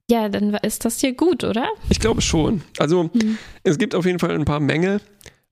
Ja, 0.09 0.29
dann 0.29 0.53
ist 0.53 0.85
das 0.85 1.01
hier 1.01 1.11
gut, 1.11 1.43
oder? 1.43 1.67
Ich 1.89 1.99
glaube 1.99 2.21
schon. 2.21 2.61
Also 2.77 3.09
mhm. 3.13 3.37
es 3.63 3.77
gibt 3.77 3.93
auf 3.93 4.05
jeden 4.05 4.19
Fall 4.19 4.31
ein 4.31 4.45
paar 4.45 4.61
Mängel, 4.61 5.01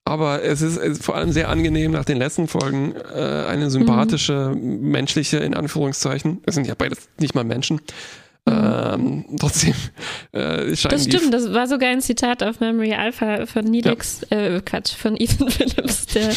aber 0.06 0.44
es 0.44 0.62
ist, 0.62 0.78
es 0.78 1.00
ist, 1.00 1.04
vor 1.04 1.16
allem 1.16 1.34
sehr 1.34 1.50
angenehm 1.50 1.92
nach 1.92 2.06
den 2.06 2.18
letzten 2.18 2.48
Folgen 2.48 2.96
äh, 2.96 3.46
eine 3.50 3.70
sympathische, 3.70 4.54
mhm. 4.56 4.92
menschliche, 4.92 5.40
in 5.40 5.56
Anführungszeichen, 5.56 6.42
es 6.46 6.56
sind 6.56 6.68
ja 6.68 6.74
beides 6.74 7.10
nicht 7.20 7.36
mal 7.36 7.44
Menschen, 7.44 7.82
ähm, 8.48 9.26
trotzdem 9.40 9.74
äh, 10.32 10.76
scheinen 10.76 10.92
Das 10.92 11.04
stimmt, 11.06 11.34
das 11.34 11.52
war 11.54 11.68
sogar 11.68 11.90
ein 11.90 12.02
Zitat 12.02 12.44
auf 12.44 12.60
Memory 12.60 12.94
Alpha 12.94 13.46
von 13.48 13.66
Nilix, 13.66 14.22
ja. 14.30 14.38
äh, 14.38 14.62
Quatsch, 14.62 14.94
von 14.94 15.18
Ethan 15.20 15.50
Phillips, 15.50 16.06
der 16.08 16.32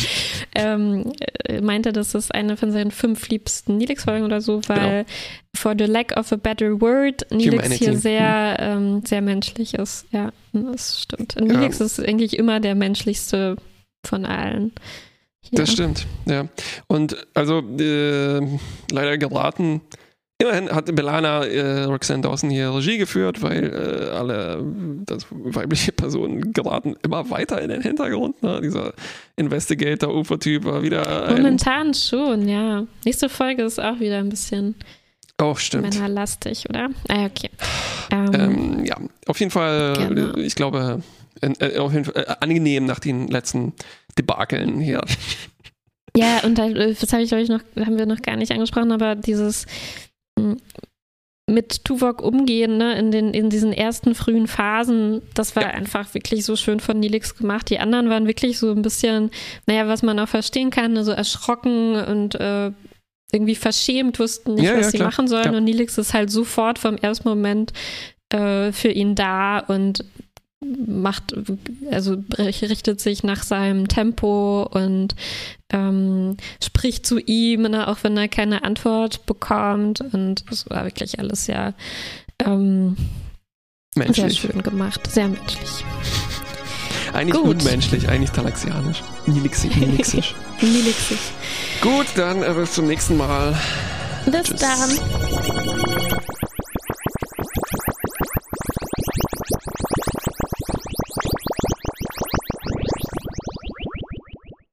ähm, 0.55 1.13
äh, 1.45 1.61
meinte, 1.61 1.93
dass 1.93 2.13
das 2.13 2.31
eine 2.31 2.57
von 2.57 2.73
seinen 2.73 2.91
fünf 2.91 3.29
liebsten 3.29 3.77
Nilix-Folgen 3.77 4.25
oder 4.25 4.41
so, 4.41 4.63
weil 4.69 5.05
genau. 5.05 5.07
for 5.55 5.75
the 5.79 5.85
lack 5.85 6.17
of 6.17 6.33
a 6.33 6.37
better 6.37 6.81
word 6.81 7.27
Humanity. 7.31 7.77
hier 7.77 7.99
sehr, 7.99 8.57
ähm, 8.59 9.03
sehr 9.05 9.21
menschlich 9.21 9.75
ist. 9.75 10.07
Ja, 10.11 10.33
das 10.53 11.03
stimmt. 11.03 11.37
Und 11.37 11.49
Nilix 11.49 11.79
ja. 11.79 11.87
ist 11.87 12.01
eigentlich 12.01 12.39
immer 12.39 12.61
der 12.61 12.75
menschlichste 12.75 13.57
von 14.05 14.25
allen. 14.25 14.73
Hier. 15.43 15.59
Das 15.59 15.73
stimmt, 15.73 16.07
ja. 16.27 16.47
Und 16.87 17.17
also 17.35 17.61
äh, 17.79 18.41
leider 18.91 19.19
geraten 19.19 19.83
Immerhin 20.41 20.71
hat 20.71 20.95
Belana 20.95 21.45
äh, 21.47 21.83
Roxanne 21.83 22.23
Dawson 22.23 22.49
hier 22.49 22.73
Regie 22.73 22.97
geführt, 22.97 23.43
weil 23.43 23.65
äh, 23.65 24.11
alle 24.11 24.65
das 25.05 25.27
weibliche 25.31 25.91
Personen 25.91 26.53
geraten 26.53 26.95
immer 27.03 27.29
weiter 27.29 27.61
in 27.61 27.71
den 27.71 27.83
Hintergrund. 27.83 28.41
Ne? 28.41 28.61
Dieser 28.63 28.93
Investigator-Ufer-Typ 29.35 30.65
war 30.65 30.83
wieder. 30.83 31.29
Momentan 31.31 31.93
schon, 31.93 32.49
ja. 32.49 32.87
Nächste 33.05 33.29
Folge 33.29 33.65
ist 33.65 33.81
auch 33.81 33.99
wieder 33.99 34.19
ein 34.19 34.29
bisschen 34.29 34.77
oh, 35.43 35.57
stimmt. 35.57 35.93
männerlastig, 35.93 36.69
oder? 36.69 36.91
Ah, 37.09 37.27
okay. 37.27 37.51
Ähm, 38.13 38.31
ähm, 38.35 38.85
ja, 38.85 38.97
auf 39.27 39.41
jeden 39.41 39.51
Fall, 39.51 39.95
genau. 39.95 40.37
ich 40.37 40.55
glaube, 40.55 41.03
äh, 41.41 41.79
auf 41.79 41.93
jeden 41.93 42.05
Fall 42.05 42.23
äh, 42.23 42.35
angenehm 42.39 42.87
nach 42.87 43.01
den 43.01 43.27
letzten 43.27 43.73
Debakeln 44.17 44.79
hier. 44.79 45.01
Ja, 46.17 46.41
und 46.45 46.59
das 46.59 47.13
habe 47.13 47.23
ich, 47.23 47.29
glaube 47.29 47.43
ich, 47.43 47.49
noch, 47.49 47.61
haben 47.77 47.99
wir 47.99 48.07
noch 48.07 48.23
gar 48.23 48.37
nicht 48.37 48.51
angesprochen, 48.51 48.93
aber 48.93 49.15
dieses 49.15 49.67
mit 51.49 51.85
Tuvok 51.85 52.23
umgehen, 52.23 52.77
ne, 52.77 52.97
in, 52.99 53.11
den, 53.11 53.33
in 53.33 53.49
diesen 53.49 53.73
ersten 53.73 54.15
frühen 54.15 54.47
Phasen, 54.47 55.23
das 55.35 55.57
war 55.57 55.63
ja. 55.63 55.71
einfach 55.71 56.13
wirklich 56.15 56.45
so 56.45 56.57
schön 56.57 56.79
von 56.79 57.01
Nilix 57.01 57.37
gemacht. 57.37 57.71
Die 57.71 57.79
anderen 57.79 58.11
waren 58.11 58.27
wirklich 58.27 58.59
so 58.59 58.71
ein 58.71 58.83
bisschen, 58.83 59.31
naja, 59.67 59.89
was 59.89 60.03
man 60.03 60.19
auch 60.21 60.29
verstehen 60.29 60.71
kann, 60.71 60.93
ne, 60.93 61.05
so 61.05 61.13
erschrocken 61.13 61.97
und 61.97 62.35
äh, 62.35 62.71
irgendwie 63.33 63.55
verschämt, 63.55 64.19
wussten 64.19 64.55
nicht, 64.55 64.65
ja, 64.65 64.77
was 64.77 64.93
ja, 64.93 64.99
sie 64.99 64.99
machen 64.99 65.27
sollen. 65.27 65.55
Und 65.55 65.65
Nilix 65.65 65.97
ist 65.99 66.15
halt 66.15 66.31
sofort 66.31 66.79
vom 66.79 66.97
ersten 66.97 67.29
Moment 67.29 67.73
äh, 68.31 68.71
für 68.73 68.89
ihn 68.89 69.15
da 69.15 69.59
und 69.59 70.05
macht, 70.61 71.35
also 71.91 72.17
richtet 72.37 73.01
sich 73.01 73.23
nach 73.23 73.43
seinem 73.43 73.89
Tempo 73.89 74.65
und 74.65 75.15
ähm, 75.71 76.37
spricht 76.63 77.07
zu 77.07 77.19
ihm, 77.19 77.63
ne, 77.63 77.89
auch 77.89 77.99
wenn 78.03 78.17
er 78.17 78.29
keine 78.29 78.65
Antwort 78.65 79.25
bekommt. 79.27 80.01
Und 80.01 80.51
das 80.51 80.69
war 80.69 80.85
wirklich 80.85 81.19
alles 81.19 81.45
sehr, 81.45 81.75
ähm, 82.45 82.97
sehr 83.95 84.31
schön 84.31 84.63
gemacht, 84.63 85.09
sehr 85.11 85.29
menschlich. 85.29 85.85
Eigentlich 87.13 87.43
Gut. 87.43 87.63
unmenschlich, 87.63 88.09
eigentlich 88.09 88.33
talaxianisch. 88.33 89.03
Nilixig, 89.27 89.77
nilixisch. 89.77 90.35
nilixig. 90.61 91.19
Gut, 91.81 92.07
dann 92.17 92.43
äh, 92.43 92.53
bis 92.55 92.73
zum 92.73 92.87
nächsten 92.87 93.17
Mal. 93.17 93.57
Bis 94.27 94.43
Tschüss. 94.45 94.61
dann. 94.61 94.91